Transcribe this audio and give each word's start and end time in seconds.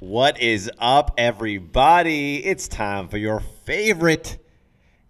What 0.00 0.40
is 0.40 0.70
up, 0.78 1.12
everybody? 1.18 2.42
It's 2.42 2.68
time 2.68 3.06
for 3.08 3.18
your 3.18 3.40
favorite 3.66 4.38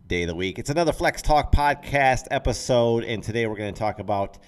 day 0.08 0.24
of 0.24 0.26
the 0.26 0.34
week. 0.34 0.58
It's 0.58 0.68
another 0.68 0.92
Flex 0.92 1.22
Talk 1.22 1.52
podcast 1.52 2.26
episode, 2.32 3.04
and 3.04 3.22
today 3.22 3.46
we're 3.46 3.54
going 3.54 3.72
to 3.72 3.78
talk 3.78 4.00
about 4.00 4.38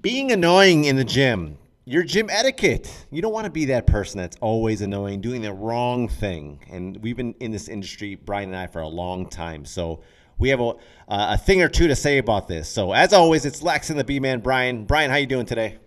being 0.00 0.30
annoying 0.30 0.84
in 0.84 0.94
the 0.94 1.02
gym. 1.02 1.58
Your 1.84 2.04
gym 2.04 2.30
etiquette. 2.30 3.06
You 3.10 3.20
don't 3.20 3.32
want 3.32 3.46
to 3.46 3.50
be 3.50 3.64
that 3.64 3.88
person 3.88 4.18
that's 4.18 4.36
always 4.40 4.82
annoying, 4.82 5.20
doing 5.20 5.42
the 5.42 5.52
wrong 5.52 6.06
thing. 6.06 6.60
And 6.70 6.98
we've 6.98 7.16
been 7.16 7.34
in 7.40 7.50
this 7.50 7.66
industry, 7.66 8.14
Brian 8.14 8.50
and 8.50 8.56
I, 8.56 8.68
for 8.68 8.82
a 8.82 8.88
long 8.88 9.28
time. 9.28 9.64
So 9.64 10.04
we 10.38 10.50
have 10.50 10.60
a, 10.60 10.74
a 11.08 11.36
thing 11.36 11.60
or 11.60 11.68
two 11.68 11.88
to 11.88 11.96
say 11.96 12.18
about 12.18 12.46
this. 12.46 12.68
So 12.68 12.92
as 12.92 13.12
always, 13.12 13.44
it's 13.44 13.62
Lex 13.62 13.90
and 13.90 13.98
the 13.98 14.04
B 14.04 14.20
Man, 14.20 14.38
Brian. 14.38 14.84
Brian, 14.84 15.10
how 15.10 15.16
you 15.16 15.26
doing 15.26 15.44
today? 15.44 15.78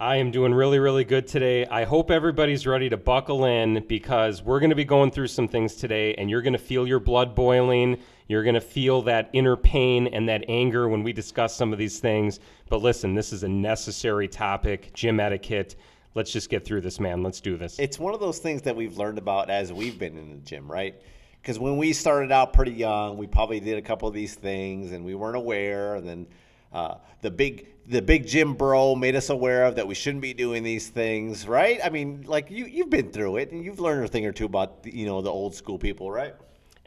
I 0.00 0.14
am 0.16 0.30
doing 0.30 0.54
really, 0.54 0.78
really 0.78 1.02
good 1.02 1.26
today. 1.26 1.66
I 1.66 1.82
hope 1.82 2.12
everybody's 2.12 2.68
ready 2.68 2.88
to 2.88 2.96
buckle 2.96 3.46
in 3.46 3.84
because 3.88 4.44
we're 4.44 4.60
going 4.60 4.70
to 4.70 4.76
be 4.76 4.84
going 4.84 5.10
through 5.10 5.26
some 5.26 5.48
things 5.48 5.74
today, 5.74 6.14
and 6.14 6.30
you're 6.30 6.40
going 6.40 6.52
to 6.52 6.58
feel 6.58 6.86
your 6.86 7.00
blood 7.00 7.34
boiling. 7.34 7.98
You're 8.28 8.44
going 8.44 8.54
to 8.54 8.60
feel 8.60 9.02
that 9.02 9.28
inner 9.32 9.56
pain 9.56 10.06
and 10.06 10.28
that 10.28 10.44
anger 10.46 10.88
when 10.88 11.02
we 11.02 11.12
discuss 11.12 11.56
some 11.56 11.72
of 11.72 11.80
these 11.80 11.98
things. 11.98 12.38
But 12.68 12.80
listen, 12.80 13.16
this 13.16 13.32
is 13.32 13.42
a 13.42 13.48
necessary 13.48 14.28
topic 14.28 14.92
gym 14.94 15.18
etiquette. 15.18 15.74
Let's 16.14 16.30
just 16.30 16.48
get 16.48 16.64
through 16.64 16.82
this, 16.82 17.00
man. 17.00 17.24
Let's 17.24 17.40
do 17.40 17.56
this. 17.56 17.76
It's 17.80 17.98
one 17.98 18.14
of 18.14 18.20
those 18.20 18.38
things 18.38 18.62
that 18.62 18.76
we've 18.76 18.96
learned 18.96 19.18
about 19.18 19.50
as 19.50 19.72
we've 19.72 19.98
been 19.98 20.16
in 20.16 20.30
the 20.30 20.36
gym, 20.36 20.70
right? 20.70 20.94
Because 21.42 21.58
when 21.58 21.76
we 21.76 21.92
started 21.92 22.30
out 22.30 22.52
pretty 22.52 22.70
young, 22.72 23.16
we 23.16 23.26
probably 23.26 23.58
did 23.58 23.78
a 23.78 23.82
couple 23.82 24.06
of 24.06 24.14
these 24.14 24.36
things 24.36 24.92
and 24.92 25.04
we 25.04 25.16
weren't 25.16 25.36
aware. 25.36 25.96
And 25.96 26.08
then 26.08 26.26
uh, 26.72 26.98
the 27.20 27.32
big 27.32 27.66
the 27.88 28.02
big 28.02 28.26
gym 28.26 28.54
bro 28.54 28.94
made 28.94 29.16
us 29.16 29.30
aware 29.30 29.64
of 29.64 29.76
that 29.76 29.86
we 29.86 29.94
shouldn't 29.94 30.22
be 30.22 30.34
doing 30.34 30.62
these 30.62 30.88
things, 30.88 31.48
right? 31.48 31.80
I 31.82 31.88
mean, 31.88 32.24
like 32.26 32.50
you 32.50 32.66
you've 32.66 32.90
been 32.90 33.10
through 33.10 33.38
it 33.38 33.50
and 33.50 33.64
you've 33.64 33.80
learned 33.80 34.04
a 34.04 34.08
thing 34.08 34.26
or 34.26 34.32
two 34.32 34.44
about 34.44 34.80
you 34.84 35.06
know 35.06 35.20
the 35.20 35.30
old 35.30 35.54
school 35.54 35.78
people, 35.78 36.10
right? 36.10 36.34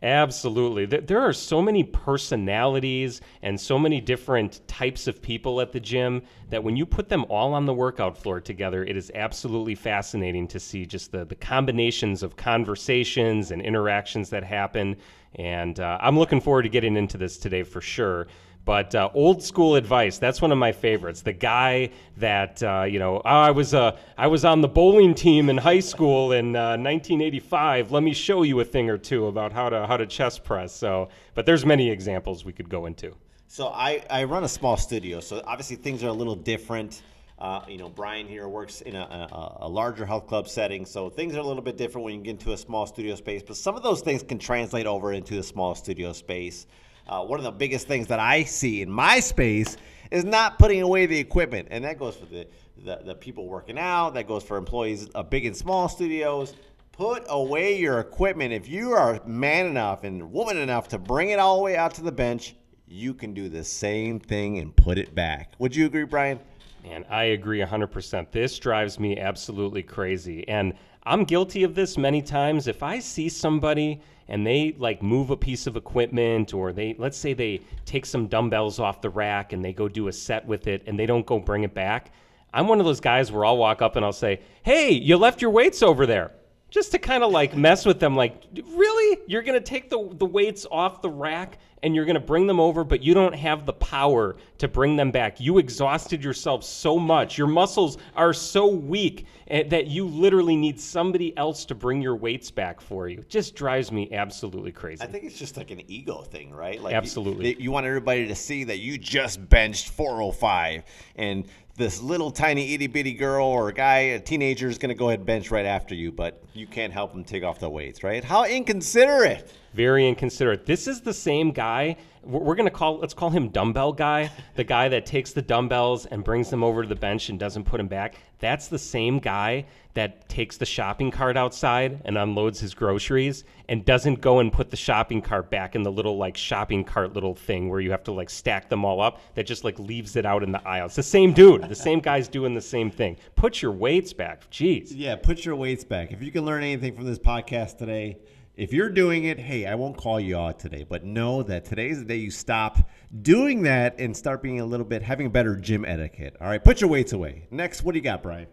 Absolutely. 0.03 0.85
There 0.87 1.21
are 1.21 1.33
so 1.33 1.61
many 1.61 1.83
personalities 1.83 3.21
and 3.43 3.59
so 3.59 3.77
many 3.77 4.01
different 4.01 4.67
types 4.67 5.05
of 5.05 5.21
people 5.21 5.61
at 5.61 5.71
the 5.71 5.79
gym 5.79 6.23
that 6.49 6.63
when 6.63 6.75
you 6.75 6.87
put 6.87 7.07
them 7.07 7.23
all 7.29 7.53
on 7.53 7.67
the 7.67 7.73
workout 7.73 8.17
floor 8.17 8.41
together, 8.41 8.83
it 8.83 8.97
is 8.97 9.11
absolutely 9.13 9.75
fascinating 9.75 10.47
to 10.47 10.59
see 10.59 10.87
just 10.87 11.11
the, 11.11 11.25
the 11.25 11.35
combinations 11.35 12.23
of 12.23 12.35
conversations 12.35 13.51
and 13.51 13.61
interactions 13.61 14.31
that 14.31 14.43
happen. 14.43 14.95
And 15.35 15.79
uh, 15.79 15.99
I'm 16.01 16.17
looking 16.17 16.41
forward 16.41 16.63
to 16.63 16.69
getting 16.69 16.97
into 16.97 17.19
this 17.19 17.37
today 17.37 17.61
for 17.61 17.79
sure. 17.79 18.25
But 18.63 18.93
uh, 18.93 19.09
old 19.13 19.41
school 19.41 19.75
advice, 19.75 20.19
that's 20.19 20.41
one 20.41 20.51
of 20.51 20.57
my 20.57 20.71
favorites. 20.71 21.21
The 21.21 21.33
guy 21.33 21.89
that, 22.17 22.61
uh, 22.61 22.83
you 22.83 22.99
know, 22.99 23.17
oh, 23.17 23.21
I, 23.25 23.51
was, 23.51 23.73
uh, 23.73 23.97
I 24.17 24.27
was 24.27 24.45
on 24.45 24.61
the 24.61 24.67
bowling 24.67 25.15
team 25.15 25.49
in 25.49 25.57
high 25.57 25.79
school 25.79 26.31
in 26.31 26.53
1985. 26.53 27.87
Uh, 27.89 27.93
Let 27.93 28.03
me 28.03 28.13
show 28.13 28.43
you 28.43 28.59
a 28.59 28.65
thing 28.65 28.89
or 28.89 28.97
two 28.97 29.27
about 29.27 29.51
how 29.51 29.69
to, 29.69 29.87
how 29.87 29.97
to 29.97 30.05
chest 30.05 30.43
press. 30.43 30.75
So, 30.75 31.09
but 31.33 31.45
there's 31.45 31.65
many 31.65 31.89
examples 31.89 32.45
we 32.45 32.53
could 32.53 32.69
go 32.69 32.85
into. 32.85 33.15
So 33.47 33.67
I, 33.67 34.03
I 34.09 34.23
run 34.25 34.45
a 34.45 34.47
small 34.47 34.77
studio, 34.77 35.19
so 35.19 35.41
obviously 35.45 35.75
things 35.75 36.03
are 36.05 36.07
a 36.07 36.13
little 36.13 36.35
different. 36.35 37.01
Uh, 37.37 37.65
you 37.67 37.77
know, 37.77 37.89
Brian 37.89 38.27
here 38.27 38.47
works 38.47 38.81
in 38.81 38.95
a, 38.95 39.01
a, 39.01 39.57
a, 39.65 39.67
larger 39.67 40.05
health 40.05 40.27
club 40.27 40.47
setting, 40.47 40.85
so 40.85 41.09
things 41.09 41.35
are 41.35 41.39
a 41.39 41.43
little 41.43 41.63
bit 41.63 41.75
different 41.75 42.05
when 42.05 42.13
you 42.13 42.21
get 42.21 42.31
into 42.31 42.53
a 42.53 42.57
small 42.57 42.85
studio 42.85 43.15
space. 43.15 43.41
But 43.45 43.57
some 43.57 43.75
of 43.75 43.81
those 43.81 44.01
things 44.01 44.21
can 44.21 44.37
translate 44.37 44.85
over 44.85 45.11
into 45.11 45.39
a 45.39 45.43
small 45.43 45.73
studio 45.73 46.13
space. 46.13 46.67
Uh, 47.07 47.23
one 47.23 47.39
of 47.39 47.43
the 47.43 47.51
biggest 47.51 47.87
things 47.87 48.07
that 48.07 48.19
I 48.19 48.43
see 48.43 48.81
in 48.81 48.89
my 48.89 49.19
space 49.19 49.77
is 50.11 50.23
not 50.23 50.59
putting 50.59 50.81
away 50.81 51.05
the 51.05 51.17
equipment, 51.17 51.69
and 51.71 51.83
that 51.83 51.97
goes 51.97 52.15
for 52.15 52.25
the, 52.25 52.47
the, 52.83 53.01
the 53.03 53.15
people 53.15 53.47
working 53.47 53.79
out. 53.79 54.13
That 54.13 54.27
goes 54.27 54.43
for 54.43 54.57
employees 54.57 55.07
of 55.09 55.29
big 55.29 55.45
and 55.45 55.55
small 55.55 55.89
studios. 55.89 56.53
Put 56.91 57.23
away 57.29 57.77
your 57.77 57.99
equipment. 57.99 58.53
If 58.53 58.67
you 58.67 58.91
are 58.91 59.21
man 59.25 59.65
enough 59.65 60.03
and 60.03 60.31
woman 60.31 60.57
enough 60.57 60.89
to 60.89 60.97
bring 60.99 61.29
it 61.29 61.39
all 61.39 61.57
the 61.57 61.63
way 61.63 61.77
out 61.77 61.93
to 61.95 62.03
the 62.03 62.11
bench, 62.11 62.55
you 62.87 63.13
can 63.13 63.33
do 63.33 63.47
the 63.47 63.63
same 63.63 64.19
thing 64.19 64.59
and 64.59 64.75
put 64.75 64.97
it 64.97 65.15
back. 65.15 65.53
Would 65.59 65.75
you 65.75 65.85
agree, 65.85 66.03
Brian? 66.03 66.39
Man, 66.83 67.05
I 67.09 67.25
agree 67.25 67.59
100%. 67.59 68.31
This 68.31 68.57
drives 68.59 68.99
me 68.99 69.17
absolutely 69.17 69.83
crazy. 69.83 70.47
And 70.47 70.73
I'm 71.03 71.23
guilty 71.23 71.63
of 71.63 71.75
this 71.75 71.97
many 71.97 72.21
times. 72.21 72.67
If 72.67 72.83
I 72.83 72.99
see 72.99 73.29
somebody 73.29 74.01
and 74.31 74.47
they 74.47 74.73
like 74.77 75.03
move 75.03 75.29
a 75.29 75.37
piece 75.37 75.67
of 75.67 75.75
equipment 75.75 76.53
or 76.53 76.71
they 76.71 76.95
let's 76.97 77.17
say 77.17 77.33
they 77.33 77.59
take 77.85 78.05
some 78.05 78.27
dumbbells 78.27 78.79
off 78.79 79.01
the 79.01 79.09
rack 79.09 79.53
and 79.53 79.63
they 79.63 79.73
go 79.73 79.87
do 79.87 80.07
a 80.07 80.11
set 80.11 80.45
with 80.45 80.67
it 80.67 80.81
and 80.87 80.97
they 80.97 81.05
don't 81.05 81.25
go 81.25 81.37
bring 81.37 81.63
it 81.63 81.73
back 81.73 82.11
i'm 82.53 82.67
one 82.67 82.79
of 82.79 82.85
those 82.85 83.01
guys 83.01 83.29
where 83.31 83.43
i'll 83.43 83.57
walk 83.57 83.81
up 83.81 83.97
and 83.97 84.05
i'll 84.05 84.13
say 84.13 84.39
hey 84.63 84.91
you 84.91 85.17
left 85.17 85.41
your 85.41 85.51
weights 85.51 85.83
over 85.83 86.05
there 86.05 86.31
just 86.69 86.91
to 86.91 86.97
kind 86.97 87.23
of 87.23 87.31
like 87.31 87.57
mess 87.57 87.85
with 87.85 87.99
them 87.99 88.15
like 88.15 88.41
really 88.73 89.19
you're 89.27 89.41
going 89.41 89.59
to 89.59 89.65
take 89.65 89.89
the, 89.89 90.09
the 90.13 90.25
weights 90.25 90.65
off 90.71 91.01
the 91.01 91.09
rack 91.09 91.57
and 91.83 91.95
you're 91.95 92.05
going 92.05 92.15
to 92.15 92.19
bring 92.19 92.47
them 92.47 92.59
over 92.59 92.83
but 92.83 93.01
you 93.01 93.13
don't 93.13 93.33
have 93.33 93.65
the 93.65 93.73
power 93.73 94.35
to 94.59 94.67
bring 94.67 94.95
them 94.95 95.11
back. 95.11 95.39
You 95.39 95.57
exhausted 95.57 96.23
yourself 96.23 96.63
so 96.63 96.99
much. 96.99 97.37
Your 97.37 97.47
muscles 97.47 97.97
are 98.15 98.33
so 98.33 98.67
weak 98.67 99.25
eh, 99.47 99.63
that 99.63 99.87
you 99.87 100.05
literally 100.05 100.55
need 100.55 100.79
somebody 100.79 101.35
else 101.37 101.65
to 101.65 101.75
bring 101.75 102.01
your 102.01 102.15
weights 102.15 102.51
back 102.51 102.79
for 102.81 103.09
you. 103.09 103.19
It 103.19 103.29
just 103.29 103.55
drives 103.55 103.91
me 103.91 104.11
absolutely 104.13 104.71
crazy. 104.71 105.03
I 105.03 105.07
think 105.07 105.23
it's 105.23 105.39
just 105.39 105.57
like 105.57 105.71
an 105.71 105.81
ego 105.87 106.21
thing 106.21 106.51
right? 106.51 106.81
Like 106.81 106.93
absolutely. 106.93 107.49
you, 107.49 107.55
you 107.59 107.71
want 107.71 107.85
everybody 107.85 108.27
to 108.27 108.35
see 108.35 108.63
that 108.65 108.77
you 108.77 108.97
just 108.97 109.47
benched 109.49 109.89
405 109.89 110.83
and 111.15 111.45
this 111.77 112.01
little 112.01 112.31
tiny 112.31 112.73
itty 112.73 112.87
bitty 112.87 113.13
girl 113.13 113.45
or 113.45 113.71
guy, 113.71 113.97
a 113.97 114.19
teenager, 114.19 114.67
is 114.67 114.77
going 114.77 114.89
to 114.89 114.95
go 114.95 115.09
ahead 115.09 115.19
and 115.19 115.25
bench 115.25 115.51
right 115.51 115.65
after 115.65 115.95
you, 115.95 116.11
but 116.11 116.43
you 116.53 116.67
can't 116.67 116.93
help 116.93 117.13
them 117.13 117.23
take 117.23 117.43
off 117.43 117.59
the 117.59 117.69
weights, 117.69 118.03
right? 118.03 118.23
How 118.23 118.45
inconsiderate! 118.45 119.51
Very 119.73 120.07
inconsiderate. 120.07 120.65
This 120.65 120.87
is 120.87 121.01
the 121.01 121.13
same 121.13 121.51
guy. 121.51 121.95
We're 122.23 122.55
to 122.55 122.69
call, 122.69 122.99
let's 122.99 123.13
call 123.13 123.29
him 123.29 123.49
dumbbell 123.49 123.93
guy, 123.93 124.29
the 124.55 124.63
guy 124.63 124.89
that 124.89 125.05
takes 125.05 125.31
the 125.31 125.41
dumbbells 125.41 126.05
and 126.05 126.23
brings 126.23 126.49
them 126.49 126.63
over 126.63 126.83
to 126.83 126.87
the 126.87 126.95
bench 126.95 127.29
and 127.29 127.39
doesn't 127.39 127.63
put 127.63 127.77
them 127.77 127.87
back. 127.87 128.15
That's 128.39 128.67
the 128.67 128.77
same 128.77 129.19
guy 129.19 129.65
that 129.93 130.27
takes 130.29 130.57
the 130.57 130.65
shopping 130.65 131.11
cart 131.11 131.35
outside 131.35 132.01
and 132.05 132.17
unloads 132.17 132.59
his 132.59 132.73
groceries 132.73 133.43
and 133.67 133.83
doesn't 133.83 134.21
go 134.21 134.39
and 134.39 134.51
put 134.51 134.69
the 134.69 134.77
shopping 134.77 135.21
cart 135.21 135.49
back 135.49 135.75
in 135.75 135.83
the 135.83 135.91
little 135.91 136.17
like 136.17 136.37
shopping 136.37 136.83
cart 136.83 137.13
little 137.13 137.35
thing 137.35 137.69
where 137.69 137.79
you 137.79 137.91
have 137.91 138.03
to 138.03 138.11
like 138.11 138.29
stack 138.29 138.69
them 138.69 138.85
all 138.85 139.01
up 139.01 139.19
that 139.35 139.45
just 139.45 139.63
like 139.63 139.77
leaves 139.79 140.15
it 140.15 140.25
out 140.25 140.43
in 140.43 140.51
the 140.51 140.65
aisle. 140.67 140.85
It's 140.85 140.95
the 140.95 141.03
same 141.03 141.33
dude. 141.33 141.67
The 141.67 141.75
same 141.75 141.99
guy's 141.99 142.27
doing 142.27 142.53
the 142.53 142.61
same 142.61 142.89
thing. 142.89 143.17
Put 143.35 143.61
your 143.61 143.71
weights 143.71 144.13
back. 144.13 144.49
Jeez. 144.49 144.91
Yeah, 144.91 145.15
put 145.15 145.45
your 145.45 145.55
weights 145.55 145.83
back. 145.83 146.11
If 146.11 146.21
you 146.21 146.31
can 146.31 146.45
learn 146.45 146.63
anything 146.63 146.95
from 146.95 147.05
this 147.05 147.19
podcast 147.19 147.77
today, 147.77 148.17
if 148.55 148.73
you're 148.73 148.89
doing 148.89 149.23
it, 149.25 149.39
hey, 149.39 149.65
I 149.65 149.75
won't 149.75 149.95
call 149.95 150.19
you 150.19 150.37
out 150.37 150.59
today, 150.59 150.85
but 150.87 151.03
know 151.03 151.41
that 151.43 151.63
today 151.65 151.89
is 151.89 151.99
the 151.99 152.05
day 152.05 152.17
you 152.17 152.31
stop 152.31 152.77
doing 153.21 153.63
that 153.63 153.95
and 153.97 154.15
start 154.15 154.43
being 154.43 154.59
a 154.59 154.65
little 154.65 154.85
bit 154.85 155.01
having 155.01 155.27
a 155.27 155.29
better 155.29 155.55
gym 155.55 155.85
etiquette. 155.85 156.35
All 156.41 156.47
right, 156.47 156.63
put 156.63 156.81
your 156.81 156.89
weights 156.89 157.13
away. 157.13 157.47
Next, 157.49 157.83
what 157.83 157.93
do 157.93 157.97
you 157.97 158.03
got, 158.03 158.21
Brian? 158.21 158.47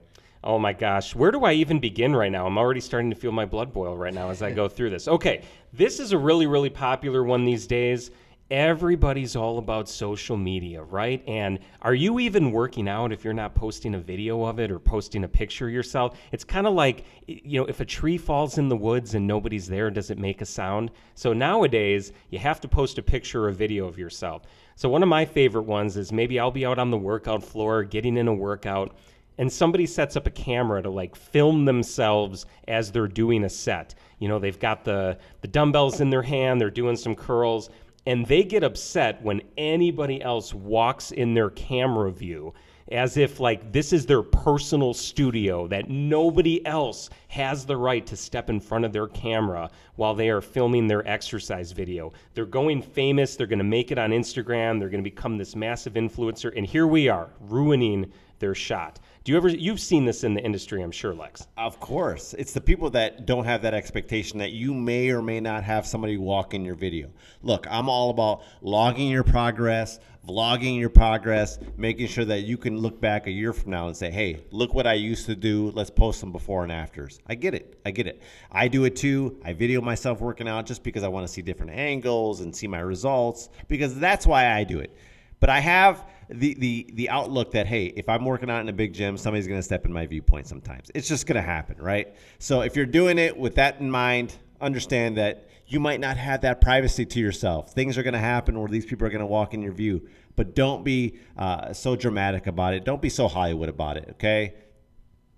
Oh 0.44 0.58
my 0.58 0.72
gosh, 0.72 1.16
where 1.16 1.32
do 1.32 1.44
I 1.44 1.52
even 1.54 1.80
begin 1.80 2.14
right 2.14 2.30
now? 2.30 2.46
I'm 2.46 2.58
already 2.58 2.80
starting 2.80 3.10
to 3.10 3.16
feel 3.16 3.32
my 3.32 3.44
blood 3.44 3.72
boil 3.72 3.96
right 3.96 4.14
now 4.14 4.30
as 4.30 4.40
I 4.40 4.52
go 4.52 4.68
through 4.68 4.90
this. 4.90 5.08
Okay, 5.08 5.42
this 5.72 5.98
is 5.98 6.12
a 6.12 6.18
really, 6.18 6.46
really 6.46 6.70
popular 6.70 7.24
one 7.24 7.44
these 7.44 7.66
days. 7.66 8.12
Everybody's 8.50 9.36
all 9.36 9.58
about 9.58 9.90
social 9.90 10.38
media, 10.38 10.82
right? 10.82 11.22
And 11.28 11.58
are 11.82 11.92
you 11.92 12.18
even 12.18 12.50
working 12.50 12.88
out 12.88 13.12
if 13.12 13.22
you're 13.22 13.34
not 13.34 13.54
posting 13.54 13.94
a 13.94 13.98
video 13.98 14.42
of 14.44 14.58
it 14.58 14.70
or 14.70 14.78
posting 14.78 15.24
a 15.24 15.28
picture 15.28 15.68
yourself? 15.68 16.18
It's 16.32 16.44
kind 16.44 16.66
of 16.66 16.72
like, 16.72 17.04
you 17.26 17.60
know, 17.60 17.66
if 17.66 17.80
a 17.80 17.84
tree 17.84 18.16
falls 18.16 18.56
in 18.56 18.70
the 18.70 18.76
woods 18.76 19.14
and 19.14 19.26
nobody's 19.26 19.68
there, 19.68 19.90
does 19.90 20.10
it 20.10 20.16
make 20.16 20.40
a 20.40 20.46
sound? 20.46 20.92
So 21.14 21.34
nowadays, 21.34 22.12
you 22.30 22.38
have 22.38 22.58
to 22.62 22.68
post 22.68 22.96
a 22.96 23.02
picture 23.02 23.44
or 23.44 23.48
a 23.48 23.52
video 23.54 23.86
of 23.86 23.98
yourself. 23.98 24.44
So 24.76 24.88
one 24.88 25.02
of 25.02 25.10
my 25.10 25.26
favorite 25.26 25.64
ones 25.64 25.98
is 25.98 26.10
maybe 26.10 26.40
I'll 26.40 26.50
be 26.50 26.64
out 26.64 26.78
on 26.78 26.90
the 26.90 26.96
workout 26.96 27.44
floor 27.44 27.84
getting 27.84 28.16
in 28.16 28.28
a 28.28 28.34
workout 28.34 28.96
and 29.38 29.52
somebody 29.52 29.86
sets 29.86 30.16
up 30.16 30.26
a 30.26 30.30
camera 30.30 30.82
to 30.82 30.90
like 30.90 31.14
film 31.14 31.64
themselves 31.64 32.44
as 32.66 32.90
they're 32.90 33.06
doing 33.06 33.44
a 33.44 33.48
set. 33.48 33.94
You 34.18 34.28
know, 34.28 34.38
they've 34.38 34.58
got 34.58 34.84
the 34.84 35.18
the 35.42 35.48
dumbbells 35.48 36.00
in 36.00 36.10
their 36.10 36.22
hand, 36.22 36.60
they're 36.60 36.70
doing 36.70 36.96
some 36.96 37.14
curls, 37.14 37.70
and 38.08 38.24
they 38.24 38.42
get 38.42 38.64
upset 38.64 39.22
when 39.22 39.42
anybody 39.58 40.22
else 40.22 40.54
walks 40.54 41.10
in 41.10 41.34
their 41.34 41.50
camera 41.50 42.10
view 42.10 42.54
as 42.90 43.18
if 43.18 43.38
like 43.38 43.70
this 43.70 43.92
is 43.92 44.06
their 44.06 44.22
personal 44.22 44.94
studio 44.94 45.68
that 45.68 45.90
nobody 45.90 46.64
else 46.64 47.10
has 47.28 47.66
the 47.66 47.76
right 47.76 48.06
to 48.06 48.16
step 48.16 48.48
in 48.48 48.58
front 48.58 48.86
of 48.86 48.94
their 48.94 49.08
camera 49.08 49.70
while 49.96 50.14
they 50.14 50.30
are 50.30 50.40
filming 50.40 50.86
their 50.86 51.06
exercise 51.06 51.70
video. 51.70 52.10
They're 52.32 52.46
going 52.46 52.80
famous, 52.80 53.36
they're 53.36 53.46
going 53.46 53.58
to 53.58 53.64
make 53.64 53.92
it 53.92 53.98
on 53.98 54.08
Instagram, 54.08 54.78
they're 54.78 54.88
going 54.88 55.04
to 55.04 55.10
become 55.10 55.36
this 55.36 55.54
massive 55.54 55.92
influencer 55.92 56.50
and 56.56 56.64
here 56.64 56.86
we 56.86 57.10
are 57.10 57.28
ruining 57.40 58.10
their 58.38 58.54
shot. 58.54 59.00
Do 59.28 59.32
you 59.32 59.36
ever 59.36 59.48
you've 59.50 59.78
seen 59.78 60.06
this 60.06 60.24
in 60.24 60.32
the 60.32 60.42
industry, 60.42 60.82
I'm 60.82 60.90
sure, 60.90 61.12
Lex. 61.12 61.46
Of 61.58 61.78
course. 61.80 62.34
It's 62.38 62.54
the 62.54 62.62
people 62.62 62.88
that 62.92 63.26
don't 63.26 63.44
have 63.44 63.60
that 63.60 63.74
expectation 63.74 64.38
that 64.38 64.52
you 64.52 64.72
may 64.72 65.10
or 65.10 65.20
may 65.20 65.38
not 65.38 65.64
have 65.64 65.86
somebody 65.86 66.16
walk 66.16 66.54
in 66.54 66.64
your 66.64 66.74
video. 66.74 67.10
Look, 67.42 67.66
I'm 67.68 67.90
all 67.90 68.08
about 68.08 68.40
logging 68.62 69.08
your 69.08 69.24
progress, 69.24 70.00
vlogging 70.26 70.78
your 70.78 70.88
progress, 70.88 71.58
making 71.76 72.06
sure 72.06 72.24
that 72.24 72.44
you 72.44 72.56
can 72.56 72.78
look 72.78 73.02
back 73.02 73.26
a 73.26 73.30
year 73.30 73.52
from 73.52 73.70
now 73.70 73.88
and 73.88 73.94
say, 73.94 74.10
hey, 74.10 74.44
look 74.50 74.72
what 74.72 74.86
I 74.86 74.94
used 74.94 75.26
to 75.26 75.36
do. 75.36 75.72
Let's 75.72 75.90
post 75.90 76.20
some 76.20 76.32
before 76.32 76.62
and 76.62 76.72
afters. 76.72 77.20
I 77.26 77.34
get 77.34 77.52
it. 77.52 77.78
I 77.84 77.90
get 77.90 78.06
it. 78.06 78.22
I 78.50 78.66
do 78.66 78.84
it 78.84 78.96
too. 78.96 79.38
I 79.44 79.52
video 79.52 79.82
myself 79.82 80.22
working 80.22 80.48
out 80.48 80.64
just 80.64 80.82
because 80.82 81.02
I 81.02 81.08
want 81.08 81.26
to 81.26 81.30
see 81.30 81.42
different 81.42 81.72
angles 81.72 82.40
and 82.40 82.56
see 82.56 82.66
my 82.66 82.80
results 82.80 83.50
because 83.68 83.94
that's 83.98 84.26
why 84.26 84.54
I 84.54 84.64
do 84.64 84.78
it. 84.78 84.96
But 85.38 85.50
I 85.50 85.60
have 85.60 86.06
the 86.30 86.54
the 86.54 86.90
the 86.94 87.08
outlook 87.08 87.52
that 87.52 87.66
hey, 87.66 87.86
if 87.86 88.08
I'm 88.08 88.24
working 88.24 88.50
out 88.50 88.60
in 88.60 88.68
a 88.68 88.72
big 88.72 88.92
gym, 88.92 89.16
somebody's 89.16 89.46
going 89.46 89.58
to 89.58 89.64
step 89.64 89.86
in 89.86 89.92
my 89.92 90.06
viewpoint 90.06 90.46
sometimes. 90.46 90.90
It's 90.94 91.08
just 91.08 91.26
going 91.26 91.36
to 91.36 91.42
happen, 91.42 91.76
right? 91.78 92.14
So 92.38 92.60
if 92.60 92.76
you're 92.76 92.86
doing 92.86 93.18
it 93.18 93.36
with 93.36 93.54
that 93.56 93.80
in 93.80 93.90
mind, 93.90 94.34
understand 94.60 95.16
that 95.16 95.48
you 95.66 95.80
might 95.80 96.00
not 96.00 96.16
have 96.16 96.42
that 96.42 96.60
privacy 96.60 97.04
to 97.06 97.20
yourself. 97.20 97.72
Things 97.72 97.98
are 97.98 98.02
going 98.02 98.14
to 98.14 98.20
happen, 98.20 98.56
or 98.56 98.68
these 98.68 98.86
people 98.86 99.06
are 99.06 99.10
going 99.10 99.20
to 99.20 99.26
walk 99.26 99.54
in 99.54 99.62
your 99.62 99.72
view. 99.72 100.08
But 100.36 100.54
don't 100.54 100.84
be 100.84 101.18
uh, 101.36 101.72
so 101.72 101.96
dramatic 101.96 102.46
about 102.46 102.74
it. 102.74 102.84
Don't 102.84 103.02
be 103.02 103.10
so 103.10 103.28
Hollywood 103.28 103.68
about 103.68 103.96
it. 103.96 104.08
Okay, 104.12 104.54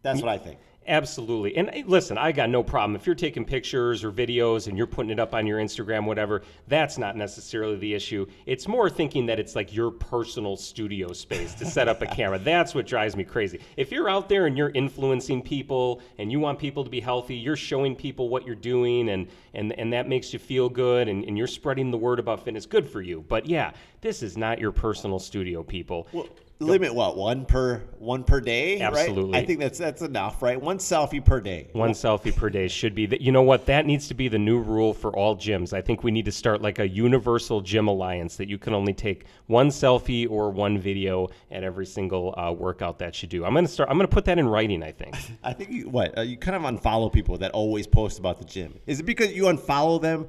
that's 0.03 0.21
what 0.21 0.31
I 0.31 0.39
think. 0.39 0.59
Absolutely. 0.89 1.57
And 1.57 1.71
listen, 1.87 2.17
I 2.17 2.33
got 2.33 2.49
no 2.49 2.63
problem. 2.63 2.97
If 2.97 3.07
you're 3.07 3.15
taking 3.15 3.45
pictures 3.45 4.03
or 4.03 4.11
videos 4.11 4.67
and 4.67 4.79
you're 4.79 4.87
putting 4.87 5.11
it 5.11 5.21
up 5.21 5.35
on 5.35 5.47
your 5.47 5.59
Instagram, 5.59 6.07
whatever, 6.07 6.43
that's 6.69 6.97
not 6.97 7.17
necessarily 7.17 7.77
the 7.77 7.95
issue. 7.95 8.27
It's 8.47 8.67
more 8.67 8.89
thinking 8.89 9.27
that 9.27 9.39
it's 9.39 9.55
like 9.55 9.75
your 9.75 9.91
personal 9.91 10.57
studio 10.57 11.13
space 11.13 11.55
to 11.55 11.67
set 11.67 11.87
up 11.87 12.01
a 12.03 12.07
camera. 12.07 12.39
That's 12.51 12.75
what 12.75 12.87
drives 12.87 13.15
me 13.15 13.25
crazy. 13.25 13.61
If 13.77 13.93
you're 13.93 14.09
out 14.09 14.29
there 14.29 14.47
and 14.47 14.57
you're 14.57 14.71
influencing 14.71 15.43
people 15.43 16.01
and 16.19 16.33
you 16.33 16.41
want 16.41 16.59
people 16.59 16.83
to 16.83 16.91
be 16.91 17.01
healthy, 17.01 17.37
you're 17.37 17.57
showing 17.57 17.95
people 17.95 18.29
what 18.29 18.47
you're 18.47 18.55
doing 18.55 19.11
and, 19.11 19.29
and, 19.55 19.73
and 19.79 19.93
that 19.93 20.09
makes 20.09 20.33
you 20.33 20.39
feel 20.39 20.69
good 20.69 21.09
and, 21.09 21.25
and 21.25 21.37
you're 21.37 21.47
spreading 21.47 21.91
the 21.91 21.99
word 21.99 22.19
about 22.19 22.43
fitness, 22.45 22.67
good 22.67 22.89
for 22.89 23.03
you. 23.03 23.25
But 23.29 23.47
yeah, 23.47 23.73
this 24.01 24.23
is 24.23 24.37
not 24.37 24.59
your 24.59 24.73
personal 24.73 25.19
studio, 25.19 25.63
people. 25.63 26.09
Well, 26.13 26.27
limit 26.61 26.95
what 26.95 27.17
one 27.17 27.47
per 27.47 27.83
one 27.99 28.23
per 28.23 28.39
day 28.39 28.81
Absolutely. 28.81 29.33
right? 29.33 29.43
i 29.43 29.47
think 29.47 29.61
that's 29.61 29.79
that's 29.79 30.03
enough 30.03 30.43
right 30.43 30.61
one 30.61 30.77
selfie 30.77 31.25
per 31.25 31.41
day 31.41 31.69
One 31.73 31.93
selfie 31.93 32.37
per 32.37 32.51
day 32.51 32.69
should 32.69 32.95
be 32.95 33.07
that. 33.07 33.21
You 33.21 33.33
know 33.33 33.43
what? 33.43 33.67
That 33.67 33.87
needs 33.87 34.09
to 34.09 34.15
be 34.15 34.29
the 34.29 34.39
new 34.39 34.59
rule 34.59 34.93
for 34.93 35.15
all 35.17 35.37
gyms. 35.37 35.73
I 35.73 35.81
think 35.81 36.05
we 36.05 36.11
need 36.11 36.25
to 36.27 36.33
start 36.33 36.61
like 36.61 36.79
a 36.79 36.89
universal 36.89 37.61
gym 37.61 37.89
alliance 37.89 38.37
that 38.37 38.49
you 38.49 38.59
can 38.59 38.75
only 38.75 38.93
take 38.93 39.25
one 39.47 39.69
selfie 39.69 40.29
or 40.31 40.51
one 40.51 40.79
video 40.79 41.29
at 41.51 41.65
every 41.65 41.87
single 41.87 42.35
uh, 42.37 42.53
workout 42.53 42.99
that 42.99 43.23
you 43.23 43.29
do. 43.29 43.45
I'm 43.45 43.55
gonna 43.55 43.69
start. 43.69 43.89
I'm 43.89 43.97
gonna 43.97 44.09
put 44.09 44.25
that 44.27 44.39
in 44.39 44.49
writing. 44.49 44.83
I 44.83 44.93
think. 44.93 45.17
i 45.45 45.53
think 45.53 45.71
you 45.71 45.89
what 45.89 46.17
uh, 46.19 46.23
you 46.23 46.37
kind 46.37 46.57
of 46.57 46.63
unfollow 46.63 47.13
people 47.13 47.39
that 47.39 47.51
always 47.53 47.87
post 47.87 48.19
about 48.19 48.39
the 48.39 48.45
gym 48.45 48.79
is 48.87 49.01
it 49.01 49.05
because 49.05 49.33
you 49.33 49.45
unfollow 49.45 50.01
them 50.01 50.29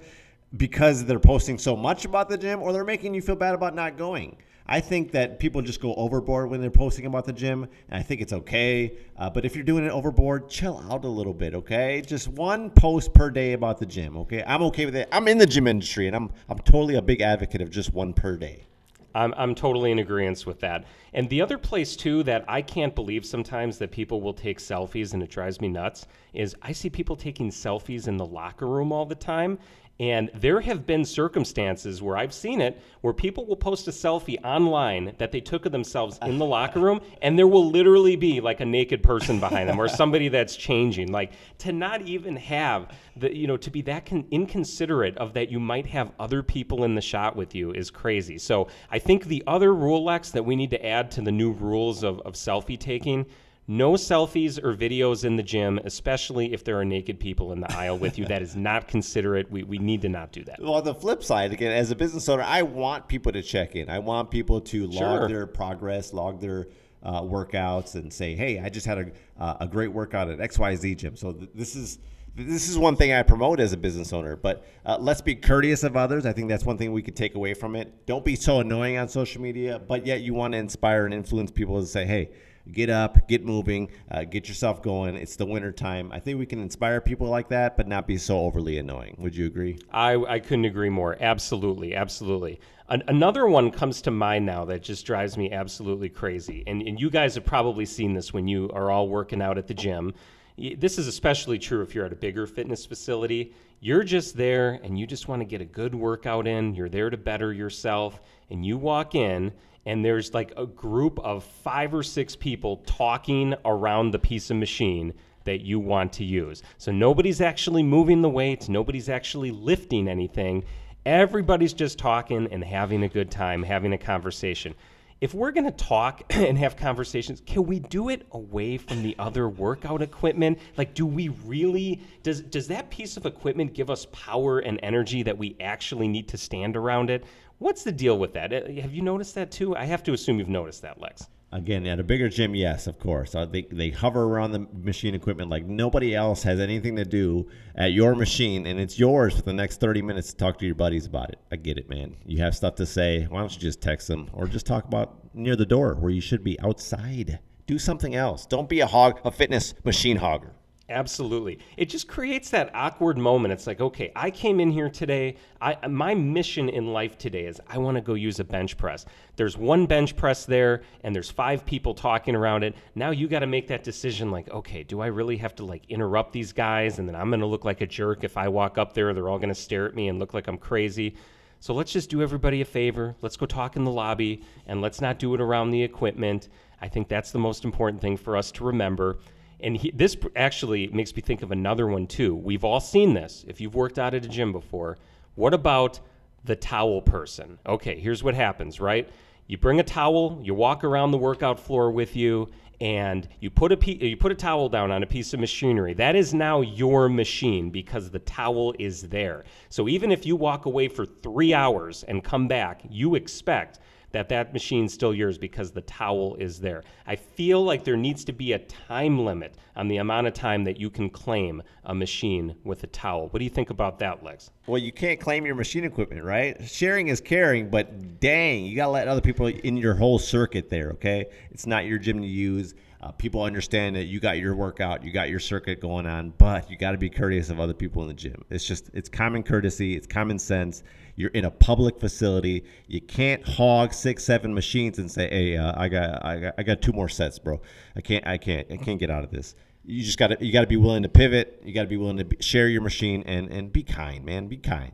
because 0.57 1.05
they're 1.05 1.19
posting 1.19 1.57
so 1.57 1.75
much 1.75 2.05
about 2.05 2.29
the 2.29 2.37
gym 2.37 2.61
or 2.61 2.73
they're 2.73 2.85
making 2.85 3.13
you 3.13 3.21
feel 3.21 3.35
bad 3.35 3.53
about 3.53 3.73
not 3.75 3.97
going 3.97 4.37
I 4.67 4.79
think 4.79 5.11
that 5.11 5.39
people 5.39 5.61
just 5.61 5.81
go 5.81 5.93
overboard 5.95 6.49
when 6.49 6.61
they're 6.61 6.69
posting 6.69 7.05
about 7.05 7.25
the 7.25 7.33
gym, 7.33 7.63
and 7.89 7.99
I 7.99 8.03
think 8.03 8.21
it's 8.21 8.33
okay. 8.33 8.97
Uh, 9.17 9.29
but 9.29 9.45
if 9.45 9.55
you're 9.55 9.63
doing 9.63 9.85
it 9.85 9.91
overboard, 9.91 10.49
chill 10.49 10.83
out 10.89 11.03
a 11.03 11.09
little 11.09 11.33
bit, 11.33 11.53
okay? 11.55 12.01
Just 12.01 12.27
one 12.27 12.69
post 12.69 13.13
per 13.13 13.29
day 13.29 13.53
about 13.53 13.79
the 13.79 13.85
gym, 13.85 14.17
okay? 14.17 14.43
I'm 14.45 14.61
okay 14.63 14.85
with 14.85 14.95
it. 14.95 15.09
I'm 15.11 15.27
in 15.27 15.37
the 15.37 15.45
gym 15.45 15.67
industry, 15.67 16.07
and 16.07 16.15
I'm 16.15 16.31
I'm 16.49 16.59
totally 16.59 16.95
a 16.95 17.01
big 17.01 17.21
advocate 17.21 17.61
of 17.61 17.69
just 17.69 17.93
one 17.93 18.13
per 18.13 18.37
day. 18.37 18.65
I'm, 19.13 19.33
I'm 19.35 19.55
totally 19.55 19.91
in 19.91 19.99
agreement 19.99 20.45
with 20.45 20.59
that. 20.61 20.85
And 21.13 21.27
the 21.29 21.41
other 21.41 21.57
place, 21.57 21.95
too, 21.95 22.23
that 22.23 22.45
I 22.47 22.61
can't 22.61 22.95
believe 22.95 23.25
sometimes 23.25 23.77
that 23.79 23.91
people 23.91 24.21
will 24.21 24.33
take 24.33 24.59
selfies 24.59 25.13
and 25.13 25.21
it 25.21 25.29
drives 25.29 25.59
me 25.59 25.67
nuts 25.67 26.07
is 26.33 26.55
I 26.61 26.71
see 26.71 26.89
people 26.89 27.15
taking 27.15 27.49
selfies 27.49 28.07
in 28.07 28.17
the 28.17 28.25
locker 28.25 28.67
room 28.67 28.91
all 28.91 29.05
the 29.05 29.15
time. 29.15 29.59
And 30.01 30.31
there 30.33 30.59
have 30.61 30.87
been 30.87 31.05
circumstances 31.05 32.01
where 32.01 32.17
I've 32.17 32.33
seen 32.33 32.59
it 32.59 32.81
where 33.01 33.13
people 33.13 33.45
will 33.45 33.55
post 33.55 33.87
a 33.87 33.91
selfie 33.91 34.43
online 34.43 35.13
that 35.19 35.31
they 35.31 35.39
took 35.39 35.67
of 35.67 35.71
themselves 35.71 36.17
in 36.23 36.39
the 36.39 36.45
locker 36.45 36.79
room, 36.79 37.01
and 37.21 37.37
there 37.37 37.47
will 37.47 37.69
literally 37.69 38.15
be 38.15 38.41
like 38.41 38.61
a 38.61 38.65
naked 38.65 39.03
person 39.03 39.39
behind 39.39 39.69
them 39.69 39.79
or 39.79 39.87
somebody 39.87 40.27
that's 40.27 40.55
changing. 40.55 41.11
Like 41.11 41.33
to 41.59 41.71
not 41.71 42.01
even 42.01 42.35
have 42.37 42.91
the, 43.15 43.35
you 43.35 43.45
know, 43.45 43.57
to 43.57 43.69
be 43.69 43.83
that 43.83 44.07
con- 44.07 44.25
inconsiderate 44.31 45.15
of 45.19 45.33
that 45.33 45.51
you 45.51 45.59
might 45.59 45.85
have 45.85 46.11
other 46.19 46.41
people 46.41 46.83
in 46.83 46.95
the 46.95 47.01
shot 47.01 47.35
with 47.35 47.53
you 47.53 47.71
is 47.71 47.91
crazy. 47.91 48.39
So 48.39 48.69
I 48.89 48.97
think 48.97 49.25
the 49.25 49.43
other 49.45 49.71
rule, 49.75 50.03
Lex, 50.03 50.31
that 50.31 50.43
we 50.43 50.55
need 50.55 50.71
to 50.71 50.83
add 50.83 51.11
to 51.11 51.21
the 51.21 51.31
new 51.31 51.51
rules 51.51 52.03
of, 52.03 52.21
of 52.21 52.33
selfie 52.33 52.79
taking 52.79 53.27
no 53.67 53.93
selfies 53.93 54.61
or 54.61 54.75
videos 54.75 55.23
in 55.23 55.35
the 55.35 55.43
gym, 55.43 55.79
especially 55.85 56.53
if 56.53 56.63
there 56.63 56.79
are 56.79 56.85
naked 56.85 57.19
people 57.19 57.53
in 57.53 57.61
the 57.61 57.71
aisle 57.77 57.97
with 57.97 58.17
you. 58.17 58.25
That 58.25 58.41
is 58.41 58.55
not 58.69 58.87
considerate. 58.87 59.49
We, 59.51 59.63
we 59.63 59.77
need 59.77 60.01
to 60.01 60.09
not 60.09 60.31
do 60.31 60.43
that. 60.45 60.59
Well, 60.61 60.73
on 60.73 60.83
the 60.83 60.95
flip 60.95 61.23
side, 61.23 61.53
again, 61.53 61.71
as 61.71 61.91
a 61.91 61.95
business 61.95 62.27
owner, 62.27 62.43
I 62.43 62.63
want 62.63 63.07
people 63.07 63.31
to 63.31 63.41
check 63.41 63.75
in. 63.75 63.89
I 63.89 63.99
want 63.99 64.31
people 64.31 64.61
to 64.61 64.87
log 64.87 64.93
Sure. 65.21 65.27
their 65.27 65.47
progress, 65.47 66.11
log 66.13 66.41
their 66.41 66.67
uh, 67.03 67.21
workouts, 67.21 67.95
and 67.95 68.11
say, 68.11 68.35
"Hey, 68.35 68.59
I 68.59 68.69
just 68.69 68.85
had 68.85 68.97
a, 68.99 69.11
uh, 69.41 69.57
a 69.61 69.67
great 69.67 69.91
workout 69.91 70.29
at 70.29 70.39
XYZ 70.39 70.97
gym." 70.97 71.15
So 71.15 71.31
th- 71.33 71.49
this 71.55 71.75
is 71.75 71.99
this 72.35 72.69
is 72.69 72.77
one 72.77 72.95
thing 72.95 73.11
I 73.11 73.23
promote 73.23 73.59
as 73.59 73.73
a 73.73 73.77
business 73.77 74.13
owner. 74.13 74.35
But 74.35 74.65
uh, 74.85 74.97
let's 74.99 75.21
be 75.21 75.35
courteous 75.35 75.83
of 75.83 75.95
others. 75.97 76.25
I 76.25 76.31
think 76.33 76.47
that's 76.49 76.65
one 76.65 76.77
thing 76.77 76.91
we 76.93 77.01
could 77.01 77.15
take 77.15 77.35
away 77.35 77.53
from 77.53 77.75
it. 77.75 78.05
Don't 78.05 78.23
be 78.23 78.35
so 78.35 78.59
annoying 78.59 78.97
on 78.97 79.07
social 79.09 79.41
media, 79.41 79.79
but 79.79 80.05
yet 80.05 80.21
you 80.21 80.33
want 80.33 80.53
to 80.53 80.57
inspire 80.57 81.05
and 81.05 81.13
influence 81.13 81.51
people 81.51 81.79
to 81.79 81.87
say, 81.87 82.05
"Hey." 82.05 82.31
Get 82.71 82.89
up, 82.89 83.27
get 83.27 83.45
moving, 83.45 83.89
uh, 84.09 84.23
get 84.23 84.47
yourself 84.47 84.81
going. 84.83 85.15
It's 85.15 85.35
the 85.35 85.45
winter 85.45 85.71
time. 85.71 86.11
I 86.11 86.19
think 86.19 86.37
we 86.39 86.45
can 86.45 86.59
inspire 86.59 87.01
people 87.01 87.27
like 87.27 87.49
that, 87.49 87.77
but 87.77 87.87
not 87.87 88.07
be 88.07 88.17
so 88.17 88.39
overly 88.39 88.77
annoying. 88.77 89.15
Would 89.19 89.35
you 89.35 89.45
agree? 89.45 89.79
I, 89.91 90.15
I 90.15 90.39
couldn't 90.39 90.65
agree 90.65 90.89
more. 90.89 91.17
Absolutely, 91.19 91.95
absolutely. 91.95 92.59
An, 92.89 93.03
another 93.07 93.47
one 93.47 93.71
comes 93.71 94.01
to 94.03 94.11
mind 94.11 94.45
now 94.45 94.65
that 94.65 94.83
just 94.83 95.05
drives 95.05 95.37
me 95.37 95.51
absolutely 95.51 96.09
crazy. 96.09 96.63
And, 96.67 96.81
and 96.81 96.99
you 96.99 97.09
guys 97.09 97.35
have 97.35 97.45
probably 97.45 97.85
seen 97.85 98.13
this 98.13 98.33
when 98.33 98.47
you 98.47 98.69
are 98.73 98.91
all 98.91 99.07
working 99.07 99.41
out 99.41 99.57
at 99.57 99.67
the 99.67 99.73
gym. 99.73 100.13
This 100.57 100.99
is 100.99 101.07
especially 101.07 101.57
true 101.57 101.81
if 101.81 101.95
you're 101.95 102.05
at 102.05 102.13
a 102.13 102.17
bigger 102.17 102.45
fitness 102.45 102.85
facility. 102.85 103.53
You're 103.79 104.03
just 104.03 104.37
there 104.37 104.79
and 104.83 104.99
you 104.99 105.07
just 105.07 105.27
want 105.27 105.39
to 105.39 105.45
get 105.45 105.61
a 105.61 105.65
good 105.65 105.95
workout 105.95 106.45
in. 106.45 106.75
You're 106.75 106.89
there 106.89 107.09
to 107.09 107.17
better 107.17 107.51
yourself. 107.51 108.21
And 108.51 108.63
you 108.63 108.77
walk 108.77 109.15
in 109.15 109.51
and 109.85 110.03
there's 110.05 110.33
like 110.33 110.53
a 110.57 110.65
group 110.65 111.19
of 111.19 111.43
five 111.43 111.93
or 111.93 112.03
six 112.03 112.35
people 112.35 112.77
talking 112.85 113.55
around 113.65 114.11
the 114.11 114.19
piece 114.19 114.49
of 114.51 114.57
machine 114.57 115.13
that 115.43 115.61
you 115.61 115.79
want 115.79 116.13
to 116.13 116.23
use. 116.23 116.61
So 116.77 116.91
nobody's 116.91 117.41
actually 117.41 117.83
moving 117.83 118.21
the 118.21 118.29
weights, 118.29 118.69
nobody's 118.69 119.09
actually 119.09 119.51
lifting 119.51 120.07
anything. 120.07 120.63
Everybody's 121.05 121.73
just 121.73 121.97
talking 121.97 122.47
and 122.51 122.63
having 122.63 123.03
a 123.03 123.09
good 123.09 123.31
time, 123.31 123.63
having 123.63 123.93
a 123.93 123.97
conversation. 123.97 124.75
If 125.19 125.33
we're 125.33 125.51
going 125.51 125.65
to 125.65 125.71
talk 125.71 126.21
and 126.29 126.57
have 126.57 126.75
conversations, 126.75 127.41
can 127.45 127.65
we 127.65 127.79
do 127.79 128.09
it 128.09 128.27
away 128.31 128.77
from 128.77 129.01
the 129.01 129.15
other 129.17 129.49
workout 129.49 130.01
equipment? 130.01 130.59
Like 130.77 130.93
do 130.93 131.05
we 131.05 131.29
really 131.45 132.01
does 132.23 132.41
does 132.41 132.67
that 132.67 132.89
piece 132.91 133.17
of 133.17 133.25
equipment 133.25 133.73
give 133.73 133.89
us 133.89 134.05
power 134.11 134.59
and 134.59 134.79
energy 134.83 135.23
that 135.23 135.37
we 135.37 135.55
actually 135.59 136.07
need 136.07 136.27
to 136.29 136.37
stand 136.37 136.77
around 136.77 137.09
it? 137.09 137.23
What's 137.61 137.83
the 137.83 137.91
deal 137.91 138.17
with 138.17 138.33
that? 138.33 138.51
Uh, 138.51 138.81
Have 138.81 138.91
you 138.91 139.03
noticed 139.03 139.35
that 139.35 139.51
too? 139.51 139.75
I 139.75 139.85
have 139.85 140.01
to 140.05 140.13
assume 140.13 140.39
you've 140.39 140.49
noticed 140.49 140.81
that, 140.81 140.99
Lex. 140.99 141.27
Again, 141.51 141.85
at 141.85 141.99
a 141.99 142.03
bigger 142.03 142.27
gym, 142.27 142.55
yes, 142.55 142.87
of 142.87 142.97
course. 142.97 143.35
Uh, 143.35 143.45
they, 143.45 143.67
they 143.71 143.91
hover 143.91 144.23
around 144.23 144.51
the 144.53 144.65
machine 144.73 145.13
equipment 145.13 145.51
like 145.51 145.67
nobody 145.67 146.15
else 146.15 146.41
has 146.41 146.59
anything 146.59 146.95
to 146.95 147.05
do 147.05 147.47
at 147.75 147.93
your 147.93 148.15
machine, 148.15 148.65
and 148.65 148.79
it's 148.79 148.97
yours 148.97 149.35
for 149.35 149.43
the 149.43 149.53
next 149.53 149.79
30 149.79 150.01
minutes 150.01 150.31
to 150.31 150.37
talk 150.37 150.57
to 150.57 150.65
your 150.65 150.73
buddies 150.73 151.05
about 151.05 151.29
it. 151.29 151.39
I 151.51 151.57
get 151.57 151.77
it, 151.77 151.87
man. 151.87 152.15
You 152.25 152.39
have 152.41 152.55
stuff 152.55 152.73
to 152.75 152.85
say. 152.87 153.27
Why 153.29 153.41
don't 153.41 153.53
you 153.53 153.61
just 153.61 153.79
text 153.79 154.07
them 154.07 154.31
or 154.33 154.47
just 154.47 154.65
talk 154.65 154.85
about 154.85 155.35
near 155.35 155.55
the 155.55 155.63
door 155.67 155.93
where 155.93 156.09
you 156.09 156.21
should 156.21 156.43
be 156.43 156.59
outside? 156.61 157.37
Do 157.67 157.77
something 157.77 158.15
else. 158.15 158.47
Don't 158.47 158.69
be 158.69 158.79
a 158.79 158.87
hog, 158.87 159.19
a 159.23 159.29
fitness 159.29 159.75
machine 159.85 160.17
hogger. 160.17 160.53
Absolutely. 160.91 161.57
It 161.77 161.89
just 161.89 162.07
creates 162.07 162.49
that 162.49 162.69
awkward 162.75 163.17
moment. 163.17 163.53
It's 163.53 163.65
like, 163.65 163.79
okay, 163.79 164.11
I 164.15 164.29
came 164.29 164.59
in 164.59 164.69
here 164.69 164.89
today. 164.89 165.37
I 165.61 165.87
my 165.87 166.13
mission 166.13 166.67
in 166.69 166.91
life 166.91 167.17
today 167.17 167.45
is 167.45 167.61
I 167.67 167.77
want 167.77 167.95
to 167.95 168.01
go 168.01 168.13
use 168.13 168.39
a 168.39 168.43
bench 168.43 168.77
press. 168.77 169.05
There's 169.37 169.57
one 169.57 169.85
bench 169.85 170.15
press 170.15 170.45
there 170.45 170.81
and 171.03 171.15
there's 171.15 171.31
five 171.31 171.65
people 171.65 171.93
talking 171.93 172.35
around 172.35 172.63
it. 172.63 172.75
Now 172.93 173.11
you 173.11 173.27
got 173.27 173.39
to 173.39 173.47
make 173.47 173.67
that 173.69 173.83
decision 173.83 174.31
like, 174.31 174.49
okay, 174.51 174.83
do 174.83 174.99
I 175.01 175.07
really 175.07 175.37
have 175.37 175.55
to 175.55 175.65
like 175.65 175.83
interrupt 175.89 176.33
these 176.33 176.51
guys 176.51 176.99
and 176.99 177.07
then 177.07 177.15
I'm 177.15 177.29
going 177.29 177.39
to 177.39 177.45
look 177.45 177.65
like 177.65 177.81
a 177.81 177.87
jerk 177.87 178.23
if 178.23 178.37
I 178.37 178.49
walk 178.49 178.77
up 178.77 178.93
there 178.93 179.13
they're 179.13 179.29
all 179.29 179.39
going 179.39 179.49
to 179.49 179.55
stare 179.55 179.87
at 179.87 179.95
me 179.95 180.09
and 180.09 180.19
look 180.19 180.33
like 180.33 180.47
I'm 180.47 180.57
crazy. 180.57 181.15
So 181.59 181.73
let's 181.73 181.91
just 181.91 182.09
do 182.09 182.21
everybody 182.21 182.61
a 182.61 182.65
favor. 182.65 183.15
Let's 183.21 183.37
go 183.37 183.45
talk 183.45 183.75
in 183.75 183.83
the 183.83 183.91
lobby 183.91 184.43
and 184.67 184.81
let's 184.81 184.99
not 184.99 185.19
do 185.19 185.33
it 185.35 185.41
around 185.41 185.69
the 185.69 185.83
equipment. 185.83 186.49
I 186.81 186.87
think 186.87 187.07
that's 187.07 187.31
the 187.31 187.39
most 187.39 187.63
important 187.63 188.01
thing 188.01 188.17
for 188.17 188.35
us 188.35 188.51
to 188.53 188.65
remember. 188.65 189.19
And 189.63 189.77
he, 189.77 189.91
this 189.91 190.17
actually 190.35 190.87
makes 190.87 191.15
me 191.15 191.21
think 191.21 191.41
of 191.41 191.51
another 191.51 191.87
one 191.87 192.07
too. 192.07 192.35
We've 192.35 192.63
all 192.63 192.79
seen 192.79 193.13
this. 193.13 193.45
If 193.47 193.61
you've 193.61 193.75
worked 193.75 193.99
out 193.99 194.13
at 194.13 194.25
a 194.25 194.27
gym 194.27 194.51
before, 194.51 194.97
what 195.35 195.53
about 195.53 195.99
the 196.43 196.55
towel 196.55 197.01
person? 197.01 197.59
Okay, 197.65 197.99
here's 197.99 198.23
what 198.23 198.35
happens, 198.35 198.79
right? 198.79 199.09
You 199.47 199.57
bring 199.57 199.79
a 199.79 199.83
towel, 199.83 200.39
you 200.41 200.53
walk 200.53 200.83
around 200.83 201.11
the 201.11 201.17
workout 201.17 201.59
floor 201.59 201.91
with 201.91 202.15
you, 202.15 202.49
and 202.79 203.27
you 203.39 203.51
put 203.51 203.71
a 203.71 203.77
pe- 203.77 203.97
you 203.97 204.17
put 204.17 204.31
a 204.31 204.35
towel 204.35 204.67
down 204.69 204.91
on 204.91 205.03
a 205.03 205.05
piece 205.05 205.33
of 205.33 205.39
machinery. 205.39 205.93
That 205.93 206.15
is 206.15 206.33
now 206.33 206.61
your 206.61 207.09
machine 207.09 207.69
because 207.69 208.09
the 208.09 208.19
towel 208.19 208.73
is 208.79 209.03
there. 209.03 209.43
So 209.69 209.87
even 209.87 210.11
if 210.11 210.25
you 210.25 210.35
walk 210.35 210.65
away 210.65 210.87
for 210.87 211.05
3 211.05 211.53
hours 211.53 212.03
and 212.03 212.23
come 212.23 212.47
back, 212.47 212.81
you 212.89 213.15
expect 213.15 213.79
that 214.11 214.29
that 214.29 214.53
machine's 214.53 214.93
still 214.93 215.13
yours 215.13 215.37
because 215.37 215.71
the 215.71 215.81
towel 215.81 216.35
is 216.35 216.59
there. 216.59 216.83
I 217.07 217.15
feel 217.15 217.63
like 217.63 217.83
there 217.83 217.97
needs 217.97 218.23
to 218.25 218.33
be 218.33 218.53
a 218.53 218.59
time 218.59 219.25
limit 219.25 219.55
on 219.75 219.87
the 219.87 219.97
amount 219.97 220.27
of 220.27 220.33
time 220.33 220.63
that 220.65 220.79
you 220.79 220.89
can 220.89 221.09
claim 221.09 221.63
a 221.85 221.95
machine 221.95 222.55
with 222.63 222.83
a 222.83 222.87
towel. 222.87 223.27
What 223.29 223.39
do 223.39 223.43
you 223.43 223.49
think 223.49 223.69
about 223.69 223.99
that, 223.99 224.23
Lex? 224.23 224.51
Well, 224.67 224.77
you 224.77 224.91
can't 224.91 225.19
claim 225.19 225.45
your 225.45 225.55
machine 225.55 225.83
equipment, 225.83 226.23
right? 226.23 226.61
Sharing 226.67 227.07
is 227.07 227.21
caring, 227.21 227.69
but 227.69 228.19
dang, 228.19 228.65
you 228.65 228.75
got 228.75 228.85
to 228.85 228.91
let 228.91 229.07
other 229.07 229.21
people 229.21 229.47
in 229.47 229.77
your 229.77 229.95
whole 229.95 230.19
circuit 230.19 230.69
there, 230.69 230.91
okay? 230.91 231.25
It's 231.51 231.65
not 231.65 231.85
your 231.85 231.97
gym 231.97 232.21
to 232.21 232.27
use. 232.27 232.75
Uh, 233.01 233.11
people 233.13 233.41
understand 233.41 233.95
that 233.95 234.05
you 234.05 234.19
got 234.19 234.37
your 234.37 234.53
workout, 234.53 235.03
you 235.03 235.11
got 235.11 235.27
your 235.27 235.39
circuit 235.39 235.79
going 235.79 236.05
on, 236.05 236.31
but 236.37 236.69
you 236.69 236.77
got 236.77 236.91
to 236.91 236.99
be 236.99 237.09
courteous 237.09 237.49
of 237.49 237.59
other 237.59 237.73
people 237.73 238.03
in 238.03 238.07
the 238.07 238.13
gym. 238.13 238.45
It's 238.51 238.63
just, 238.63 238.91
it's 238.93 239.09
common 239.09 239.41
courtesy, 239.41 239.95
it's 239.95 240.05
common 240.05 240.37
sense. 240.37 240.83
You're 241.15 241.31
in 241.31 241.45
a 241.45 241.51
public 241.51 241.99
facility. 241.99 242.63
You 242.87 243.01
can't 243.01 243.43
hog 243.47 243.91
six, 243.93 244.23
seven 244.23 244.53
machines 244.53 244.99
and 244.99 245.11
say, 245.11 245.29
"Hey, 245.29 245.57
uh, 245.57 245.73
I 245.75 245.89
got, 245.89 246.25
I 246.25 246.39
got, 246.39 246.53
I 246.57 246.63
got 246.63 246.81
two 246.81 246.93
more 246.93 247.09
sets, 247.09 247.37
bro. 247.37 247.59
I 247.95 248.01
can't, 248.01 248.25
I 248.25 248.37
can't, 248.37 248.71
I 248.71 248.77
can't 248.77 248.99
get 248.99 249.09
out 249.09 249.23
of 249.23 249.31
this." 249.31 249.55
You 249.83 250.03
just 250.03 250.17
got 250.17 250.27
to, 250.27 250.37
you 250.45 250.53
got 250.53 250.61
to 250.61 250.67
be 250.67 250.77
willing 250.77 251.03
to 251.03 251.09
pivot. 251.09 251.61
You 251.65 251.73
got 251.73 251.81
to 251.81 251.87
be 251.87 251.97
willing 251.97 252.17
to 252.17 252.27
share 252.39 252.67
your 252.67 252.81
machine 252.81 253.23
and 253.25 253.51
and 253.51 253.73
be 253.73 253.83
kind, 253.83 254.23
man. 254.23 254.47
Be 254.47 254.57
kind. 254.57 254.93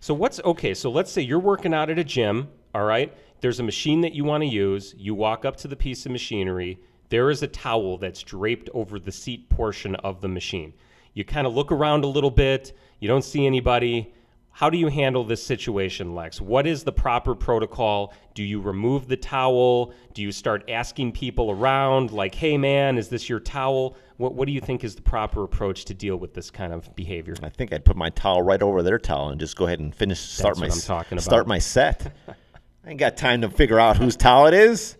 So 0.00 0.14
what's 0.14 0.40
okay? 0.40 0.74
So 0.74 0.90
let's 0.90 1.10
say 1.10 1.22
you're 1.22 1.38
working 1.38 1.72
out 1.72 1.90
at 1.90 1.98
a 1.98 2.04
gym. 2.04 2.48
All 2.74 2.84
right, 2.84 3.12
there's 3.40 3.60
a 3.60 3.64
machine 3.64 4.02
that 4.02 4.14
you 4.14 4.24
want 4.24 4.42
to 4.42 4.48
use. 4.48 4.94
You 4.98 5.14
walk 5.14 5.44
up 5.44 5.56
to 5.58 5.68
the 5.68 5.76
piece 5.76 6.06
of 6.06 6.12
machinery. 6.12 6.80
There 7.10 7.28
is 7.28 7.42
a 7.42 7.48
towel 7.48 7.98
that's 7.98 8.22
draped 8.22 8.70
over 8.72 8.98
the 8.98 9.12
seat 9.12 9.48
portion 9.48 9.96
of 9.96 10.20
the 10.20 10.28
machine. 10.28 10.72
You 11.12 11.24
kind 11.24 11.46
of 11.46 11.54
look 11.54 11.72
around 11.72 12.04
a 12.04 12.06
little 12.06 12.30
bit. 12.30 12.72
You 13.00 13.08
don't 13.08 13.24
see 13.24 13.46
anybody. 13.46 14.14
How 14.52 14.70
do 14.70 14.78
you 14.78 14.88
handle 14.88 15.24
this 15.24 15.42
situation, 15.42 16.14
Lex? 16.14 16.40
What 16.40 16.66
is 16.66 16.84
the 16.84 16.92
proper 16.92 17.34
protocol? 17.34 18.14
Do 18.34 18.44
you 18.44 18.60
remove 18.60 19.08
the 19.08 19.16
towel? 19.16 19.92
Do 20.14 20.22
you 20.22 20.30
start 20.30 20.68
asking 20.70 21.12
people 21.12 21.50
around, 21.50 22.12
like, 22.12 22.34
hey, 22.34 22.56
man, 22.56 22.96
is 22.96 23.08
this 23.08 23.28
your 23.28 23.40
towel? 23.40 23.96
What, 24.16 24.34
what 24.34 24.46
do 24.46 24.52
you 24.52 24.60
think 24.60 24.84
is 24.84 24.94
the 24.94 25.02
proper 25.02 25.42
approach 25.42 25.86
to 25.86 25.94
deal 25.94 26.16
with 26.16 26.34
this 26.34 26.50
kind 26.50 26.72
of 26.72 26.94
behavior? 26.94 27.34
I 27.42 27.48
think 27.48 27.72
I'd 27.72 27.84
put 27.84 27.96
my 27.96 28.10
towel 28.10 28.42
right 28.42 28.62
over 28.62 28.82
their 28.82 28.98
towel 28.98 29.30
and 29.30 29.40
just 29.40 29.56
go 29.56 29.66
ahead 29.66 29.80
and 29.80 29.92
finish. 29.94 30.20
Start 30.20 30.56
That's 30.56 30.60
my 30.60 30.66
what 30.66 30.74
I'm 30.74 30.80
talking 30.82 31.18
about. 31.18 31.24
start 31.24 31.46
my 31.48 31.58
set. 31.58 32.12
I 32.84 32.90
ain't 32.90 33.00
got 33.00 33.16
time 33.16 33.40
to 33.40 33.50
figure 33.50 33.80
out 33.80 33.96
whose 33.96 34.16
towel 34.16 34.46
it 34.46 34.54
is. 34.54 34.96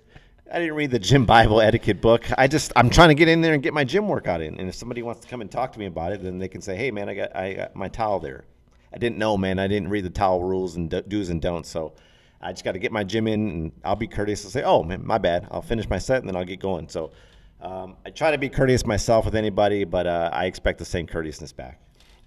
I 0.52 0.58
didn't 0.58 0.74
read 0.74 0.90
the 0.90 0.98
gym 0.98 1.26
Bible 1.26 1.60
etiquette 1.60 2.00
book. 2.00 2.24
I 2.36 2.48
just 2.48 2.72
I'm 2.74 2.90
trying 2.90 3.10
to 3.10 3.14
get 3.14 3.28
in 3.28 3.40
there 3.40 3.54
and 3.54 3.62
get 3.62 3.72
my 3.72 3.84
gym 3.84 4.08
workout 4.08 4.40
in. 4.40 4.58
And 4.58 4.68
if 4.68 4.74
somebody 4.74 5.00
wants 5.00 5.20
to 5.20 5.28
come 5.28 5.42
and 5.42 5.50
talk 5.50 5.72
to 5.72 5.78
me 5.78 5.86
about 5.86 6.12
it, 6.12 6.24
then 6.24 6.38
they 6.38 6.48
can 6.48 6.60
say, 6.60 6.76
"Hey, 6.76 6.90
man, 6.90 7.08
I 7.08 7.14
got 7.14 7.36
I 7.36 7.52
got 7.52 7.76
my 7.76 7.88
towel 7.88 8.18
there." 8.18 8.44
I 8.92 8.98
didn't 8.98 9.18
know, 9.18 9.36
man. 9.36 9.60
I 9.60 9.68
didn't 9.68 9.90
read 9.90 10.04
the 10.04 10.10
towel 10.10 10.42
rules 10.42 10.74
and 10.74 10.90
do's 10.90 11.28
and 11.28 11.40
don'ts. 11.40 11.68
So 11.68 11.92
I 12.40 12.50
just 12.50 12.64
got 12.64 12.72
to 12.72 12.80
get 12.80 12.90
my 12.90 13.04
gym 13.04 13.28
in, 13.28 13.48
and 13.48 13.72
I'll 13.84 13.94
be 13.94 14.08
courteous 14.08 14.42
and 14.42 14.52
say, 14.52 14.64
"Oh, 14.64 14.82
man, 14.82 15.06
my 15.06 15.18
bad." 15.18 15.46
I'll 15.52 15.62
finish 15.62 15.88
my 15.88 15.98
set 15.98 16.18
and 16.18 16.28
then 16.28 16.34
I'll 16.34 16.44
get 16.44 16.58
going. 16.58 16.88
So 16.88 17.12
um, 17.60 17.96
I 18.04 18.10
try 18.10 18.32
to 18.32 18.38
be 18.38 18.48
courteous 18.48 18.84
myself 18.84 19.26
with 19.26 19.36
anybody, 19.36 19.84
but 19.84 20.08
uh, 20.08 20.30
I 20.32 20.46
expect 20.46 20.80
the 20.80 20.84
same 20.84 21.06
courteousness 21.06 21.52
back. 21.52 21.80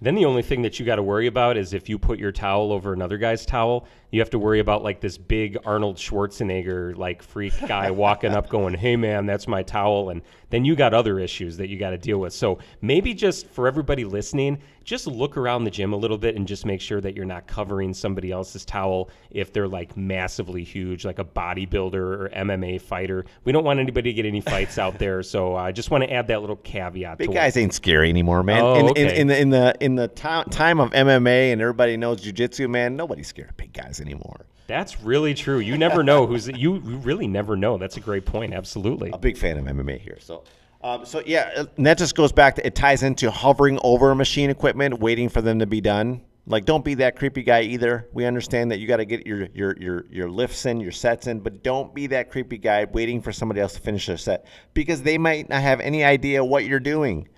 Then 0.04 0.16
the 0.16 0.26
only 0.26 0.42
thing 0.42 0.60
that 0.62 0.78
you 0.78 0.84
got 0.84 0.96
to 0.96 1.02
worry 1.02 1.26
about 1.26 1.56
is 1.56 1.72
if 1.72 1.88
you 1.88 1.98
put 1.98 2.18
your 2.18 2.30
towel 2.30 2.72
over 2.72 2.92
another 2.92 3.16
guy's 3.16 3.46
towel, 3.46 3.86
you 4.10 4.20
have 4.20 4.28
to 4.30 4.38
worry 4.38 4.60
about 4.60 4.82
like 4.82 5.00
this 5.00 5.16
big 5.16 5.56
Arnold 5.64 5.96
Schwarzenegger 5.96 6.94
like 6.94 7.22
freak 7.22 7.54
guy 7.66 7.90
walking 7.90 8.32
up 8.32 8.50
going, 8.50 8.74
"Hey 8.74 8.96
man, 8.96 9.24
that's 9.24 9.48
my 9.48 9.62
towel." 9.62 10.10
And 10.10 10.20
then 10.54 10.64
you 10.64 10.76
got 10.76 10.94
other 10.94 11.18
issues 11.18 11.56
that 11.56 11.68
you 11.68 11.76
got 11.76 11.90
to 11.90 11.98
deal 11.98 12.18
with. 12.18 12.32
So 12.32 12.60
maybe 12.80 13.12
just 13.12 13.48
for 13.48 13.66
everybody 13.66 14.04
listening, 14.04 14.58
just 14.84 15.08
look 15.08 15.36
around 15.36 15.64
the 15.64 15.70
gym 15.70 15.92
a 15.92 15.96
little 15.96 16.16
bit 16.16 16.36
and 16.36 16.46
just 16.46 16.64
make 16.64 16.80
sure 16.80 17.00
that 17.00 17.16
you're 17.16 17.24
not 17.24 17.48
covering 17.48 17.92
somebody 17.92 18.30
else's 18.30 18.64
towel 18.64 19.10
if 19.30 19.52
they're 19.52 19.66
like 19.66 19.96
massively 19.96 20.62
huge, 20.62 21.04
like 21.04 21.18
a 21.18 21.24
bodybuilder 21.24 21.94
or 21.94 22.30
MMA 22.36 22.80
fighter. 22.80 23.24
We 23.42 23.50
don't 23.50 23.64
want 23.64 23.80
anybody 23.80 24.10
to 24.10 24.14
get 24.14 24.26
any 24.26 24.40
fights 24.40 24.78
out 24.78 24.96
there, 25.00 25.24
so 25.24 25.56
I 25.56 25.72
just 25.72 25.90
want 25.90 26.04
to 26.04 26.12
add 26.12 26.28
that 26.28 26.40
little 26.40 26.56
caveat. 26.56 27.18
Big 27.18 27.32
guys 27.32 27.56
ain't 27.56 27.74
scary 27.74 28.08
anymore, 28.08 28.44
man. 28.44 28.62
Oh, 28.62 28.74
in, 28.74 28.86
in, 28.86 28.90
okay. 28.90 29.20
in 29.20 29.26
the 29.26 29.40
in 29.40 29.50
the 29.50 29.74
in 29.80 29.94
the 29.96 30.06
ti- 30.06 30.50
time 30.50 30.78
of 30.78 30.92
MMA 30.92 31.52
and 31.52 31.60
everybody 31.60 31.96
knows 31.96 32.20
jujitsu, 32.20 32.70
man. 32.70 32.94
Nobody's 32.94 33.26
scared 33.26 33.50
of 33.50 33.56
big 33.56 33.72
guys 33.72 34.00
anymore. 34.00 34.46
That's 34.66 35.00
really 35.02 35.34
true. 35.34 35.58
You 35.58 35.76
never 35.76 36.02
know 36.02 36.26
who's 36.26 36.48
you. 36.48 36.74
You 36.74 36.78
really 36.78 37.26
never 37.26 37.56
know. 37.56 37.76
That's 37.76 37.96
a 37.96 38.00
great 38.00 38.24
point. 38.24 38.54
Absolutely. 38.54 39.10
A 39.12 39.18
big 39.18 39.36
fan 39.36 39.58
of 39.58 39.64
MMA 39.64 40.00
here. 40.00 40.18
So, 40.20 40.44
um, 40.82 41.04
so 41.04 41.22
yeah, 41.26 41.50
uh, 41.56 41.66
and 41.76 41.86
that 41.86 41.98
just 41.98 42.14
goes 42.14 42.32
back 42.32 42.54
to 42.56 42.66
it 42.66 42.74
ties 42.74 43.02
into 43.02 43.30
hovering 43.30 43.78
over 43.84 44.14
machine 44.14 44.50
equipment, 44.50 45.00
waiting 45.00 45.28
for 45.28 45.42
them 45.42 45.58
to 45.58 45.66
be 45.66 45.80
done. 45.80 46.22
Like, 46.46 46.66
don't 46.66 46.84
be 46.84 46.94
that 46.94 47.16
creepy 47.16 47.42
guy 47.42 47.62
either. 47.62 48.06
We 48.12 48.26
understand 48.26 48.70
that 48.70 48.78
you 48.78 48.86
got 48.86 48.98
to 48.98 49.06
get 49.06 49.26
your 49.26 49.48
your 49.54 49.76
your 49.78 50.04
your 50.10 50.30
lifts 50.30 50.66
in, 50.66 50.80
your 50.80 50.92
sets 50.92 51.26
in, 51.26 51.40
but 51.40 51.62
don't 51.62 51.94
be 51.94 52.06
that 52.08 52.30
creepy 52.30 52.58
guy 52.58 52.84
waiting 52.84 53.22
for 53.22 53.32
somebody 53.32 53.60
else 53.60 53.74
to 53.74 53.80
finish 53.80 54.06
their 54.06 54.18
set 54.18 54.46
because 54.74 55.02
they 55.02 55.16
might 55.16 55.48
not 55.48 55.62
have 55.62 55.80
any 55.80 56.04
idea 56.04 56.44
what 56.44 56.64
you're 56.64 56.80
doing. 56.80 57.28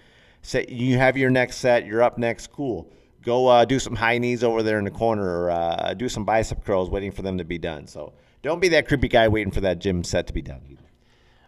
Say 0.43 0.67
you 0.69 0.99
have 0.99 1.17
your 1.17 1.31
next 1.31 1.57
set, 1.57 1.87
you're 1.87 2.03
up 2.03 2.19
next, 2.19 2.53
cool. 2.53 2.89
Go 3.27 3.49
uh, 3.49 3.65
do 3.65 3.81
some 3.81 3.97
high 3.97 4.19
knees 4.19 4.45
over 4.45 4.63
there 4.63 4.79
in 4.79 4.85
the 4.85 4.91
corner, 4.93 5.43
or 5.43 5.51
uh, 5.51 5.95
do 5.95 6.09
some 6.09 6.25
bicep 6.25 6.65
curls, 6.65 6.89
waiting 6.89 7.11
for 7.11 7.23
them 7.23 7.39
to 7.39 7.45
be 7.45 7.59
done. 7.59 7.89
So 7.89 8.13
don't 8.43 8.61
be 8.61 8.69
that 8.69 8.87
creepy 8.87 9.09
guy 9.09 9.27
waiting 9.27 9.51
for 9.53 9.63
that 9.63 9.81
gym 9.81 10.05
set 10.05 10.29
to 10.29 10.33
be 10.33 10.43
done. 10.43 10.61
Either. 10.71 10.85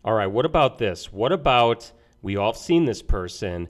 All 0.05 0.13
right. 0.13 0.27
What 0.27 0.45
about 0.45 0.79
this? 0.79 1.13
What 1.13 1.31
about 1.31 1.93
we 2.21 2.37
all 2.37 2.53
seen 2.53 2.85
this 2.85 3.01
person, 3.01 3.69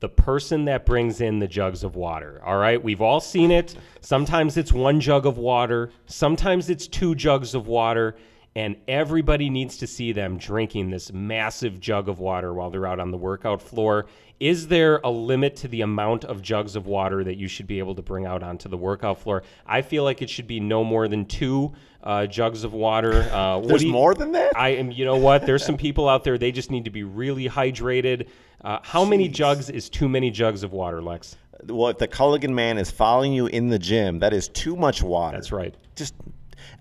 the 0.00 0.08
person 0.08 0.64
that 0.64 0.86
brings 0.86 1.20
in 1.20 1.38
the 1.38 1.46
jugs 1.46 1.84
of 1.84 1.96
water. 1.96 2.40
All 2.46 2.56
right. 2.56 2.82
We've 2.82 3.02
all 3.02 3.20
seen 3.20 3.50
it. 3.50 3.76
Sometimes 4.00 4.56
it's 4.56 4.72
one 4.72 4.98
jug 4.98 5.26
of 5.26 5.36
water. 5.36 5.90
Sometimes 6.06 6.70
it's 6.70 6.86
two 6.86 7.14
jugs 7.14 7.54
of 7.54 7.66
water. 7.66 8.16
And 8.56 8.76
everybody 8.88 9.48
needs 9.48 9.76
to 9.78 9.86
see 9.86 10.10
them 10.12 10.36
drinking 10.36 10.90
this 10.90 11.12
massive 11.12 11.78
jug 11.78 12.08
of 12.08 12.18
water 12.18 12.52
while 12.52 12.68
they're 12.70 12.86
out 12.86 12.98
on 12.98 13.12
the 13.12 13.16
workout 13.16 13.62
floor. 13.62 14.06
Is 14.40 14.66
there 14.66 15.00
a 15.04 15.10
limit 15.10 15.54
to 15.56 15.68
the 15.68 15.82
amount 15.82 16.24
of 16.24 16.42
jugs 16.42 16.74
of 16.74 16.86
water 16.86 17.22
that 17.22 17.36
you 17.36 17.46
should 17.46 17.66
be 17.68 17.78
able 17.78 17.94
to 17.94 18.02
bring 18.02 18.26
out 18.26 18.42
onto 18.42 18.68
the 18.68 18.76
workout 18.76 19.20
floor? 19.20 19.44
I 19.66 19.82
feel 19.82 20.02
like 20.02 20.20
it 20.20 20.28
should 20.30 20.46
be 20.48 20.58
no 20.58 20.82
more 20.82 21.06
than 21.06 21.26
two 21.26 21.72
uh, 22.02 22.26
jugs 22.26 22.64
of 22.64 22.72
water. 22.72 23.28
Uh, 23.30 23.60
There's 23.64 23.84
you- 23.84 23.92
more 23.92 24.14
than 24.14 24.32
that. 24.32 24.56
I 24.56 24.70
am. 24.70 24.90
You 24.90 25.04
know 25.04 25.16
what? 25.16 25.46
There's 25.46 25.64
some 25.64 25.76
people 25.76 26.08
out 26.08 26.24
there. 26.24 26.36
They 26.38 26.50
just 26.52 26.70
need 26.70 26.86
to 26.86 26.90
be 26.90 27.04
really 27.04 27.48
hydrated. 27.48 28.28
Uh, 28.64 28.78
how 28.82 29.04
many 29.04 29.28
jugs 29.28 29.70
is 29.70 29.88
too 29.88 30.08
many 30.08 30.30
jugs 30.30 30.62
of 30.64 30.72
water, 30.72 31.00
Lex? 31.02 31.36
well, 31.66 31.90
if 31.90 31.98
the 31.98 32.08
Culligan 32.08 32.50
man 32.54 32.78
is 32.78 32.90
following 32.90 33.32
you 33.32 33.46
in 33.46 33.68
the 33.68 33.78
gym, 33.78 34.18
that 34.20 34.32
is 34.32 34.48
too 34.48 34.74
much 34.74 35.02
water. 35.02 35.36
That's 35.36 35.52
right. 35.52 35.74
Just, 35.94 36.14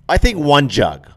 I 0.08 0.18
think 0.18 0.40
one 0.40 0.70
jug. 0.70 1.08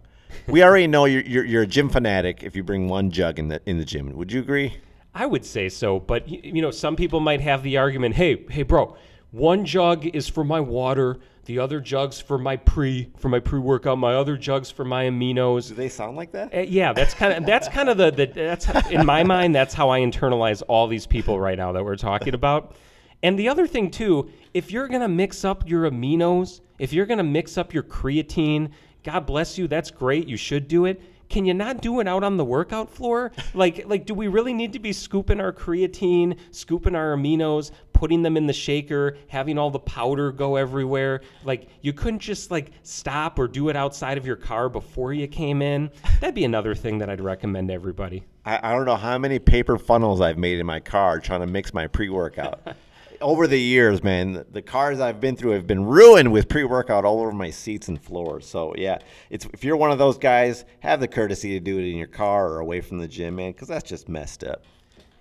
We 0.49 0.63
already 0.63 0.87
know 0.87 1.05
you're, 1.05 1.23
you're 1.23 1.45
you're 1.45 1.63
a 1.63 1.67
gym 1.67 1.89
fanatic 1.89 2.43
if 2.43 2.57
you 2.57 2.63
bring 2.63 2.89
one 2.89 3.11
jug 3.11 3.39
in 3.39 3.49
the 3.49 3.61
in 3.67 3.79
the 3.79 3.85
gym. 3.85 4.13
Would 4.17 4.33
you 4.33 4.41
agree? 4.41 4.77
I 5.15 5.27
would 5.27 5.45
say 5.45 5.69
so, 5.69 6.01
but 6.01 6.27
you 6.29 6.63
know, 6.63 6.71
some 6.71 6.97
people 6.97 7.21
might 7.21 7.41
have 7.41 7.63
the 7.63 7.77
argument, 7.77 8.15
"Hey, 8.15 8.45
hey, 8.49 8.63
bro, 8.63 8.97
one 9.31 9.65
jug 9.65 10.07
is 10.07 10.29
for 10.29 10.43
my 10.43 10.61
water, 10.61 11.19
the 11.45 11.59
other 11.59 11.81
jug's 11.81 12.21
for 12.21 12.39
my 12.39 12.57
pre 12.57 13.11
for 13.19 13.29
my 13.29 13.39
pre-workout, 13.39 13.99
my 13.99 14.15
other 14.15 14.37
jug's 14.37 14.71
for 14.71 14.85
my 14.85 15.05
aminos." 15.05 15.69
Do 15.69 15.75
they 15.75 15.89
sound 15.89 16.17
like 16.17 16.33
that? 16.33 16.55
Uh, 16.55 16.61
yeah, 16.61 16.93
that's 16.93 17.13
kind 17.13 17.35
of 17.35 17.45
that's 17.45 17.69
kind 17.69 17.89
of 17.89 17.99
the, 17.99 18.11
the 18.11 18.27
that's 18.27 18.69
in 18.91 19.05
my 19.05 19.23
mind 19.23 19.55
that's 19.55 19.75
how 19.75 19.91
I 19.91 20.01
internalize 20.01 20.63
all 20.67 20.87
these 20.87 21.07
people 21.07 21.39
right 21.39 21.59
now 21.59 21.73
that 21.73 21.85
we're 21.85 21.97
talking 21.97 22.35
about. 22.35 22.75
And 23.23 23.39
the 23.39 23.49
other 23.49 23.67
thing 23.67 23.91
too, 23.91 24.31
if 24.55 24.73
you're 24.73 24.89
gonna 24.89 25.09
mix 25.09 25.45
up 25.45 25.69
your 25.69 25.91
aminos, 25.91 26.61
if 26.79 26.93
you're 26.93 27.07
gonna 27.07 27.23
mix 27.23 27.59
up 27.59 27.75
your 27.75 27.83
creatine, 27.83 28.71
God 29.03 29.27
bless 29.27 29.59
you, 29.59 29.67
that's 29.67 29.91
great. 29.91 30.29
You 30.29 30.37
should 30.37 30.69
do 30.69 30.85
it. 30.85 31.01
Can 31.29 31.47
you 31.47 31.55
not 31.55 31.81
do 31.81 31.99
it 32.01 32.07
out 32.07 32.23
on 32.23 32.37
the 32.37 32.45
workout 32.45 32.91
floor? 32.91 33.33
Like, 33.55 33.87
like, 33.87 34.07
do 34.07 34.15
we 34.15 34.29
really 34.29 34.55
need 34.55 34.73
to 34.73 34.79
be 34.79 34.93
scooping 34.95 35.39
our 35.39 35.53
creatine, 35.53 36.39
scooping 36.53 36.95
our 36.95 37.15
aminos, 37.15 37.71
putting 37.93 38.23
them 38.23 38.37
in 38.37 38.47
the 38.47 38.53
shaker, 38.53 39.19
having 39.29 39.59
all 39.59 39.71
the 39.71 39.79
powder 39.79 40.33
go 40.33 40.57
everywhere? 40.57 41.21
Like, 41.45 41.69
you 41.83 41.93
couldn't 41.93 42.21
just 42.21 42.51
like 42.51 42.71
stop 42.83 43.39
or 43.39 43.47
do 43.47 43.69
it 43.69 43.77
outside 43.77 44.17
of 44.17 44.27
your 44.27 44.37
car 44.37 44.71
before 44.71 45.13
you 45.13 45.29
came 45.29 45.61
in. 45.61 45.91
That'd 46.21 46.35
be 46.35 46.45
another 46.45 46.75
thing 46.75 46.99
that 46.99 47.11
I'd 47.11 47.21
recommend 47.21 47.69
to 47.69 47.75
everybody. 47.75 48.25
I, 48.45 48.71
I 48.71 48.75
don't 48.75 48.87
know 48.87 48.97
how 48.97 49.19
many 49.19 49.39
paper 49.39 49.77
funnels 49.79 50.21
I've 50.21 50.39
made 50.39 50.59
in 50.59 50.67
my 50.67 50.81
car 50.81 51.21
trying 51.21 51.41
to 51.41 51.47
mix 51.47 51.75
my 51.75 51.87
pre-workout. 51.87 52.61
over 53.23 53.47
the 53.47 53.59
years, 53.59 54.03
man, 54.03 54.45
the, 54.51 54.61
cars 54.61 55.01
I've 55.01 55.21
been 55.21 55.37
through 55.37 55.53
have 55.53 55.67
been 55.67 55.85
ruined 55.85 56.33
with 56.33 56.49
pre-workout 56.49 57.05
all 57.05 57.21
over 57.21 57.33
my 57.33 57.51
seats 57.51 57.89
and 57.89 58.01
floors. 58.01 58.47
So 58.47 58.75
yeah, 58.77 58.99
it's 59.31 59.47
if 59.53 59.65
you're 59.65 59.77
one 59.77 59.91
of 59.91 59.99
those 59.99 60.19
guys, 60.19 60.65
have 60.81 61.01
the 61.01 61.09
courtesy 61.09 61.51
to 61.51 61.61
do 61.61 61.79
it 61.79 61.89
in 61.89 61.97
your 61.97 62.09
car 62.09 62.49
or 62.49 62.59
away 62.59 62.81
from 62.81 62.99
the 62.99 63.09
gym, 63.09 63.37
man, 63.37 63.53
because 63.53 63.69
that's 63.69 63.89
just 63.89 64.09
messed 64.09 64.45
up. 64.45 64.65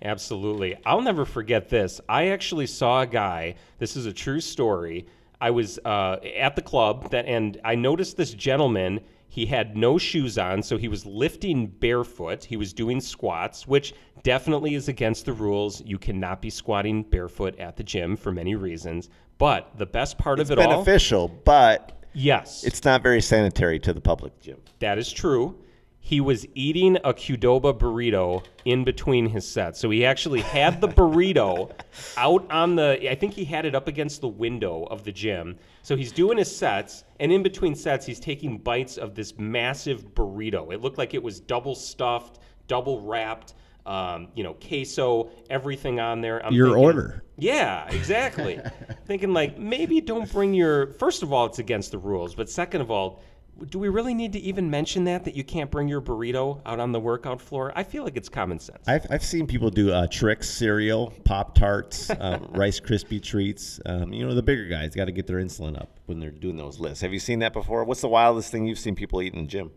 Absolutely. 0.02 0.76
I'll 0.84 1.00
never 1.00 1.24
forget 1.24 1.68
this. 1.68 2.00
I 2.08 2.28
actually 2.28 2.66
saw 2.66 3.02
a 3.02 3.06
guy, 3.06 3.54
this 3.78 3.96
is 3.96 4.06
a 4.06 4.12
true 4.12 4.40
story. 4.40 5.06
I 5.40 5.50
was 5.50 5.78
uh, 5.84 6.16
at 6.36 6.56
the 6.56 6.62
club 6.62 7.10
that, 7.10 7.26
and 7.26 7.60
I 7.64 7.74
noticed 7.74 8.16
this 8.16 8.32
gentleman. 8.32 9.00
He 9.32 9.46
had 9.46 9.78
no 9.78 9.96
shoes 9.96 10.36
on, 10.36 10.62
so 10.62 10.76
he 10.76 10.88
was 10.88 11.06
lifting 11.06 11.66
barefoot. 11.66 12.44
He 12.44 12.58
was 12.58 12.74
doing 12.74 13.00
squats, 13.00 13.66
which 13.66 13.94
definitely 14.22 14.74
is 14.74 14.88
against 14.88 15.24
the 15.24 15.32
rules. 15.32 15.82
You 15.86 15.96
cannot 15.96 16.42
be 16.42 16.50
squatting 16.50 17.02
barefoot 17.02 17.58
at 17.58 17.78
the 17.78 17.82
gym 17.82 18.14
for 18.14 18.30
many 18.30 18.56
reasons. 18.56 19.08
But 19.38 19.70
the 19.78 19.86
best 19.86 20.18
part 20.18 20.38
It's 20.38 20.50
of 20.50 20.58
it 20.58 20.62
all, 20.62 20.70
beneficial, 20.84 21.28
but 21.46 22.04
yes, 22.12 22.62
it's 22.62 22.84
not 22.84 23.02
very 23.02 23.22
sanitary 23.22 23.78
to 23.78 23.94
the 23.94 24.02
public 24.02 24.38
gym. 24.42 24.58
that 24.80 24.98
is 24.98 25.10
true. 25.10 25.56
He 26.04 26.20
was 26.20 26.44
eating 26.56 26.96
a 26.96 27.14
Qdoba 27.14 27.78
burrito 27.78 28.44
in 28.64 28.82
between 28.82 29.26
his 29.28 29.46
sets. 29.48 29.78
So 29.78 29.88
he 29.88 30.04
actually 30.04 30.40
had 30.40 30.80
the 30.80 30.88
burrito 30.88 31.70
out 32.16 32.50
on 32.50 32.74
the, 32.74 33.08
I 33.08 33.14
think 33.14 33.34
he 33.34 33.44
had 33.44 33.64
it 33.64 33.74
up 33.76 33.86
against 33.86 34.20
the 34.20 34.26
window 34.28 34.82
of 34.90 35.04
the 35.04 35.12
gym. 35.12 35.56
So 35.82 35.96
he's 35.96 36.10
doing 36.10 36.38
his 36.38 36.54
sets, 36.54 37.04
and 37.20 37.30
in 37.30 37.42
between 37.44 37.76
sets, 37.76 38.04
he's 38.04 38.18
taking 38.18 38.58
bites 38.58 38.98
of 38.98 39.14
this 39.14 39.38
massive 39.38 40.12
burrito. 40.14 40.74
It 40.74 40.80
looked 40.80 40.98
like 40.98 41.14
it 41.14 41.22
was 41.22 41.38
double 41.38 41.76
stuffed, 41.76 42.40
double 42.66 43.00
wrapped, 43.00 43.54
um, 43.86 44.26
you 44.34 44.42
know, 44.42 44.54
queso, 44.54 45.30
everything 45.50 46.00
on 46.00 46.20
there. 46.20 46.44
I'm 46.44 46.52
Your 46.52 46.66
thinking- 46.70 46.84
order. 46.84 47.24
yeah, 47.38 47.88
exactly. 47.90 48.60
Thinking 49.06 49.32
like 49.32 49.56
maybe 49.56 50.00
don't 50.00 50.30
bring 50.32 50.52
your. 50.52 50.92
First 50.94 51.22
of 51.22 51.32
all, 51.32 51.46
it's 51.46 51.58
against 51.60 51.90
the 51.92 51.98
rules, 51.98 52.34
but 52.34 52.48
second 52.50 52.80
of 52.80 52.90
all, 52.90 53.22
do 53.68 53.78
we 53.78 53.88
really 53.88 54.14
need 54.14 54.32
to 54.32 54.38
even 54.40 54.70
mention 54.70 55.04
that 55.04 55.24
that 55.24 55.36
you 55.36 55.44
can't 55.44 55.70
bring 55.70 55.88
your 55.88 56.00
burrito 56.00 56.60
out 56.66 56.80
on 56.80 56.92
the 56.92 57.00
workout 57.00 57.40
floor? 57.40 57.72
I 57.74 57.82
feel 57.82 58.04
like 58.04 58.16
it's 58.16 58.28
common 58.28 58.58
sense. 58.58 58.86
I've, 58.86 59.06
I've 59.10 59.24
seen 59.24 59.46
people 59.46 59.70
do 59.70 59.92
uh, 59.92 60.06
Trix, 60.08 60.48
cereal, 60.48 61.12
Pop 61.24 61.54
Tarts, 61.54 62.10
um, 62.18 62.48
Rice 62.52 62.80
Krispie 62.80 63.22
treats. 63.22 63.80
Um, 63.86 64.12
you 64.12 64.26
know, 64.26 64.34
the 64.34 64.42
bigger 64.42 64.66
guys 64.66 64.94
got 64.94 65.06
to 65.06 65.12
get 65.12 65.26
their 65.26 65.38
insulin 65.38 65.80
up 65.80 65.98
when 66.06 66.20
they're 66.20 66.30
doing 66.30 66.56
those 66.56 66.78
lists. 66.78 67.00
Have 67.02 67.12
you 67.12 67.20
seen 67.20 67.40
that 67.40 67.52
before? 67.52 67.84
What's 67.84 68.00
the 68.00 68.08
wildest 68.08 68.50
thing 68.50 68.66
you've 68.66 68.78
seen 68.78 68.94
people 68.94 69.22
eat 69.22 69.34
in 69.34 69.42
the 69.42 69.48
gym? 69.48 69.70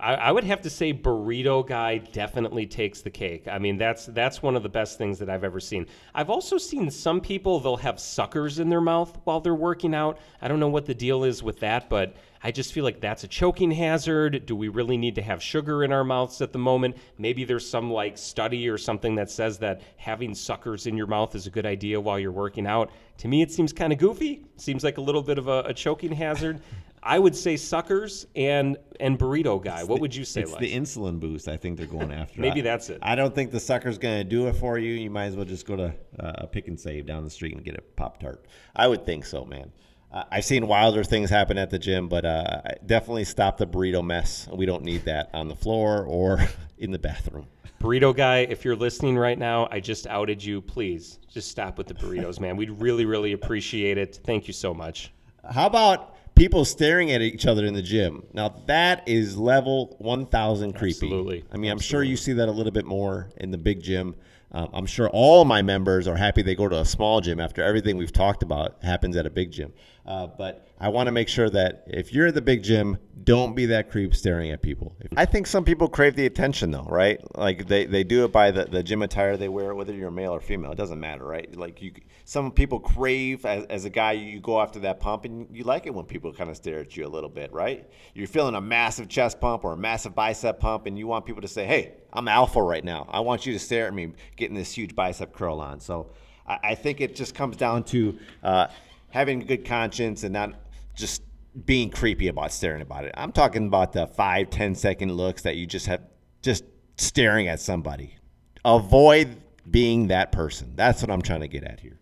I, 0.00 0.14
I 0.14 0.32
would 0.32 0.44
have 0.44 0.62
to 0.62 0.70
say 0.70 0.92
burrito 0.92 1.66
guy 1.66 1.98
definitely 1.98 2.66
takes 2.66 3.02
the 3.02 3.10
cake. 3.10 3.46
I 3.48 3.58
mean, 3.58 3.76
that's 3.78 4.06
that's 4.06 4.42
one 4.42 4.56
of 4.56 4.62
the 4.62 4.68
best 4.68 4.98
things 4.98 5.18
that 5.18 5.28
I've 5.30 5.44
ever 5.44 5.60
seen. 5.60 5.86
I've 6.14 6.30
also 6.30 6.58
seen 6.58 6.90
some 6.90 7.20
people 7.20 7.60
they'll 7.60 7.76
have 7.76 8.00
suckers 8.00 8.58
in 8.58 8.68
their 8.68 8.80
mouth 8.80 9.18
while 9.24 9.40
they're 9.40 9.54
working 9.54 9.94
out. 9.94 10.18
I 10.40 10.48
don't 10.48 10.60
know 10.60 10.68
what 10.68 10.86
the 10.86 10.94
deal 10.94 11.24
is 11.24 11.42
with 11.42 11.60
that, 11.60 11.88
but 11.88 12.16
I 12.42 12.50
just 12.50 12.72
feel 12.72 12.84
like 12.84 13.00
that's 13.00 13.22
a 13.22 13.28
choking 13.28 13.70
hazard. 13.70 14.46
Do 14.46 14.56
we 14.56 14.68
really 14.68 14.96
need 14.96 15.14
to 15.16 15.22
have 15.22 15.42
sugar 15.42 15.84
in 15.84 15.92
our 15.92 16.04
mouths 16.04 16.40
at 16.40 16.52
the 16.52 16.58
moment? 16.58 16.96
Maybe 17.18 17.44
there's 17.44 17.68
some 17.68 17.90
like 17.90 18.16
study 18.16 18.68
or 18.68 18.78
something 18.78 19.14
that 19.16 19.30
says 19.30 19.58
that 19.58 19.82
having 19.96 20.34
suckers 20.34 20.86
in 20.86 20.96
your 20.96 21.06
mouth 21.06 21.34
is 21.34 21.46
a 21.46 21.50
good 21.50 21.66
idea 21.66 22.00
while 22.00 22.18
you're 22.18 22.32
working 22.32 22.66
out. 22.66 22.90
To 23.18 23.28
me, 23.28 23.42
it 23.42 23.52
seems 23.52 23.74
kind 23.74 23.92
of 23.92 23.98
goofy. 23.98 24.46
Seems 24.56 24.82
like 24.82 24.96
a 24.96 25.02
little 25.02 25.22
bit 25.22 25.36
of 25.36 25.48
a, 25.48 25.64
a 25.66 25.74
choking 25.74 26.12
hazard. 26.12 26.62
I 27.02 27.18
would 27.18 27.34
say 27.34 27.56
suckers 27.56 28.26
and 28.36 28.76
and 28.98 29.18
burrito 29.18 29.62
guy. 29.62 29.84
What 29.84 30.00
would 30.00 30.14
you 30.14 30.24
say? 30.24 30.42
It's 30.42 30.56
the 30.56 30.72
insulin 30.74 31.18
boost. 31.18 31.48
I 31.48 31.56
think 31.56 31.78
they're 31.78 31.86
going 31.86 32.12
after. 32.12 32.40
Maybe 32.40 32.60
I- 32.60 32.64
that's 32.64 32.90
it. 32.90 32.98
I 33.02 33.14
don't 33.14 33.34
think 33.34 33.50
the 33.50 33.60
sucker's 33.60 33.98
going 33.98 34.18
to 34.18 34.24
do 34.24 34.46
it 34.48 34.54
for 34.54 34.78
you. 34.78 34.92
You 34.92 35.10
might 35.10 35.26
as 35.26 35.36
well 35.36 35.46
just 35.46 35.66
go 35.66 35.76
to 35.76 35.94
uh, 36.18 36.46
Pick 36.46 36.68
and 36.68 36.78
Save 36.78 37.06
down 37.06 37.24
the 37.24 37.30
street 37.30 37.54
and 37.54 37.64
get 37.64 37.76
a 37.76 37.80
Pop 37.80 38.20
Tart. 38.20 38.44
I 38.76 38.86
would 38.86 39.06
think 39.06 39.24
so, 39.24 39.44
man. 39.44 39.72
Uh, 40.12 40.24
I've 40.30 40.44
seen 40.44 40.66
wilder 40.66 41.04
things 41.04 41.30
happen 41.30 41.56
at 41.56 41.70
the 41.70 41.78
gym, 41.78 42.08
but 42.08 42.24
uh, 42.24 42.62
definitely 42.84 43.24
stop 43.24 43.56
the 43.56 43.66
burrito 43.66 44.04
mess. 44.04 44.48
We 44.52 44.66
don't 44.66 44.82
need 44.82 45.04
that 45.04 45.30
on 45.32 45.48
the 45.48 45.54
floor 45.56 46.04
or 46.04 46.40
in 46.78 46.90
the 46.90 46.98
bathroom. 46.98 47.46
Burrito 47.80 48.14
guy, 48.14 48.38
if 48.40 48.62
you're 48.64 48.76
listening 48.76 49.16
right 49.16 49.38
now, 49.38 49.66
I 49.70 49.80
just 49.80 50.06
outed 50.06 50.44
you. 50.44 50.60
Please 50.60 51.18
just 51.30 51.48
stop 51.50 51.78
with 51.78 51.86
the 51.86 51.94
burritos, 51.94 52.38
man. 52.38 52.56
We'd 52.56 52.70
really, 52.72 53.06
really 53.06 53.32
appreciate 53.32 53.96
it. 53.96 54.20
Thank 54.24 54.46
you 54.46 54.52
so 54.52 54.74
much. 54.74 55.12
How 55.50 55.66
about 55.66 56.16
people 56.40 56.64
staring 56.64 57.12
at 57.12 57.20
each 57.20 57.44
other 57.46 57.66
in 57.66 57.74
the 57.74 57.82
gym? 57.82 58.24
Now 58.32 58.48
that 58.66 59.06
is 59.06 59.36
level 59.36 59.94
1000 59.98 60.72
creepy. 60.72 61.06
Absolutely. 61.06 61.44
I 61.52 61.58
mean, 61.58 61.70
I'm 61.70 61.78
sure 61.78 62.02
you 62.02 62.16
see 62.16 62.32
that 62.32 62.48
a 62.48 62.50
little 62.50 62.72
bit 62.72 62.86
more 62.86 63.28
in 63.36 63.50
the 63.50 63.58
big 63.58 63.82
gym. 63.82 64.16
Um, 64.52 64.70
I'm 64.72 64.86
sure 64.86 65.10
all 65.10 65.44
my 65.44 65.60
members 65.60 66.08
are 66.08 66.16
happy 66.16 66.40
they 66.40 66.54
go 66.54 66.66
to 66.66 66.80
a 66.80 66.84
small 66.84 67.20
gym 67.20 67.40
after 67.40 67.62
everything 67.62 67.98
we've 67.98 68.12
talked 68.12 68.42
about 68.42 68.82
happens 68.82 69.16
at 69.16 69.26
a 69.26 69.30
big 69.30 69.52
gym. 69.52 69.74
Uh, 70.06 70.28
but 70.28 70.66
I 70.80 70.88
want 70.88 71.08
to 71.08 71.12
make 71.12 71.28
sure 71.28 71.50
that 71.50 71.84
if 71.88 72.12
you're 72.12 72.28
at 72.28 72.34
the 72.34 72.40
big 72.40 72.62
gym, 72.62 72.96
don't 73.22 73.54
be 73.54 73.66
that 73.66 73.90
creep 73.90 74.14
staring 74.14 74.50
at 74.50 74.62
people. 74.62 74.96
I 75.14 75.26
think 75.26 75.46
some 75.46 75.62
people 75.62 75.88
crave 75.88 76.16
the 76.16 76.24
attention 76.24 76.70
though, 76.70 76.86
right? 76.88 77.20
Like 77.36 77.68
they, 77.68 77.84
they 77.84 78.02
do 78.02 78.24
it 78.24 78.32
by 78.32 78.50
the, 78.50 78.64
the 78.64 78.82
gym 78.82 79.02
attire 79.02 79.36
they 79.36 79.50
wear, 79.50 79.74
whether 79.74 79.92
you're 79.92 80.10
male 80.10 80.32
or 80.32 80.40
female. 80.40 80.72
It 80.72 80.78
doesn't 80.78 80.98
matter, 80.98 81.24
right? 81.24 81.54
Like 81.54 81.82
you, 81.82 81.92
some 82.24 82.50
people 82.50 82.80
crave 82.80 83.44
as, 83.44 83.66
as 83.66 83.84
a 83.84 83.90
guy, 83.90 84.12
you 84.12 84.40
go 84.40 84.58
after 84.58 84.80
that 84.80 85.00
pump 85.00 85.26
and 85.26 85.46
you 85.54 85.64
like 85.64 85.86
it 85.86 85.94
when 85.94 86.06
people 86.06 86.32
kind 86.32 86.48
of 86.48 86.56
stare 86.56 86.80
at 86.80 86.96
you 86.96 87.06
a 87.06 87.08
little 87.08 87.28
bit, 87.28 87.52
right? 87.52 87.86
You're 88.14 88.26
feeling 88.26 88.54
a 88.54 88.60
massive 88.60 89.08
chest 89.08 89.38
pump 89.38 89.64
or 89.64 89.72
a 89.72 89.76
massive 89.76 90.14
bicep 90.14 90.60
pump, 90.60 90.86
and 90.86 90.98
you 90.98 91.06
want 91.06 91.26
people 91.26 91.42
to 91.42 91.48
say, 91.48 91.66
"Hey, 91.66 91.92
I'm 92.12 92.26
alpha 92.26 92.62
right 92.62 92.84
now. 92.84 93.06
I 93.10 93.20
want 93.20 93.44
you 93.44 93.52
to 93.52 93.58
stare 93.58 93.86
at 93.86 93.92
me 93.92 94.12
getting 94.36 94.56
this 94.56 94.72
huge 94.72 94.94
bicep 94.94 95.34
curl 95.34 95.60
on." 95.60 95.80
So 95.80 96.12
I, 96.46 96.58
I 96.62 96.74
think 96.74 97.02
it 97.02 97.14
just 97.14 97.34
comes 97.34 97.56
down 97.56 97.84
to 97.84 98.18
uh, 98.42 98.68
having 99.10 99.42
a 99.42 99.44
good 99.44 99.66
conscience 99.66 100.22
and 100.22 100.32
not 100.32 100.54
just 100.94 101.22
being 101.64 101.90
creepy 101.90 102.28
about 102.28 102.52
staring 102.52 102.82
about 102.82 103.04
it. 103.04 103.12
I'm 103.16 103.32
talking 103.32 103.66
about 103.66 103.92
the 103.92 104.06
five, 104.06 104.50
ten 104.50 104.74
second 104.74 105.12
looks 105.12 105.42
that 105.42 105.56
you 105.56 105.66
just 105.66 105.86
have 105.86 106.02
just 106.42 106.64
staring 106.96 107.48
at 107.48 107.60
somebody. 107.60 108.16
Avoid 108.64 109.36
being 109.70 110.08
that 110.08 110.32
person. 110.32 110.72
That's 110.76 111.02
what 111.02 111.10
I'm 111.10 111.22
trying 111.22 111.40
to 111.40 111.48
get 111.48 111.64
at 111.64 111.80
here. 111.80 111.98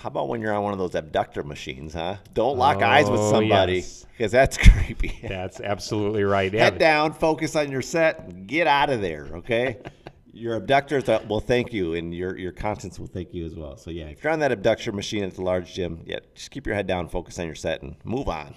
How 0.00 0.08
about 0.08 0.28
when 0.28 0.40
you're 0.40 0.52
on 0.52 0.62
one 0.62 0.72
of 0.72 0.78
those 0.78 0.94
abductor 0.94 1.42
machines, 1.42 1.92
huh? 1.94 2.16
Don't 2.32 2.56
lock 2.56 2.78
oh, 2.80 2.84
eyes 2.84 3.10
with 3.10 3.18
Oh, 3.20 3.30
somebody 3.32 3.76
yes. 3.76 4.06
because 4.16 4.30
that's 4.30 4.56
creepy. 4.68 5.18
That's 5.26 5.60
absolutely 5.60 6.22
right. 6.22 6.52
Yeah, 6.52 6.64
Head 6.64 6.78
down, 6.78 7.12
focus 7.12 7.56
on 7.56 7.72
your 7.72 7.82
set, 7.82 8.46
get 8.46 8.68
out 8.68 8.90
of 8.90 9.00
there, 9.00 9.28
okay? 9.34 9.78
your 10.38 10.54
abductors 10.54 11.06
will 11.28 11.40
thank 11.40 11.72
you, 11.72 11.94
and 11.94 12.14
your, 12.14 12.38
your 12.38 12.52
conscience 12.52 12.98
will 12.98 13.08
thank 13.08 13.34
you 13.34 13.44
as 13.44 13.54
well. 13.54 13.76
So, 13.76 13.90
yeah, 13.90 14.04
if 14.04 14.22
you're 14.22 14.32
on 14.32 14.38
that 14.38 14.52
abductor 14.52 14.92
machine 14.92 15.24
at 15.24 15.34
the 15.34 15.42
large 15.42 15.74
gym, 15.74 16.00
yeah, 16.06 16.20
just 16.34 16.50
keep 16.50 16.66
your 16.66 16.76
head 16.76 16.86
down, 16.86 17.08
focus 17.08 17.38
on 17.38 17.46
your 17.46 17.54
set, 17.54 17.82
and 17.82 17.96
move 18.04 18.28
on. 18.28 18.54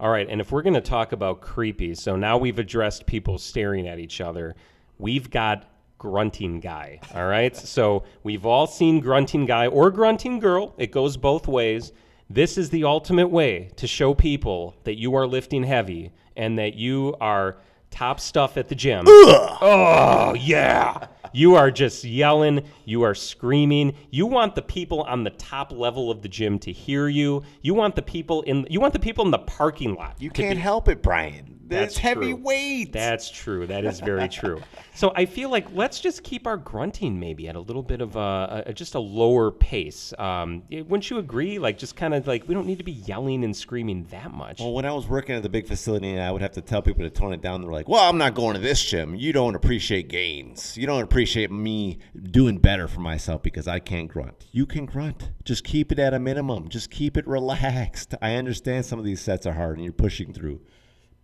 All 0.00 0.10
right, 0.10 0.26
and 0.28 0.40
if 0.40 0.50
we're 0.50 0.62
going 0.62 0.74
to 0.74 0.80
talk 0.80 1.12
about 1.12 1.42
creepy, 1.42 1.94
so 1.94 2.16
now 2.16 2.38
we've 2.38 2.58
addressed 2.58 3.04
people 3.06 3.36
staring 3.38 3.86
at 3.86 3.98
each 3.98 4.20
other, 4.20 4.56
we've 4.98 5.30
got 5.30 5.66
grunting 5.98 6.58
guy. 6.60 7.00
All 7.14 7.26
right, 7.26 7.54
so 7.74 8.04
we've 8.22 8.46
all 8.46 8.66
seen 8.66 9.00
grunting 9.00 9.44
guy 9.44 9.66
or 9.66 9.90
grunting 9.90 10.40
girl. 10.40 10.74
It 10.78 10.90
goes 10.90 11.16
both 11.16 11.46
ways. 11.46 11.92
This 12.30 12.56
is 12.56 12.70
the 12.70 12.84
ultimate 12.84 13.28
way 13.28 13.70
to 13.76 13.86
show 13.86 14.14
people 14.14 14.74
that 14.84 14.98
you 14.98 15.14
are 15.16 15.26
lifting 15.26 15.64
heavy 15.64 16.12
and 16.36 16.58
that 16.58 16.74
you 16.74 17.14
are 17.20 17.58
top 17.90 18.20
stuff 18.20 18.56
at 18.56 18.68
the 18.68 18.74
gym. 18.74 19.04
Oh, 19.06 20.34
yeah. 20.38 21.06
You 21.32 21.54
are 21.54 21.70
just 21.70 22.02
yelling. 22.04 22.64
You 22.84 23.02
are 23.02 23.14
screaming. 23.14 23.94
You 24.10 24.26
want 24.26 24.54
the 24.54 24.62
people 24.62 25.02
on 25.02 25.22
the 25.22 25.30
top 25.30 25.70
level 25.72 26.10
of 26.10 26.22
the 26.22 26.28
gym 26.28 26.58
to 26.60 26.72
hear 26.72 27.08
you. 27.08 27.42
You 27.62 27.74
want 27.74 27.94
the 27.94 28.02
people 28.02 28.42
in 28.42 28.66
you 28.68 28.80
want 28.80 28.92
the 28.92 28.98
people 28.98 29.24
in 29.24 29.30
the 29.30 29.38
parking 29.38 29.94
lot. 29.94 30.16
You 30.18 30.30
can't 30.30 30.56
be- 30.56 30.60
help 30.60 30.88
it, 30.88 31.02
Brian. 31.02 31.56
That's, 31.70 31.94
That's 31.94 31.98
heavy 31.98 32.34
weight. 32.34 32.92
That's 32.92 33.30
true. 33.30 33.64
That 33.68 33.84
is 33.84 34.00
very 34.00 34.28
true. 34.40 34.60
So 34.92 35.12
I 35.14 35.24
feel 35.24 35.50
like 35.50 35.72
let's 35.72 36.00
just 36.00 36.24
keep 36.24 36.48
our 36.48 36.56
grunting 36.56 37.20
maybe 37.20 37.46
at 37.46 37.54
a 37.54 37.60
little 37.60 37.84
bit 37.84 38.00
of 38.00 38.16
a, 38.16 38.64
a 38.66 38.72
just 38.72 38.96
a 38.96 38.98
lower 38.98 39.52
pace. 39.52 40.12
Um, 40.18 40.64
wouldn't 40.68 41.08
you 41.10 41.18
agree? 41.18 41.60
Like 41.60 41.78
just 41.78 41.94
kind 41.94 42.12
of 42.12 42.26
like 42.26 42.48
we 42.48 42.54
don't 42.54 42.66
need 42.66 42.78
to 42.78 42.84
be 42.84 42.90
yelling 42.90 43.44
and 43.44 43.56
screaming 43.56 44.04
that 44.10 44.32
much. 44.32 44.58
Well, 44.58 44.72
when 44.72 44.84
I 44.84 44.92
was 44.92 45.06
working 45.06 45.36
at 45.36 45.44
the 45.44 45.48
big 45.48 45.68
facility 45.68 46.10
and 46.10 46.20
I 46.20 46.32
would 46.32 46.42
have 46.42 46.50
to 46.52 46.60
tell 46.60 46.82
people 46.82 47.04
to 47.04 47.10
tone 47.10 47.32
it 47.32 47.40
down, 47.40 47.62
they're 47.62 47.70
like, 47.70 47.79
well, 47.88 48.08
I'm 48.08 48.18
not 48.18 48.34
going 48.34 48.54
to 48.54 48.60
this 48.60 48.84
gym. 48.84 49.14
You 49.14 49.32
don't 49.32 49.54
appreciate 49.54 50.08
gains. 50.08 50.76
You 50.76 50.86
don't 50.86 51.02
appreciate 51.02 51.50
me 51.50 51.98
doing 52.30 52.58
better 52.58 52.88
for 52.88 53.00
myself 53.00 53.42
because 53.42 53.68
I 53.68 53.78
can't 53.78 54.08
grunt. 54.08 54.46
You 54.52 54.66
can 54.66 54.86
grunt. 54.86 55.30
Just 55.44 55.64
keep 55.64 55.92
it 55.92 55.98
at 55.98 56.14
a 56.14 56.18
minimum. 56.18 56.68
Just 56.68 56.90
keep 56.90 57.16
it 57.16 57.26
relaxed. 57.28 58.14
I 58.20 58.34
understand 58.34 58.86
some 58.86 58.98
of 58.98 59.04
these 59.04 59.20
sets 59.20 59.46
are 59.46 59.52
hard 59.52 59.76
and 59.76 59.84
you're 59.84 59.92
pushing 59.92 60.32
through, 60.32 60.60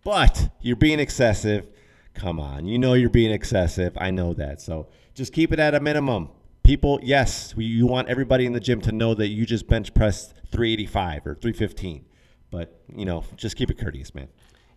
but 0.03 0.49
you're 0.61 0.75
being 0.75 0.99
excessive. 0.99 1.67
Come 2.13 2.39
on. 2.39 2.65
You 2.65 2.79
know 2.79 2.93
you're 2.93 3.09
being 3.09 3.31
excessive. 3.31 3.97
I 3.97 4.11
know 4.11 4.33
that. 4.33 4.61
So 4.61 4.87
just 5.13 5.33
keep 5.33 5.51
it 5.51 5.59
at 5.59 5.75
a 5.75 5.79
minimum. 5.79 6.29
People, 6.63 6.99
yes, 7.01 7.55
we, 7.55 7.65
you 7.65 7.87
want 7.87 8.09
everybody 8.09 8.45
in 8.45 8.53
the 8.53 8.59
gym 8.59 8.81
to 8.81 8.91
know 8.91 9.13
that 9.13 9.27
you 9.27 9.45
just 9.45 9.67
bench 9.67 9.93
pressed 9.93 10.33
385 10.51 11.27
or 11.27 11.35
315. 11.35 12.05
But, 12.49 12.81
you 12.93 13.05
know, 13.05 13.23
just 13.35 13.55
keep 13.55 13.69
it 13.69 13.77
courteous, 13.77 14.15
man. 14.15 14.27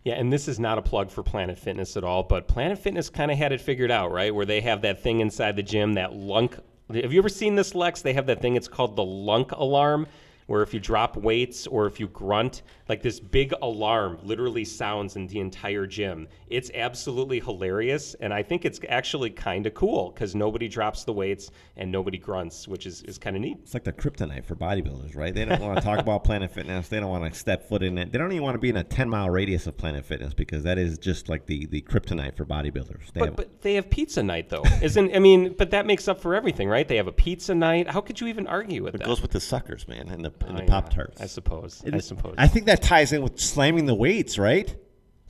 Yeah, 0.05 0.15
and 0.15 0.33
this 0.33 0.49
is 0.49 0.59
not 0.59 0.79
a 0.79 0.83
plug 0.83 1.11
for 1.11 1.23
Planet 1.23 1.59
Fitness 1.59 1.97
at 1.97 2.05
all, 2.05 2.23
but 2.23 2.49
Planet 2.49 2.79
Fitness 2.79 3.11
kind 3.11 3.31
of 3.31 3.37
had 3.37 3.53
it 3.53 3.61
figured 3.61 3.91
out, 3.91 4.11
right? 4.11 4.35
Where 4.35 4.47
they 4.47 4.63
have 4.63 4.81
that 4.83 5.03
thing 5.03 5.21
inside 5.21 5.57
the 5.57 5.63
gym, 5.63 5.95
that 5.95 6.15
lunk. 6.15 6.57
Have 6.93 7.13
you 7.13 7.21
ever 7.21 7.29
seen 7.29 7.55
this, 7.55 7.75
Lex? 7.75 8.01
They 8.01 8.15
have 8.15 8.27
that 8.27 8.41
thing. 8.41 8.57
It's 8.57 8.67
called 8.67 8.97
the 8.97 9.05
lunk 9.05 9.53
alarm, 9.53 10.07
where 10.51 10.63
if 10.63 10.75
you 10.75 10.81
drop 10.81 11.17
weights 11.17 11.69
or 11.69 11.87
if 11.87 12.01
you 12.01 12.09
grunt, 12.09 12.63
like 12.89 13.03
this 13.03 13.21
big 13.21 13.55
alarm 13.63 14.19
literally 14.25 14.65
sounds 14.65 15.15
in 15.15 15.29
the 15.29 15.39
entire 15.39 15.87
gym. 15.87 16.27
It's 16.49 16.73
absolutely 16.75 17.39
hilarious, 17.39 18.15
and 18.15 18.35
I 18.35 18.43
think 18.43 18.65
it's 18.65 18.81
actually 18.89 19.31
kind 19.31 19.65
of 19.67 19.75
cool 19.75 20.11
because 20.11 20.35
nobody 20.35 20.67
drops 20.67 21.05
the 21.05 21.13
weights 21.13 21.53
and 21.77 21.93
nobody 21.93 22.19
grunts, 22.19 22.67
which 22.67 22.85
is, 22.85 23.03
is 23.03 23.17
kind 23.17 23.37
of 23.37 23.43
neat. 23.43 23.59
It's 23.63 23.75
like 23.75 23.85
the 23.85 23.93
kryptonite 23.93 24.45
for 24.45 24.57
bodybuilders, 24.57 25.15
right? 25.15 25.33
They 25.33 25.45
don't 25.45 25.61
want 25.61 25.79
to 25.79 25.85
talk 25.85 25.99
about 26.07 26.25
Planet 26.25 26.51
Fitness. 26.51 26.89
They 26.89 26.99
don't 26.99 27.11
want 27.11 27.33
to 27.33 27.39
step 27.39 27.69
foot 27.69 27.85
in 27.85 27.97
it. 27.97 28.11
They 28.11 28.19
don't 28.19 28.33
even 28.33 28.43
want 28.43 28.57
to 28.57 28.59
be 28.59 28.71
in 28.71 28.77
a 28.77 28.83
10 28.83 29.09
mile 29.09 29.31
radius 29.31 29.69
of 29.69 29.77
Planet 29.77 30.05
Fitness 30.05 30.35
because 30.35 30.65
that 30.65 30.79
is 30.79 30.99
just 30.99 31.29
like 31.29 31.47
the, 31.47 31.67
the 31.67 31.81
kryptonite 31.83 32.35
for 32.35 32.45
bodybuilders. 32.45 33.13
They 33.13 33.21
But, 33.21 33.27
have- 33.29 33.37
but 33.37 33.63
they 33.63 33.75
have 33.75 33.89
pizza 33.89 34.21
night 34.21 34.49
though, 34.49 34.65
isn't? 34.83 35.15
I 35.15 35.21
mean, 35.21 35.55
but 35.57 35.71
that 35.71 35.87
makes 35.87 36.09
up 36.09 36.21
for 36.21 36.35
everything, 36.35 36.69
right? 36.69 36.89
They 36.89 36.97
have 36.97 37.07
a 37.07 37.13
pizza 37.13 37.55
night. 37.55 37.89
How 37.89 38.01
could 38.01 38.21
you 38.21 38.27
even 38.27 38.49
argue 38.49 38.83
with 38.83 38.97
it 38.97 38.99
that? 38.99 39.05
It 39.05 39.07
goes 39.07 39.23
with 39.23 39.31
the 39.31 39.39
suckers, 39.41 39.87
man, 39.87 40.09
and 40.09 40.25
the, 40.25 40.31
and 40.43 40.53
Oh, 40.53 40.57
the 40.57 40.63
yeah, 40.65 40.69
Pop 40.69 40.91
Tarts. 40.91 41.21
I 41.21 41.27
suppose. 41.27 41.83
I 41.91 41.99
suppose. 41.99 42.35
I 42.39 42.47
think 42.49 42.67
that 42.67 42.83
ties 42.83 43.13
in 43.13 43.23
with 43.23 43.39
slamming 43.39 43.87
the 43.87 43.95
weights, 43.95 44.39
right? 44.39 44.75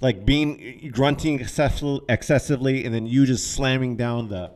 Like 0.00 0.24
being 0.24 0.60
eh, 0.82 0.88
grunting 0.88 1.40
excessively, 1.40 2.84
and 2.84 2.94
then 2.94 3.06
you 3.06 3.26
just 3.26 3.52
slamming 3.52 3.96
down 3.96 4.28
the 4.28 4.52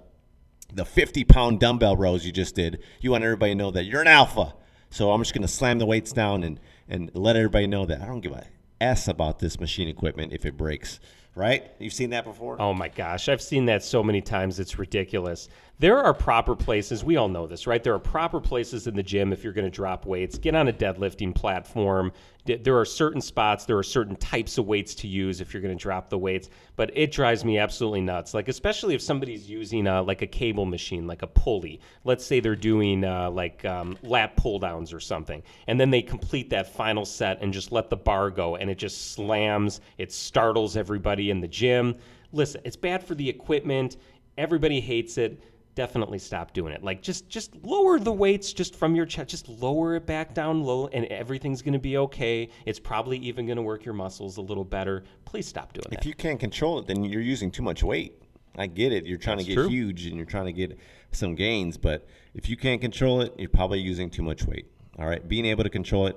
the 0.73 0.85
fifty 0.85 1.25
pound 1.25 1.61
dumbbell 1.61 1.97
rows 1.97 2.25
you 2.27 2.33
just 2.33 2.55
did. 2.55 2.83
You 3.01 3.11
want 3.13 3.25
everybody 3.25 3.53
to 3.53 3.57
know 3.57 3.71
that 3.71 3.85
you're 3.85 4.01
an 4.01 4.09
alpha. 4.09 4.55
So 4.91 5.11
I'm 5.11 5.21
just 5.21 5.35
going 5.35 5.43
to 5.43 5.49
slam 5.49 5.79
the 5.79 5.87
weights 5.87 6.13
down 6.13 6.43
and 6.45 6.61
and 6.89 7.11
let 7.15 7.37
everybody 7.37 7.67
know 7.67 7.85
that 7.87 8.01
I 8.01 8.07
don't 8.07 8.21
give 8.21 8.33
a 8.33 8.45
s 8.81 9.09
about 9.09 9.39
this 9.39 9.59
machine 9.61 9.89
equipment 9.89 10.33
if 10.33 10.45
it 10.47 10.57
breaks. 10.57 11.01
Right? 11.37 11.65
You've 11.81 11.93
seen 11.93 12.11
that 12.11 12.25
before. 12.25 12.61
Oh 12.63 12.73
my 12.73 12.87
gosh, 12.89 13.29
I've 13.29 13.43
seen 13.43 13.65
that 13.67 13.83
so 13.83 14.05
many 14.05 14.21
times. 14.21 14.61
It's 14.61 14.79
ridiculous. 14.79 15.49
There 15.81 15.99
are 15.99 16.15
proper 16.15 16.55
places, 16.55 17.03
we 17.03 17.17
all 17.17 17.29
know 17.29 17.49
this, 17.49 17.67
right? 17.67 17.83
There 17.83 17.95
are 17.95 17.99
proper 17.99 18.41
places 18.41 18.87
in 18.87 18.95
the 18.95 19.03
gym 19.03 19.33
if 19.33 19.43
you're 19.43 19.53
going 19.53 19.65
to 19.65 19.71
drop 19.71 20.07
weights. 20.07 20.39
Get 20.39 20.55
on 20.55 20.69
a 20.69 20.73
deadlifting 20.73 21.35
platform. 21.35 22.13
There 22.45 22.79
are 22.79 22.85
certain 22.85 23.21
spots, 23.21 23.65
there 23.65 23.77
are 23.77 23.83
certain 23.83 24.15
types 24.17 24.57
of 24.57 24.67
weights 24.67 24.95
to 24.97 25.09
use 25.09 25.41
if 25.41 25.53
you're 25.53 25.63
going 25.63 25.77
to 25.77 25.83
drop 25.83 26.11
the 26.11 26.19
weights. 26.19 26.49
But 26.77 26.97
it 26.97 27.11
drives 27.11 27.45
me 27.45 27.59
absolutely 27.59 28.03
nuts. 28.03 28.35
Like, 28.35 28.47
especially 28.47 28.95
if 28.95 29.03
somebody's 29.03 29.51
using 29.51 29.89
uh, 29.89 30.05
like 30.05 30.23
a 30.23 30.29
cable 30.29 30.65
machine, 30.65 31.09
like 31.09 31.23
a 31.23 31.27
pulley. 31.27 31.81
Let's 32.05 32.25
say 32.25 32.39
they're 32.39 32.55
doing 32.55 33.03
uh, 33.03 33.33
like 33.33 33.65
um, 33.65 33.99
lat 34.03 34.37
pull 34.37 34.61
downs 34.61 34.93
or 34.93 35.01
something. 35.01 35.43
And 35.67 35.81
then 35.81 35.91
they 35.91 36.03
complete 36.03 36.51
that 36.51 36.73
final 36.73 37.05
set 37.05 37.43
and 37.43 37.53
just 37.53 37.73
let 37.73 37.91
the 37.91 37.97
bar 37.97 38.31
go 38.31 38.55
and 38.57 38.71
it 38.71 38.79
just 38.79 39.13
slams, 39.13 39.81
it 39.99 40.13
startles 40.13 40.77
everybody 40.77 41.31
in 41.31 41.41
the 41.41 41.49
gym. 41.49 41.97
Listen, 42.33 42.61
it's 42.65 42.77
bad 42.77 43.03
for 43.03 43.17
the 43.17 43.29
equipment. 43.29 43.97
Everybody 44.37 44.81
hates 44.81 45.19
it. 45.19 45.41
Definitely 45.75 46.21
stop 46.21 46.53
doing 46.53 46.73
it. 46.73 46.85
Like 46.85 47.03
just 47.03 47.29
just 47.29 47.57
lower 47.65 47.99
the 47.99 48.13
weights 48.13 48.53
just 48.53 48.77
from 48.77 48.95
your 48.95 49.07
chest. 49.07 49.31
Just 49.31 49.49
lower 49.49 49.97
it 49.97 50.07
back 50.07 50.33
down 50.33 50.63
low, 50.63 50.87
and 50.89 51.05
everything's 51.07 51.63
gonna 51.63 51.79
be 51.79 51.97
okay. 51.97 52.49
It's 52.65 52.79
probably 52.79 53.19
even 53.19 53.47
gonna 53.47 53.63
work 53.63 53.85
your 53.85 53.95
muscles 53.95 54.37
a 54.37 54.41
little 54.41 54.65
better. 54.65 55.03
Please 55.25 55.47
stop 55.47 55.73
doing 55.73 55.87
it. 55.87 55.95
If 55.95 56.01
that. 56.01 56.07
you 56.07 56.15
can't 56.15 56.39
control 56.39 56.79
it, 56.79 56.87
then 56.87 57.05
you're 57.05 57.21
using 57.21 57.51
too 57.51 57.63
much 57.63 57.83
weight. 57.83 58.23
I 58.57 58.67
get 58.67 58.93
it. 58.93 59.05
You're 59.05 59.19
trying 59.19 59.39
to 59.39 59.45
get 59.45 59.55
true. 59.55 59.69
huge 59.69 60.07
and 60.07 60.17
you're 60.17 60.27
trying 60.27 60.47
to 60.47 60.53
get 60.53 60.79
some 61.11 61.35
gains, 61.35 61.77
but 61.77 62.07
if 62.35 62.49
you 62.49 62.57
can't 62.57 62.81
control 62.81 63.21
it, 63.21 63.35
you're 63.37 63.49
probably 63.49 63.81
using 63.81 64.11
too 64.11 64.23
much 64.23 64.45
weight. 64.45 64.67
All 64.99 65.07
right. 65.07 65.27
Being 65.27 65.45
able 65.47 65.65
to 65.65 65.71
control 65.71 66.07
it 66.07 66.17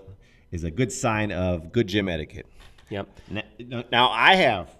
is 0.51 0.63
a 0.63 0.71
good 0.71 0.91
sign 0.91 1.31
of 1.31 1.71
good 1.71 1.87
gym 1.87 2.07
etiquette. 2.07 2.45
Yep. 2.89 3.07
Now, 3.59 3.83
now 3.91 4.09
I 4.09 4.35
have 4.35 4.76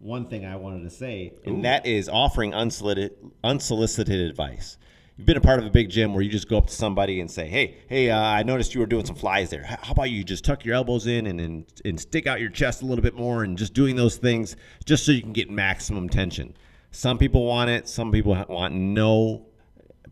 one 0.00 0.26
thing 0.26 0.44
I 0.44 0.56
wanted 0.56 0.82
to 0.82 0.90
say, 0.90 1.32
and 1.44 1.64
that 1.64 1.86
is 1.86 2.08
offering 2.08 2.52
unsolicited, 2.54 3.12
unsolicited 3.44 4.20
advice. 4.20 4.78
You've 5.16 5.26
been 5.26 5.36
a 5.36 5.42
part 5.42 5.58
of 5.60 5.66
a 5.66 5.70
big 5.70 5.90
gym 5.90 6.14
where 6.14 6.22
you 6.22 6.30
just 6.30 6.48
go 6.48 6.56
up 6.56 6.66
to 6.66 6.72
somebody 6.72 7.20
and 7.20 7.30
say, 7.30 7.46
"Hey, 7.46 7.76
hey, 7.88 8.10
uh, 8.10 8.18
I 8.18 8.42
noticed 8.42 8.74
you 8.74 8.80
were 8.80 8.86
doing 8.86 9.04
some 9.04 9.16
flies 9.16 9.50
there. 9.50 9.64
How 9.64 9.92
about 9.92 10.10
you 10.10 10.24
just 10.24 10.44
tuck 10.44 10.64
your 10.64 10.74
elbows 10.74 11.06
in 11.06 11.26
and, 11.26 11.40
and 11.40 11.66
and 11.84 12.00
stick 12.00 12.26
out 12.26 12.40
your 12.40 12.50
chest 12.50 12.82
a 12.82 12.86
little 12.86 13.02
bit 13.02 13.14
more, 13.14 13.44
and 13.44 13.58
just 13.58 13.74
doing 13.74 13.96
those 13.96 14.16
things 14.16 14.56
just 14.86 15.04
so 15.04 15.12
you 15.12 15.20
can 15.20 15.32
get 15.32 15.50
maximum 15.50 16.08
tension." 16.08 16.54
Some 16.92 17.18
people 17.18 17.44
want 17.44 17.70
it. 17.70 17.88
Some 17.88 18.10
people 18.10 18.36
want 18.48 18.74
no 18.74 19.46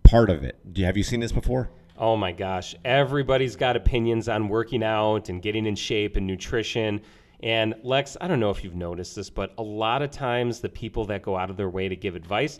part 0.04 0.30
of 0.30 0.44
it. 0.44 0.58
Do 0.72 0.80
you, 0.80 0.86
have 0.86 0.96
you 0.96 1.02
seen 1.02 1.20
this 1.20 1.32
before? 1.32 1.70
Oh 1.96 2.16
my 2.16 2.30
gosh. 2.30 2.76
Everybody's 2.84 3.56
got 3.56 3.74
opinions 3.74 4.28
on 4.28 4.48
working 4.48 4.84
out 4.84 5.28
and 5.28 5.42
getting 5.42 5.66
in 5.66 5.74
shape 5.74 6.16
and 6.16 6.26
nutrition. 6.26 7.00
And 7.40 7.74
Lex, 7.82 8.16
I 8.20 8.26
don't 8.26 8.40
know 8.40 8.50
if 8.50 8.64
you've 8.64 8.74
noticed 8.74 9.14
this, 9.14 9.30
but 9.30 9.54
a 9.58 9.62
lot 9.62 10.02
of 10.02 10.10
times 10.10 10.60
the 10.60 10.68
people 10.68 11.04
that 11.06 11.22
go 11.22 11.36
out 11.36 11.50
of 11.50 11.56
their 11.56 11.70
way 11.70 11.88
to 11.88 11.94
give 11.94 12.16
advice, 12.16 12.58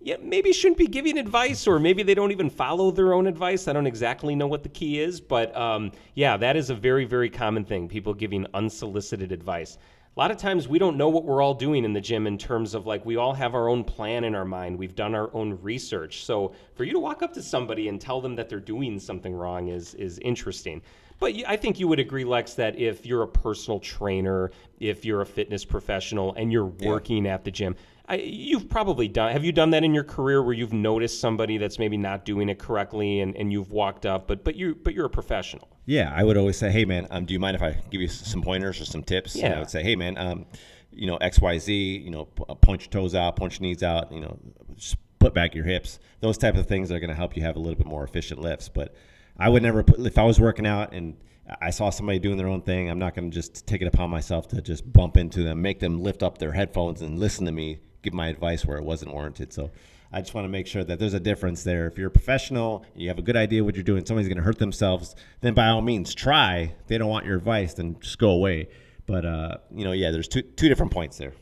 yeah, 0.00 0.16
maybe 0.20 0.52
shouldn't 0.52 0.78
be 0.78 0.86
giving 0.86 1.16
advice, 1.18 1.66
or 1.66 1.78
maybe 1.78 2.02
they 2.02 2.14
don't 2.14 2.32
even 2.32 2.50
follow 2.50 2.90
their 2.90 3.14
own 3.14 3.26
advice. 3.26 3.66
I 3.66 3.72
don't 3.72 3.86
exactly 3.86 4.34
know 4.34 4.46
what 4.46 4.62
the 4.62 4.68
key 4.68 5.00
is, 5.00 5.20
but 5.20 5.56
um, 5.56 5.92
yeah, 6.14 6.36
that 6.36 6.56
is 6.56 6.70
a 6.70 6.74
very, 6.74 7.04
very 7.04 7.30
common 7.30 7.64
thing. 7.64 7.88
People 7.88 8.14
giving 8.14 8.46
unsolicited 8.52 9.32
advice. 9.32 9.78
A 10.16 10.20
lot 10.20 10.30
of 10.30 10.38
times 10.38 10.66
we 10.66 10.78
don't 10.78 10.96
know 10.96 11.10
what 11.10 11.24
we're 11.24 11.42
all 11.42 11.52
doing 11.52 11.84
in 11.84 11.92
the 11.92 12.00
gym 12.00 12.26
in 12.26 12.38
terms 12.38 12.72
of 12.72 12.86
like 12.86 13.04
we 13.04 13.16
all 13.16 13.34
have 13.34 13.54
our 13.54 13.68
own 13.68 13.84
plan 13.84 14.24
in 14.24 14.34
our 14.34 14.46
mind. 14.46 14.78
We've 14.78 14.94
done 14.94 15.14
our 15.14 15.28
own 15.34 15.58
research. 15.60 16.24
So 16.24 16.54
for 16.74 16.84
you 16.84 16.94
to 16.94 16.98
walk 16.98 17.22
up 17.22 17.34
to 17.34 17.42
somebody 17.42 17.88
and 17.88 18.00
tell 18.00 18.22
them 18.22 18.34
that 18.36 18.48
they're 18.48 18.58
doing 18.58 18.98
something 18.98 19.34
wrong 19.34 19.68
is 19.68 19.92
is 19.96 20.18
interesting. 20.20 20.80
But 21.18 21.34
I 21.46 21.58
think 21.58 21.78
you 21.78 21.86
would 21.88 22.00
agree, 22.00 22.24
Lex, 22.24 22.54
that 22.54 22.78
if 22.78 23.04
you're 23.04 23.24
a 23.24 23.28
personal 23.28 23.78
trainer, 23.78 24.52
if 24.80 25.04
you're 25.04 25.20
a 25.20 25.26
fitness 25.26 25.66
professional, 25.66 26.32
and 26.34 26.50
you're 26.50 26.64
working 26.64 27.26
at 27.26 27.44
the 27.44 27.50
gym, 27.50 27.76
I, 28.08 28.16
you've 28.16 28.70
probably 28.70 29.08
done. 29.08 29.32
Have 29.32 29.44
you 29.44 29.52
done 29.52 29.70
that 29.70 29.84
in 29.84 29.92
your 29.92 30.04
career 30.04 30.42
where 30.42 30.54
you've 30.54 30.72
noticed 30.72 31.20
somebody 31.20 31.58
that's 31.58 31.78
maybe 31.78 31.98
not 31.98 32.24
doing 32.24 32.48
it 32.48 32.58
correctly, 32.58 33.20
and, 33.20 33.36
and 33.36 33.52
you've 33.52 33.70
walked 33.70 34.06
up, 34.06 34.28
but 34.28 34.44
but 34.44 34.56
you 34.56 34.76
but 34.76 34.94
you're 34.94 35.06
a 35.06 35.10
professional. 35.10 35.68
Yeah, 35.86 36.12
I 36.14 36.24
would 36.24 36.36
always 36.36 36.56
say, 36.58 36.70
"Hey, 36.70 36.84
man, 36.84 37.06
um, 37.10 37.24
do 37.24 37.32
you 37.32 37.38
mind 37.40 37.54
if 37.54 37.62
I 37.62 37.76
give 37.90 38.00
you 38.00 38.08
some 38.08 38.42
pointers 38.42 38.80
or 38.80 38.84
some 38.84 39.02
tips?" 39.02 39.34
And 39.34 39.44
Yeah. 39.44 39.56
I 39.56 39.58
would 39.60 39.70
say, 39.70 39.82
"Hey, 39.82 39.96
man, 39.96 40.18
um, 40.18 40.46
you 40.92 41.06
know 41.06 41.16
X, 41.18 41.40
Y, 41.40 41.58
Z. 41.58 41.98
You 41.98 42.10
know, 42.10 42.24
p- 42.26 42.44
uh, 42.48 42.54
point 42.54 42.82
your 42.82 42.90
toes 42.90 43.14
out, 43.14 43.36
point 43.36 43.58
your 43.58 43.68
knees 43.68 43.82
out. 43.82 44.10
You 44.12 44.20
know, 44.20 44.38
just 44.76 44.96
put 45.20 45.32
back 45.32 45.54
your 45.54 45.64
hips. 45.64 45.98
Those 46.20 46.36
type 46.38 46.56
of 46.56 46.66
things 46.66 46.90
are 46.90 46.98
going 46.98 47.10
to 47.10 47.16
help 47.16 47.36
you 47.36 47.42
have 47.42 47.56
a 47.56 47.58
little 47.58 47.76
bit 47.76 47.86
more 47.86 48.02
efficient 48.04 48.40
lifts. 48.40 48.68
But 48.68 48.94
I 49.38 49.48
would 49.48 49.62
never 49.62 49.82
put 49.82 50.00
if 50.00 50.18
I 50.18 50.24
was 50.24 50.40
working 50.40 50.66
out 50.66 50.92
and 50.92 51.16
I 51.60 51.70
saw 51.70 51.90
somebody 51.90 52.18
doing 52.18 52.36
their 52.36 52.48
own 52.48 52.62
thing. 52.62 52.90
I'm 52.90 52.98
not 52.98 53.14
going 53.14 53.30
to 53.30 53.34
just 53.34 53.66
take 53.66 53.80
it 53.80 53.86
upon 53.86 54.10
myself 54.10 54.48
to 54.48 54.60
just 54.60 54.92
bump 54.92 55.16
into 55.16 55.44
them, 55.44 55.62
make 55.62 55.78
them 55.78 56.02
lift 56.02 56.22
up 56.24 56.38
their 56.38 56.50
headphones 56.52 57.02
and 57.02 57.18
listen 57.20 57.46
to 57.46 57.52
me 57.52 57.78
give 58.02 58.12
my 58.14 58.28
advice 58.28 58.64
where 58.64 58.78
it 58.78 58.84
wasn't 58.84 59.12
warranted. 59.12 59.52
So 59.52 59.70
I 60.16 60.22
just 60.22 60.32
want 60.32 60.46
to 60.46 60.48
make 60.48 60.66
sure 60.66 60.82
that 60.82 60.98
there's 60.98 61.12
a 61.12 61.20
difference 61.20 61.62
there. 61.62 61.86
If 61.86 61.98
you're 61.98 62.06
a 62.06 62.10
professional, 62.10 62.86
you 62.94 63.08
have 63.08 63.18
a 63.18 63.22
good 63.22 63.36
idea 63.36 63.62
what 63.62 63.74
you're 63.74 63.84
doing, 63.84 64.06
somebody's 64.06 64.28
going 64.28 64.38
to 64.38 64.42
hurt 64.42 64.58
themselves, 64.58 65.14
then 65.42 65.52
by 65.52 65.68
all 65.68 65.82
means 65.82 66.14
try. 66.14 66.74
If 66.80 66.86
they 66.86 66.96
don't 66.96 67.10
want 67.10 67.26
your 67.26 67.36
advice, 67.36 67.74
then 67.74 67.98
just 68.00 68.16
go 68.18 68.30
away. 68.30 68.70
But 69.04 69.26
uh, 69.26 69.58
you 69.70 69.84
know, 69.84 69.92
yeah, 69.92 70.10
there's 70.10 70.26
two 70.26 70.40
two 70.40 70.70
different 70.70 70.90
points 70.90 71.18
there. 71.18 71.34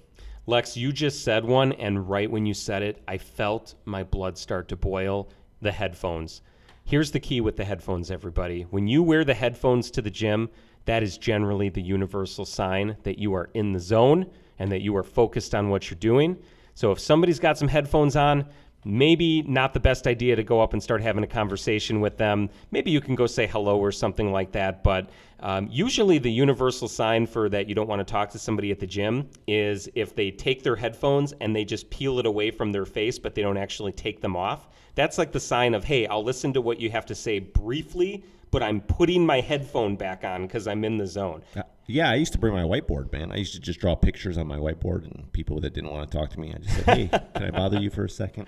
Lex, 0.46 0.76
you 0.76 0.92
just 0.92 1.22
said 1.22 1.44
one, 1.44 1.70
and 1.74 2.10
right 2.10 2.28
when 2.28 2.46
you 2.46 2.52
said 2.52 2.82
it, 2.82 3.00
I 3.06 3.16
felt 3.16 3.76
my 3.84 4.02
blood 4.02 4.36
start 4.36 4.66
to 4.70 4.76
boil. 4.76 5.28
The 5.60 5.70
headphones. 5.70 6.42
Here's 6.84 7.12
the 7.12 7.20
key 7.20 7.40
with 7.40 7.56
the 7.56 7.64
headphones, 7.64 8.10
everybody. 8.10 8.62
When 8.62 8.88
you 8.88 9.04
wear 9.04 9.24
the 9.24 9.34
headphones 9.34 9.88
to 9.92 10.02
the 10.02 10.10
gym, 10.10 10.50
that 10.86 11.04
is 11.04 11.16
generally 11.16 11.68
the 11.68 11.80
universal 11.80 12.44
sign 12.44 12.96
that 13.04 13.20
you 13.20 13.34
are 13.34 13.50
in 13.54 13.72
the 13.72 13.78
zone 13.78 14.28
and 14.58 14.72
that 14.72 14.82
you 14.82 14.96
are 14.96 15.04
focused 15.04 15.54
on 15.54 15.68
what 15.68 15.90
you're 15.90 15.98
doing. 16.00 16.38
So 16.74 16.90
if 16.90 16.98
somebody's 16.98 17.38
got 17.38 17.56
some 17.56 17.68
headphones 17.68 18.16
on, 18.16 18.46
maybe 18.84 19.42
not 19.42 19.72
the 19.74 19.80
best 19.80 20.06
idea 20.06 20.36
to 20.36 20.42
go 20.42 20.60
up 20.60 20.72
and 20.72 20.82
start 20.82 21.00
having 21.00 21.24
a 21.24 21.26
conversation 21.26 22.00
with 22.00 22.16
them. 22.16 22.50
Maybe 22.70 22.90
you 22.90 23.00
can 23.00 23.14
go 23.14 23.26
say 23.26 23.46
hello 23.46 23.78
or 23.78 23.92
something 23.92 24.32
like 24.32 24.52
that. 24.52 24.82
But 24.82 25.10
um, 25.40 25.68
usually, 25.70 26.18
the 26.18 26.30
universal 26.30 26.88
sign 26.88 27.26
for 27.26 27.48
that 27.48 27.68
you 27.68 27.74
don't 27.74 27.88
want 27.88 28.00
to 28.00 28.10
talk 28.10 28.30
to 28.30 28.38
somebody 28.38 28.70
at 28.70 28.80
the 28.80 28.86
gym 28.86 29.28
is 29.46 29.88
if 29.94 30.14
they 30.14 30.30
take 30.30 30.62
their 30.62 30.76
headphones 30.76 31.32
and 31.40 31.54
they 31.54 31.64
just 31.64 31.90
peel 31.90 32.18
it 32.18 32.26
away 32.26 32.50
from 32.50 32.72
their 32.72 32.86
face, 32.86 33.18
but 33.18 33.34
they 33.34 33.42
don't 33.42 33.56
actually 33.56 33.92
take 33.92 34.20
them 34.20 34.36
off. 34.36 34.68
That's 34.94 35.18
like 35.18 35.32
the 35.32 35.40
sign 35.40 35.74
of, 35.74 35.84
hey, 35.84 36.06
I'll 36.06 36.22
listen 36.22 36.52
to 36.52 36.60
what 36.60 36.80
you 36.80 36.90
have 36.90 37.06
to 37.06 37.14
say 37.14 37.40
briefly, 37.40 38.24
but 38.54 38.62
I'm 38.62 38.80
putting 38.80 39.26
my 39.26 39.40
headphone 39.40 39.96
back 39.96 40.22
on 40.22 40.46
because 40.46 40.68
I'm 40.68 40.84
in 40.84 40.96
the 40.96 41.08
zone. 41.08 41.42
Uh, 41.56 41.62
Yeah, 41.86 42.08
I 42.08 42.14
used 42.14 42.32
to 42.34 42.38
bring 42.38 42.54
my 42.54 42.62
whiteboard, 42.62 43.12
man. 43.12 43.32
I 43.32 43.36
used 43.36 43.52
to 43.54 43.60
just 43.60 43.80
draw 43.80 43.96
pictures 43.96 44.38
on 44.38 44.46
my 44.46 44.58
whiteboard, 44.58 45.04
and 45.04 45.30
people 45.32 45.60
that 45.60 45.74
didn't 45.74 45.90
want 45.90 46.08
to 46.08 46.16
talk 46.16 46.30
to 46.30 46.40
me, 46.40 46.54
I 46.54 46.58
just 46.58 46.76
said, 46.76 46.84
"Hey, 46.84 47.08
can 47.34 47.42
I 47.42 47.50
bother 47.50 47.80
you 47.80 47.90
for 47.90 48.04
a 48.04 48.08
second? 48.08 48.46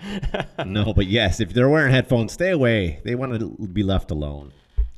no, 0.65 0.93
but 0.93 1.07
yes, 1.07 1.41
if 1.41 1.53
they're 1.53 1.67
wearing 1.67 1.91
headphones, 1.91 2.31
stay 2.31 2.51
away. 2.51 3.01
They 3.03 3.15
want 3.15 3.37
to 3.37 3.49
be 3.67 3.83
left 3.83 4.09
alone. 4.09 4.53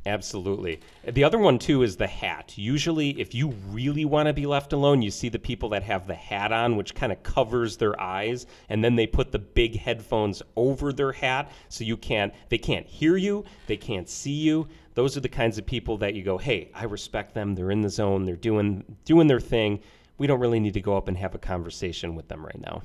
Absolutely. 0.06 0.80
The 1.06 1.24
other 1.24 1.38
one 1.38 1.60
too 1.60 1.84
is 1.84 1.98
the 1.98 2.08
hat. 2.08 2.54
Usually, 2.56 3.20
if 3.20 3.36
you 3.36 3.50
really 3.70 4.06
want 4.06 4.28
to 4.28 4.34
be 4.34 4.46
left 4.46 4.74
alone, 4.74 5.02
you 5.02 5.12
see 5.12 5.30
the 5.30 5.40
people 5.40 5.70
that 5.70 5.84
have 5.84 6.08
the 6.08 6.16
hat 6.16 6.52
on, 6.52 6.78
which 6.78 6.96
kind 6.96 7.12
of 7.12 7.22
covers 7.22 7.78
their 7.78 8.00
eyes, 8.00 8.46
and 8.70 8.84
then 8.84 8.96
they 8.96 9.06
put 9.06 9.32
the 9.32 9.40
big 9.40 9.78
headphones 9.78 10.42
over 10.56 10.94
their 10.94 11.12
hat, 11.12 11.52
so 11.68 11.84
you 11.84 11.98
can't. 11.98 12.34
They 12.48 12.58
can't 12.58 12.88
hear 12.88 13.18
you. 13.18 13.44
They 13.68 13.78
can't 13.78 14.08
see 14.08 14.32
you. 14.32 14.68
Those 15.00 15.16
are 15.16 15.22
the 15.22 15.30
kinds 15.30 15.58
of 15.58 15.66
people 15.66 15.96
that 16.00 16.14
you 16.14 16.24
go, 16.24 16.38
"Hey, 16.38 16.72
I 16.76 16.84
respect 16.84 17.34
them. 17.34 17.56
They're 17.56 17.72
in 17.72 17.80
the 17.80 17.90
zone. 17.90 18.26
They're 18.26 18.36
doing 18.36 18.84
doing 19.06 19.28
their 19.28 19.40
thing. 19.40 19.80
We 20.18 20.28
don't 20.28 20.42
really 20.42 20.60
need 20.60 20.74
to 20.74 20.82
go 20.82 20.98
up 20.98 21.08
and 21.08 21.16
have 21.16 21.34
a 21.34 21.38
conversation 21.38 22.16
with 22.16 22.28
them 22.28 22.46
right 22.46 22.60
now." 22.60 22.84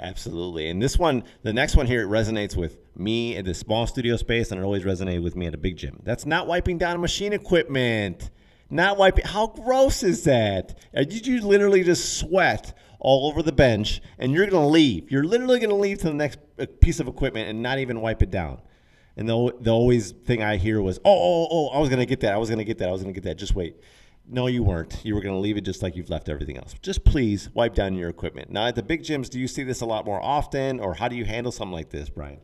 Absolutely. 0.00 0.68
And 0.68 0.82
this 0.82 0.98
one, 0.98 1.22
the 1.44 1.52
next 1.52 1.76
one 1.76 1.86
here, 1.86 2.02
it 2.02 2.08
resonates 2.08 2.56
with 2.56 2.76
me 2.96 3.36
at 3.36 3.44
the 3.44 3.54
small 3.54 3.86
studio 3.86 4.16
space, 4.16 4.50
and 4.50 4.60
it 4.60 4.64
always 4.64 4.82
resonated 4.82 5.22
with 5.22 5.36
me 5.36 5.46
at 5.46 5.54
a 5.54 5.58
big 5.58 5.76
gym. 5.76 6.00
That's 6.02 6.26
not 6.26 6.48
wiping 6.48 6.76
down 6.76 7.00
machine 7.00 7.32
equipment. 7.32 8.30
Not 8.68 8.98
wiping. 8.98 9.24
How 9.24 9.46
gross 9.46 10.02
is 10.02 10.24
that? 10.24 10.76
Did 10.92 11.24
you 11.24 11.40
literally 11.46 11.84
just 11.84 12.18
sweat 12.18 12.76
all 12.98 13.28
over 13.28 13.44
the 13.44 13.52
bench 13.52 14.02
and 14.18 14.32
you're 14.32 14.46
going 14.46 14.64
to 14.64 14.68
leave? 14.68 15.08
You're 15.08 15.22
literally 15.22 15.60
going 15.60 15.70
to 15.70 15.76
leave 15.76 15.98
to 15.98 16.08
the 16.08 16.14
next 16.14 16.40
uh, 16.58 16.66
piece 16.80 16.98
of 16.98 17.06
equipment 17.06 17.48
and 17.48 17.62
not 17.62 17.78
even 17.78 18.00
wipe 18.00 18.22
it 18.22 18.32
down. 18.32 18.60
And 19.16 19.28
the, 19.28 19.54
the 19.60 19.70
always 19.70 20.12
thing 20.12 20.42
I 20.42 20.56
hear 20.56 20.80
was, 20.80 20.98
oh, 20.98 21.02
oh, 21.04 21.48
oh, 21.50 21.68
I 21.68 21.78
was 21.78 21.90
to 21.90 22.06
get 22.06 22.20
that. 22.20 22.32
I 22.32 22.36
was 22.36 22.48
to 22.48 22.64
get 22.64 22.78
that. 22.78 22.88
I 22.88 22.92
was 22.92 23.04
to 23.04 23.12
get 23.12 23.24
that. 23.24 23.36
Just 23.36 23.54
wait. 23.54 23.76
No, 24.26 24.46
you 24.46 24.62
weren't. 24.62 25.04
You 25.04 25.14
were 25.14 25.20
going 25.20 25.34
to 25.34 25.40
leave 25.40 25.56
it 25.56 25.62
just 25.62 25.82
like 25.82 25.96
you've 25.96 26.08
left 26.08 26.28
everything 26.28 26.56
else. 26.56 26.74
Just 26.80 27.04
please 27.04 27.50
wipe 27.54 27.74
down 27.74 27.94
your 27.94 28.08
equipment. 28.08 28.50
Now, 28.50 28.66
at 28.68 28.76
the 28.76 28.82
big 28.82 29.02
gyms, 29.02 29.28
do 29.28 29.38
you 29.40 29.48
see 29.48 29.64
this 29.64 29.80
a 29.80 29.86
lot 29.86 30.06
more 30.06 30.22
often, 30.22 30.80
or 30.80 30.94
how 30.94 31.08
do 31.08 31.16
you 31.16 31.24
handle 31.24 31.52
something 31.52 31.72
like 31.72 31.90
this, 31.90 32.08
Brian? 32.08 32.40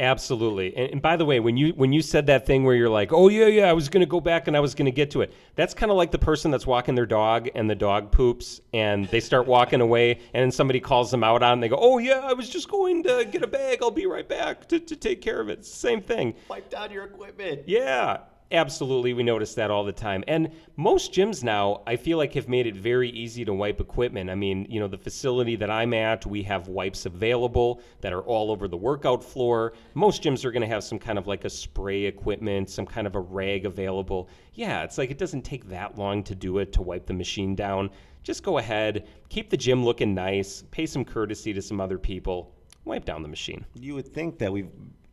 Absolutely. 0.00 0.76
And, 0.76 0.92
and 0.92 1.02
by 1.02 1.16
the 1.16 1.24
way, 1.24 1.40
when 1.40 1.56
you 1.56 1.70
when 1.70 1.92
you 1.92 2.02
said 2.02 2.26
that 2.26 2.46
thing 2.46 2.64
where 2.64 2.74
you're 2.74 2.88
like, 2.88 3.12
"Oh 3.12 3.28
yeah, 3.28 3.46
yeah, 3.46 3.68
I 3.68 3.72
was 3.72 3.88
going 3.88 4.00
to 4.00 4.06
go 4.06 4.20
back 4.20 4.46
and 4.46 4.56
I 4.56 4.60
was 4.60 4.74
going 4.74 4.86
to 4.86 4.92
get 4.92 5.10
to 5.12 5.22
it." 5.22 5.32
That's 5.56 5.74
kind 5.74 5.90
of 5.90 5.96
like 5.96 6.12
the 6.12 6.18
person 6.18 6.50
that's 6.52 6.66
walking 6.66 6.94
their 6.94 7.06
dog 7.06 7.48
and 7.54 7.68
the 7.68 7.74
dog 7.74 8.12
poops 8.12 8.60
and 8.72 9.06
they 9.08 9.18
start 9.18 9.46
walking 9.48 9.80
away 9.80 10.20
and 10.32 10.42
then 10.42 10.52
somebody 10.52 10.78
calls 10.78 11.10
them 11.10 11.24
out 11.24 11.42
on 11.42 11.50
it 11.50 11.52
and 11.54 11.62
they 11.62 11.68
go, 11.68 11.78
"Oh 11.80 11.98
yeah, 11.98 12.20
I 12.22 12.32
was 12.32 12.48
just 12.48 12.70
going 12.70 13.02
to 13.04 13.24
get 13.24 13.42
a 13.42 13.48
bag. 13.48 13.78
I'll 13.82 13.90
be 13.90 14.06
right 14.06 14.28
back 14.28 14.68
to, 14.68 14.78
to 14.78 14.94
take 14.94 15.20
care 15.20 15.40
of 15.40 15.48
it." 15.48 15.64
Same 15.64 16.00
thing. 16.00 16.34
Wipe 16.48 16.70
down 16.70 16.92
your 16.92 17.04
equipment. 17.04 17.62
Yeah, 17.66 18.18
absolutely. 18.52 19.12
We 19.12 19.22
notice 19.22 19.54
that 19.54 19.70
all 19.70 19.84
the 19.84 19.92
time. 19.92 20.24
And 20.26 20.50
most 20.76 21.12
gyms 21.12 21.42
now, 21.42 21.82
I 21.86 21.96
feel 21.96 22.18
like, 22.18 22.34
have 22.34 22.48
made 22.48 22.66
it 22.66 22.76
very 22.76 23.10
easy 23.10 23.44
to 23.44 23.52
wipe 23.52 23.80
equipment. 23.80 24.30
I 24.30 24.34
mean, 24.34 24.66
you 24.68 24.80
know, 24.80 24.88
the 24.88 24.98
facility 24.98 25.56
that 25.56 25.70
I'm 25.70 25.94
at, 25.94 26.26
we 26.26 26.42
have 26.44 26.68
wipes 26.68 27.06
available 27.06 27.80
that 28.00 28.12
are 28.12 28.22
all 28.22 28.50
over 28.50 28.68
the 28.68 28.76
workout 28.76 29.22
floor. 29.22 29.74
Most 29.94 30.22
gyms 30.22 30.44
are 30.44 30.50
going 30.50 30.62
to 30.62 30.68
have 30.68 30.84
some 30.84 30.98
kind 30.98 31.18
of 31.18 31.26
like 31.26 31.44
a 31.44 31.50
spray 31.50 32.04
equipment, 32.04 32.70
some 32.70 32.86
kind 32.86 33.06
of 33.06 33.14
a 33.14 33.20
rag 33.20 33.66
available. 33.66 34.28
Yeah, 34.54 34.82
it's 34.82 34.98
like 34.98 35.10
it 35.10 35.18
doesn't 35.18 35.42
take 35.42 35.68
that 35.68 35.98
long 35.98 36.22
to 36.24 36.34
do 36.34 36.58
it 36.58 36.72
to 36.74 36.82
wipe 36.82 37.06
the 37.06 37.14
machine 37.14 37.54
down. 37.54 37.90
Just 38.22 38.42
go 38.42 38.58
ahead, 38.58 39.06
keep 39.28 39.48
the 39.48 39.56
gym 39.56 39.84
looking 39.84 40.14
nice, 40.14 40.64
pay 40.70 40.86
some 40.86 41.04
courtesy 41.04 41.52
to 41.52 41.62
some 41.62 41.80
other 41.80 41.98
people, 41.98 42.52
wipe 42.84 43.04
down 43.04 43.22
the 43.22 43.28
machine. 43.28 43.64
You 43.74 43.94
would 43.94 44.08
think 44.08 44.38
that 44.38 44.52
we've 44.52 44.68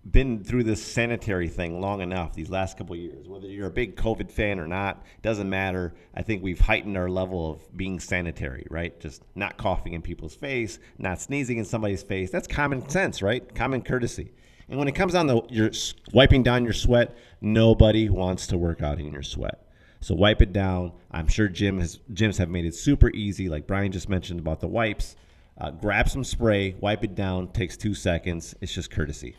been 0.10 0.44
through 0.44 0.64
this 0.64 0.84
sanitary 0.84 1.48
thing 1.48 1.82
long 1.82 2.02
enough 2.02 2.34
these 2.34 2.50
last 2.50 2.78
couple 2.78 2.96
years. 2.96 3.28
Whether 3.28 3.48
you're 3.48 3.68
a 3.68 3.72
big 3.72 3.96
COVID 3.96 4.30
fan 4.30 4.60
or 4.60 4.68
not, 4.68 5.04
doesn't 5.24 5.50
matter. 5.50 5.96
I 6.14 6.22
think 6.22 6.44
we've 6.44 6.60
heightened 6.60 6.96
our 6.96 7.10
level 7.10 7.52
of 7.52 7.78
being 7.78 8.00
sanitary, 8.00 8.68
right? 8.70 8.98
Just 9.00 9.24
not 9.34 9.58
coughing 9.58 9.94
in 9.94 10.02
people's 10.02 10.36
face, 10.36 10.78
not 11.00 11.20
sneezing 11.20 11.58
in 11.58 11.66
somebody's 11.66 12.04
face. 12.04 12.30
That's 12.30 12.48
common 12.48 12.88
sense, 12.88 13.22
right? 13.22 13.54
Common 13.56 13.82
courtesy. 13.82 14.32
And 14.70 14.78
when 14.78 14.88
it 14.88 14.94
comes 14.94 15.14
down 15.14 15.28
to 15.28 15.44
your 15.50 15.70
s- 15.70 15.94
wiping 16.14 16.44
down 16.44 16.64
your 16.64 16.74
sweat, 16.74 17.16
nobody 17.42 18.10
wants 18.10 18.48
to 18.48 18.58
work 18.58 18.82
out 18.84 19.00
in 19.00 19.12
your 19.12 19.24
sweat. 19.24 19.68
So 20.02 20.14
wipe 20.14 20.42
it 20.42 20.54
down. 20.54 20.92
I'm 21.10 21.28
sure 21.28 21.48
gym 21.48 21.80
has, 21.80 22.00
gyms 22.14 22.38
have 22.38 22.50
made 22.50 22.66
it 22.66 22.76
super 22.76 23.10
easy, 23.10 23.50
like 23.50 23.66
Brian 23.66 23.92
just 23.92 24.10
mentioned 24.10 24.40
about 24.40 24.60
the 24.60 24.68
wipes. 24.68 25.16
Uh, 25.58 25.72
grab 25.72 26.10
some 26.10 26.24
spray, 26.24 26.76
wipe 26.80 27.04
it 27.04 27.16
down. 27.16 27.48
Takes 27.48 27.78
two 27.78 27.94
seconds. 27.96 28.54
It's 28.62 28.74
just 28.74 28.92
courtesy. 28.92 29.36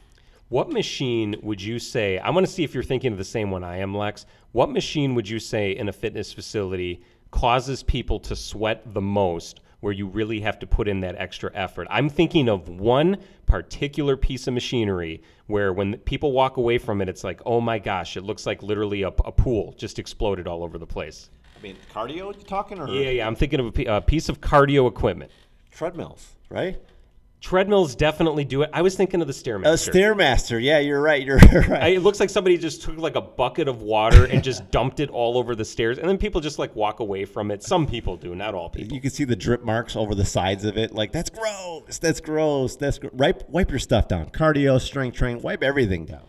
What 0.48 0.70
machine 0.70 1.34
would 1.42 1.60
you 1.60 1.80
say? 1.80 2.18
I 2.18 2.30
want 2.30 2.46
to 2.46 2.52
see 2.52 2.62
if 2.62 2.72
you're 2.72 2.84
thinking 2.84 3.10
of 3.10 3.18
the 3.18 3.24
same 3.24 3.50
one 3.50 3.64
I 3.64 3.78
am, 3.78 3.96
Lex. 3.96 4.26
What 4.52 4.70
machine 4.70 5.16
would 5.16 5.28
you 5.28 5.40
say 5.40 5.72
in 5.72 5.88
a 5.88 5.92
fitness 5.92 6.32
facility 6.32 7.02
causes 7.32 7.82
people 7.82 8.20
to 8.20 8.36
sweat 8.36 8.94
the 8.94 9.00
most, 9.00 9.60
where 9.80 9.92
you 9.92 10.06
really 10.06 10.40
have 10.40 10.58
to 10.60 10.66
put 10.66 10.86
in 10.86 11.00
that 11.00 11.16
extra 11.16 11.50
effort? 11.52 11.88
I'm 11.90 12.08
thinking 12.08 12.48
of 12.48 12.68
one 12.68 13.16
particular 13.46 14.16
piece 14.16 14.46
of 14.46 14.54
machinery 14.54 15.20
where 15.48 15.72
when 15.72 15.96
people 15.98 16.30
walk 16.30 16.58
away 16.58 16.78
from 16.78 17.00
it, 17.00 17.08
it's 17.08 17.24
like, 17.24 17.40
oh 17.44 17.60
my 17.60 17.80
gosh, 17.80 18.16
it 18.16 18.22
looks 18.22 18.46
like 18.46 18.62
literally 18.62 19.02
a, 19.02 19.08
a 19.08 19.32
pool 19.32 19.74
just 19.76 19.98
exploded 19.98 20.46
all 20.46 20.62
over 20.62 20.78
the 20.78 20.86
place. 20.86 21.28
I 21.58 21.62
mean, 21.62 21.76
cardio 21.92 22.36
you 22.36 22.44
talking 22.44 22.78
or 22.78 22.88
Yeah, 22.88 23.10
yeah. 23.10 23.26
I'm 23.26 23.34
thinking 23.34 23.58
of 23.58 23.76
a, 23.76 23.84
a 23.96 24.00
piece 24.00 24.28
of 24.28 24.40
cardio 24.40 24.86
equipment. 24.86 25.32
treadmills, 25.72 26.36
right? 26.50 26.80
Treadmills 27.46 27.94
definitely 27.94 28.44
do 28.44 28.62
it. 28.62 28.70
I 28.72 28.82
was 28.82 28.96
thinking 28.96 29.20
of 29.20 29.28
the 29.28 29.32
stairmaster. 29.32 29.86
A 29.86 29.92
Stairmaster. 29.92 30.60
Yeah, 30.60 30.80
you're 30.80 31.00
right. 31.00 31.24
You're 31.24 31.36
right. 31.68 31.80
I, 31.80 31.88
it 31.90 32.02
looks 32.02 32.18
like 32.18 32.28
somebody 32.28 32.58
just 32.58 32.82
took 32.82 32.96
like 32.98 33.14
a 33.14 33.20
bucket 33.20 33.68
of 33.68 33.82
water 33.82 34.24
and 34.24 34.42
just 34.42 34.68
dumped 34.72 34.98
it 34.98 35.10
all 35.10 35.38
over 35.38 35.54
the 35.54 35.64
stairs, 35.64 35.98
and 35.98 36.08
then 36.08 36.18
people 36.18 36.40
just 36.40 36.58
like 36.58 36.74
walk 36.74 36.98
away 36.98 37.24
from 37.24 37.52
it. 37.52 37.62
Some 37.62 37.86
people 37.86 38.16
do, 38.16 38.34
not 38.34 38.56
all 38.56 38.68
people. 38.68 38.92
you 38.96 39.00
can 39.00 39.10
see 39.10 39.22
the 39.22 39.36
drip 39.36 39.62
marks 39.62 39.94
over 39.94 40.12
the 40.12 40.24
sides 40.24 40.64
of 40.64 40.76
it. 40.76 40.92
Like 40.92 41.12
that's 41.12 41.30
gross. 41.30 41.98
That's 41.98 42.20
gross. 42.20 42.74
That's 42.74 42.98
gr- 42.98 43.10
wipe 43.12 43.48
wipe 43.48 43.70
your 43.70 43.78
stuff 43.78 44.08
down. 44.08 44.30
Cardio, 44.30 44.80
strength 44.80 45.16
training. 45.16 45.40
Wipe 45.40 45.62
everything 45.62 46.04
down. 46.04 46.24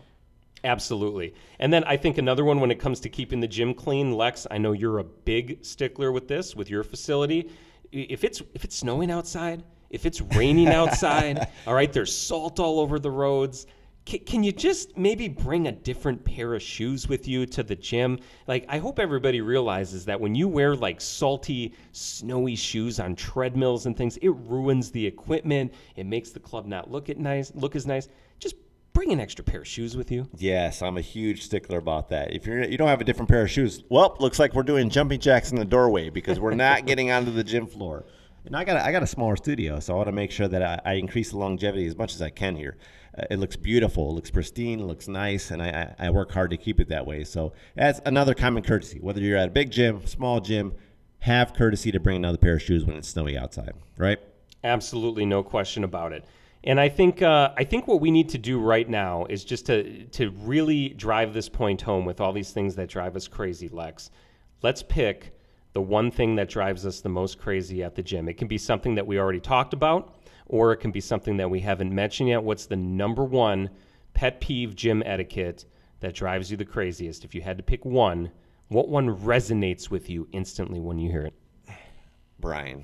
Absolutely. 0.62 1.34
And 1.58 1.72
then 1.72 1.82
I 1.82 1.96
think 1.96 2.18
another 2.18 2.44
one 2.44 2.60
when 2.60 2.70
it 2.70 2.78
comes 2.78 3.00
to 3.00 3.08
keeping 3.08 3.40
the 3.40 3.48
gym 3.48 3.74
clean, 3.74 4.12
Lex, 4.12 4.46
I 4.52 4.58
know 4.58 4.70
you're 4.70 4.98
a 4.98 5.04
big 5.04 5.64
stickler 5.64 6.12
with 6.12 6.28
this 6.28 6.54
with 6.54 6.70
your 6.70 6.84
facility. 6.84 7.50
If 7.90 8.22
it's 8.22 8.40
if 8.54 8.62
it's 8.62 8.76
snowing 8.76 9.10
outside, 9.10 9.64
if 9.90 10.06
it's 10.06 10.20
raining 10.20 10.68
outside, 10.68 11.48
all 11.66 11.74
right, 11.74 11.92
there's 11.92 12.14
salt 12.14 12.60
all 12.60 12.80
over 12.80 12.98
the 12.98 13.10
roads. 13.10 13.66
Can, 14.04 14.20
can 14.20 14.42
you 14.42 14.52
just 14.52 14.96
maybe 14.96 15.28
bring 15.28 15.66
a 15.66 15.72
different 15.72 16.24
pair 16.24 16.54
of 16.54 16.62
shoes 16.62 17.08
with 17.08 17.28
you 17.28 17.46
to 17.46 17.62
the 17.62 17.76
gym? 17.76 18.18
Like, 18.46 18.64
I 18.68 18.78
hope 18.78 18.98
everybody 18.98 19.40
realizes 19.40 20.04
that 20.06 20.20
when 20.20 20.34
you 20.34 20.48
wear 20.48 20.74
like 20.74 21.00
salty, 21.00 21.74
snowy 21.92 22.56
shoes 22.56 23.00
on 23.00 23.14
treadmills 23.16 23.86
and 23.86 23.96
things, 23.96 24.16
it 24.18 24.30
ruins 24.30 24.90
the 24.90 25.06
equipment. 25.06 25.74
It 25.96 26.06
makes 26.06 26.30
the 26.30 26.40
club 26.40 26.66
not 26.66 26.90
look 26.90 27.08
it 27.08 27.18
nice, 27.18 27.52
look 27.54 27.76
as 27.76 27.86
nice. 27.86 28.08
Just 28.38 28.54
bring 28.94 29.12
an 29.12 29.20
extra 29.20 29.44
pair 29.44 29.60
of 29.60 29.66
shoes 29.68 29.96
with 29.96 30.10
you. 30.10 30.28
Yes, 30.36 30.82
I'm 30.82 30.96
a 30.96 31.02
huge 31.02 31.44
stickler 31.44 31.78
about 31.78 32.08
that. 32.08 32.32
If 32.32 32.46
you're 32.46 32.64
you 32.64 32.76
don't 32.76 32.88
have 32.88 33.00
a 33.00 33.04
different 33.04 33.28
pair 33.28 33.42
of 33.42 33.50
shoes, 33.50 33.84
well, 33.88 34.16
looks 34.18 34.38
like 34.38 34.54
we're 34.54 34.62
doing 34.64 34.90
jumping 34.90 35.20
jacks 35.20 35.50
in 35.52 35.58
the 35.58 35.64
doorway 35.64 36.10
because 36.10 36.40
we're 36.40 36.54
not 36.54 36.84
getting 36.86 37.10
onto 37.10 37.30
the 37.30 37.44
gym 37.44 37.66
floor. 37.66 38.06
And 38.48 38.56
I 38.56 38.64
got 38.64 38.78
a, 38.78 38.86
I 38.86 38.92
got 38.92 39.02
a 39.02 39.06
smaller 39.06 39.36
studio, 39.36 39.78
so 39.78 39.92
I 39.92 39.96
want 39.98 40.08
to 40.08 40.12
make 40.12 40.30
sure 40.30 40.48
that 40.48 40.62
I, 40.62 40.92
I 40.92 40.94
increase 40.94 41.32
the 41.32 41.36
longevity 41.36 41.86
as 41.86 41.96
much 41.96 42.14
as 42.14 42.22
I 42.22 42.30
can 42.30 42.56
here. 42.56 42.78
Uh, 43.16 43.24
it 43.30 43.38
looks 43.38 43.56
beautiful, 43.56 44.08
it 44.08 44.14
looks 44.14 44.30
pristine, 44.30 44.80
it 44.80 44.84
looks 44.84 45.06
nice, 45.06 45.50
and 45.50 45.62
I, 45.62 45.94
I, 45.98 46.06
I 46.06 46.10
work 46.10 46.32
hard 46.32 46.50
to 46.52 46.56
keep 46.56 46.80
it 46.80 46.88
that 46.88 47.04
way. 47.04 47.24
So 47.24 47.52
that's 47.76 48.00
another 48.06 48.32
common 48.32 48.62
courtesy. 48.62 49.00
Whether 49.00 49.20
you're 49.20 49.36
at 49.36 49.48
a 49.48 49.52
big 49.52 49.70
gym, 49.70 50.06
small 50.06 50.40
gym, 50.40 50.72
have 51.18 51.52
courtesy 51.52 51.92
to 51.92 52.00
bring 52.00 52.16
another 52.16 52.38
pair 52.38 52.54
of 52.54 52.62
shoes 52.62 52.86
when 52.86 52.96
it's 52.96 53.08
snowy 53.08 53.36
outside, 53.36 53.74
right? 53.98 54.18
Absolutely, 54.64 55.26
no 55.26 55.42
question 55.42 55.84
about 55.84 56.14
it. 56.14 56.24
And 56.64 56.80
I 56.80 56.88
think 56.88 57.20
uh, 57.20 57.52
I 57.54 57.64
think 57.64 57.86
what 57.86 58.00
we 58.00 58.10
need 58.10 58.30
to 58.30 58.38
do 58.38 58.58
right 58.58 58.88
now 58.88 59.26
is 59.26 59.44
just 59.44 59.66
to 59.66 60.04
to 60.06 60.30
really 60.30 60.88
drive 60.90 61.34
this 61.34 61.48
point 61.50 61.82
home 61.82 62.06
with 62.06 62.20
all 62.20 62.32
these 62.32 62.50
things 62.50 62.74
that 62.76 62.88
drive 62.88 63.14
us 63.14 63.28
crazy, 63.28 63.68
Lex. 63.68 64.10
Let's 64.62 64.82
pick 64.82 65.37
the 65.78 65.82
one 65.82 66.10
thing 66.10 66.34
that 66.34 66.48
drives 66.48 66.84
us 66.84 67.00
the 67.00 67.08
most 67.08 67.38
crazy 67.38 67.84
at 67.84 67.94
the 67.94 68.02
gym. 68.02 68.28
It 68.28 68.36
can 68.36 68.48
be 68.48 68.58
something 68.58 68.96
that 68.96 69.06
we 69.06 69.16
already 69.16 69.38
talked 69.38 69.72
about, 69.72 70.12
or 70.46 70.72
it 70.72 70.78
can 70.78 70.90
be 70.90 71.00
something 71.00 71.36
that 71.36 71.48
we 71.48 71.60
haven't 71.60 71.94
mentioned 71.94 72.30
yet. 72.30 72.42
What's 72.42 72.66
the 72.66 72.74
number 72.74 73.22
one 73.22 73.70
pet 74.12 74.40
peeve 74.40 74.74
gym 74.74 75.04
etiquette 75.06 75.66
that 76.00 76.16
drives 76.16 76.50
you 76.50 76.56
the 76.56 76.64
craziest? 76.64 77.24
If 77.24 77.32
you 77.32 77.42
had 77.42 77.58
to 77.58 77.62
pick 77.62 77.84
one, 77.84 78.32
what 78.66 78.88
one 78.88 79.16
resonates 79.20 79.88
with 79.88 80.10
you 80.10 80.26
instantly 80.32 80.80
when 80.80 80.98
you 80.98 81.12
hear 81.12 81.22
it? 81.26 81.34
Brian, 82.40 82.82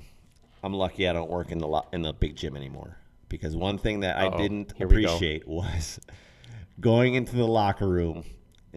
I'm 0.63 0.73
lucky 0.73 1.09
I 1.09 1.11
don't 1.11 1.29
work 1.29 1.51
in 1.51 1.57
the 1.57 1.67
lo- 1.67 1.87
in 1.91 2.01
the 2.01 2.13
big 2.13 2.37
gym 2.37 2.55
anymore 2.55 2.95
because 3.27 3.57
one 3.57 3.77
thing 3.77 3.99
that 3.99 4.15
I 4.15 4.27
Uh-oh. 4.27 4.37
didn't 4.37 4.71
Here 4.77 4.87
appreciate 4.87 5.45
was 5.45 5.99
going 6.79 7.15
into 7.15 7.35
the 7.35 7.45
locker 7.45 7.89
room 7.89 8.23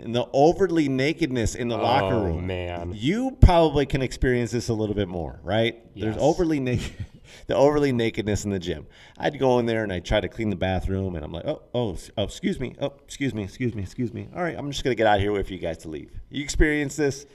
and 0.02 0.14
the 0.14 0.26
overly 0.32 0.88
nakedness 0.88 1.54
in 1.54 1.68
the 1.68 1.76
locker 1.76 2.16
room. 2.16 2.38
Oh, 2.38 2.40
man. 2.40 2.92
you 2.94 3.36
probably 3.40 3.86
can 3.86 4.02
experience 4.02 4.50
this 4.50 4.68
a 4.68 4.74
little 4.74 4.94
bit 4.94 5.08
more, 5.08 5.40
right? 5.42 5.82
Yes. 5.94 6.04
There's 6.04 6.16
overly 6.18 6.60
naked. 6.60 6.92
The 7.46 7.54
overly 7.54 7.92
nakedness 7.92 8.46
in 8.46 8.50
the 8.50 8.58
gym. 8.58 8.86
I'd 9.18 9.38
go 9.38 9.58
in 9.58 9.66
there 9.66 9.82
and 9.82 9.92
I'd 9.92 10.04
try 10.04 10.18
to 10.18 10.28
clean 10.28 10.48
the 10.48 10.56
bathroom, 10.56 11.14
and 11.14 11.22
I'm 11.22 11.30
like, 11.30 11.44
oh, 11.44 11.62
oh, 11.74 11.96
oh, 12.16 12.22
excuse 12.22 12.58
me, 12.58 12.74
oh, 12.80 12.94
excuse 13.04 13.34
me, 13.34 13.42
excuse 13.42 13.74
me, 13.74 13.82
excuse 13.82 14.14
me. 14.14 14.28
All 14.34 14.42
right, 14.42 14.56
I'm 14.56 14.70
just 14.70 14.82
gonna 14.82 14.94
get 14.94 15.06
out 15.06 15.16
of 15.16 15.20
here 15.20 15.32
with 15.32 15.50
you 15.50 15.58
guys 15.58 15.76
to 15.78 15.88
leave. 15.88 16.10
You 16.30 16.42
experience 16.42 16.96
this? 16.96 17.26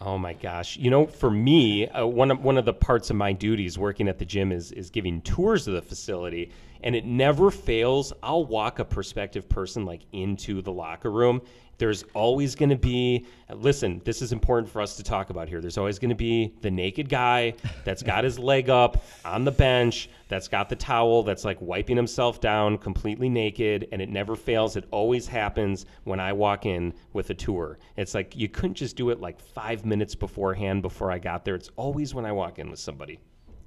Oh 0.00 0.18
my 0.18 0.32
gosh! 0.32 0.76
You 0.78 0.90
know, 0.90 1.06
for 1.06 1.30
me, 1.30 1.86
uh, 1.88 2.06
one 2.06 2.30
of 2.30 2.42
one 2.42 2.58
of 2.58 2.64
the 2.64 2.72
parts 2.72 3.10
of 3.10 3.16
my 3.16 3.32
duties 3.32 3.78
working 3.78 4.08
at 4.08 4.18
the 4.18 4.24
gym 4.24 4.52
is 4.52 4.72
is 4.72 4.90
giving 4.90 5.20
tours 5.20 5.68
of 5.68 5.74
the 5.74 5.82
facility, 5.82 6.50
and 6.82 6.96
it 6.96 7.04
never 7.04 7.50
fails. 7.50 8.12
I'll 8.22 8.44
walk 8.44 8.78
a 8.78 8.84
prospective 8.84 9.48
person 9.48 9.84
like 9.84 10.00
into 10.12 10.60
the 10.62 10.72
locker 10.72 11.10
room. 11.10 11.42
There's 11.82 12.04
always 12.14 12.54
going 12.54 12.68
to 12.68 12.76
be. 12.76 13.26
Listen, 13.52 14.00
this 14.04 14.22
is 14.22 14.30
important 14.30 14.70
for 14.70 14.80
us 14.80 14.94
to 14.98 15.02
talk 15.02 15.30
about 15.30 15.48
here. 15.48 15.60
There's 15.60 15.78
always 15.78 15.98
going 15.98 16.10
to 16.10 16.14
be 16.14 16.54
the 16.60 16.70
naked 16.70 17.08
guy 17.08 17.54
that's 17.82 18.04
got 18.04 18.22
his 18.22 18.38
leg 18.38 18.70
up 18.70 19.02
on 19.24 19.44
the 19.44 19.50
bench, 19.50 20.08
that's 20.28 20.46
got 20.46 20.68
the 20.68 20.76
towel, 20.76 21.24
that's 21.24 21.44
like 21.44 21.60
wiping 21.60 21.96
himself 21.96 22.40
down 22.40 22.78
completely 22.78 23.28
naked, 23.28 23.88
and 23.90 24.00
it 24.00 24.10
never 24.10 24.36
fails. 24.36 24.76
It 24.76 24.84
always 24.92 25.26
happens 25.26 25.86
when 26.04 26.20
I 26.20 26.32
walk 26.32 26.66
in 26.66 26.94
with 27.14 27.30
a 27.30 27.34
tour. 27.34 27.80
It's 27.96 28.14
like 28.14 28.36
you 28.36 28.48
couldn't 28.48 28.74
just 28.74 28.94
do 28.94 29.10
it 29.10 29.20
like 29.20 29.40
five 29.40 29.84
minutes 29.84 30.14
beforehand 30.14 30.82
before 30.82 31.10
I 31.10 31.18
got 31.18 31.44
there. 31.44 31.56
It's 31.56 31.70
always 31.74 32.14
when 32.14 32.24
I 32.24 32.30
walk 32.30 32.60
in 32.60 32.70
with 32.70 32.78
somebody. 32.78 33.18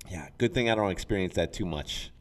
Yeah, 0.09 0.29
good 0.37 0.53
thing 0.53 0.69
I 0.69 0.75
don't 0.75 0.89
experience 0.89 1.33
that 1.33 1.51
too 1.51 1.65
much. 1.65 2.11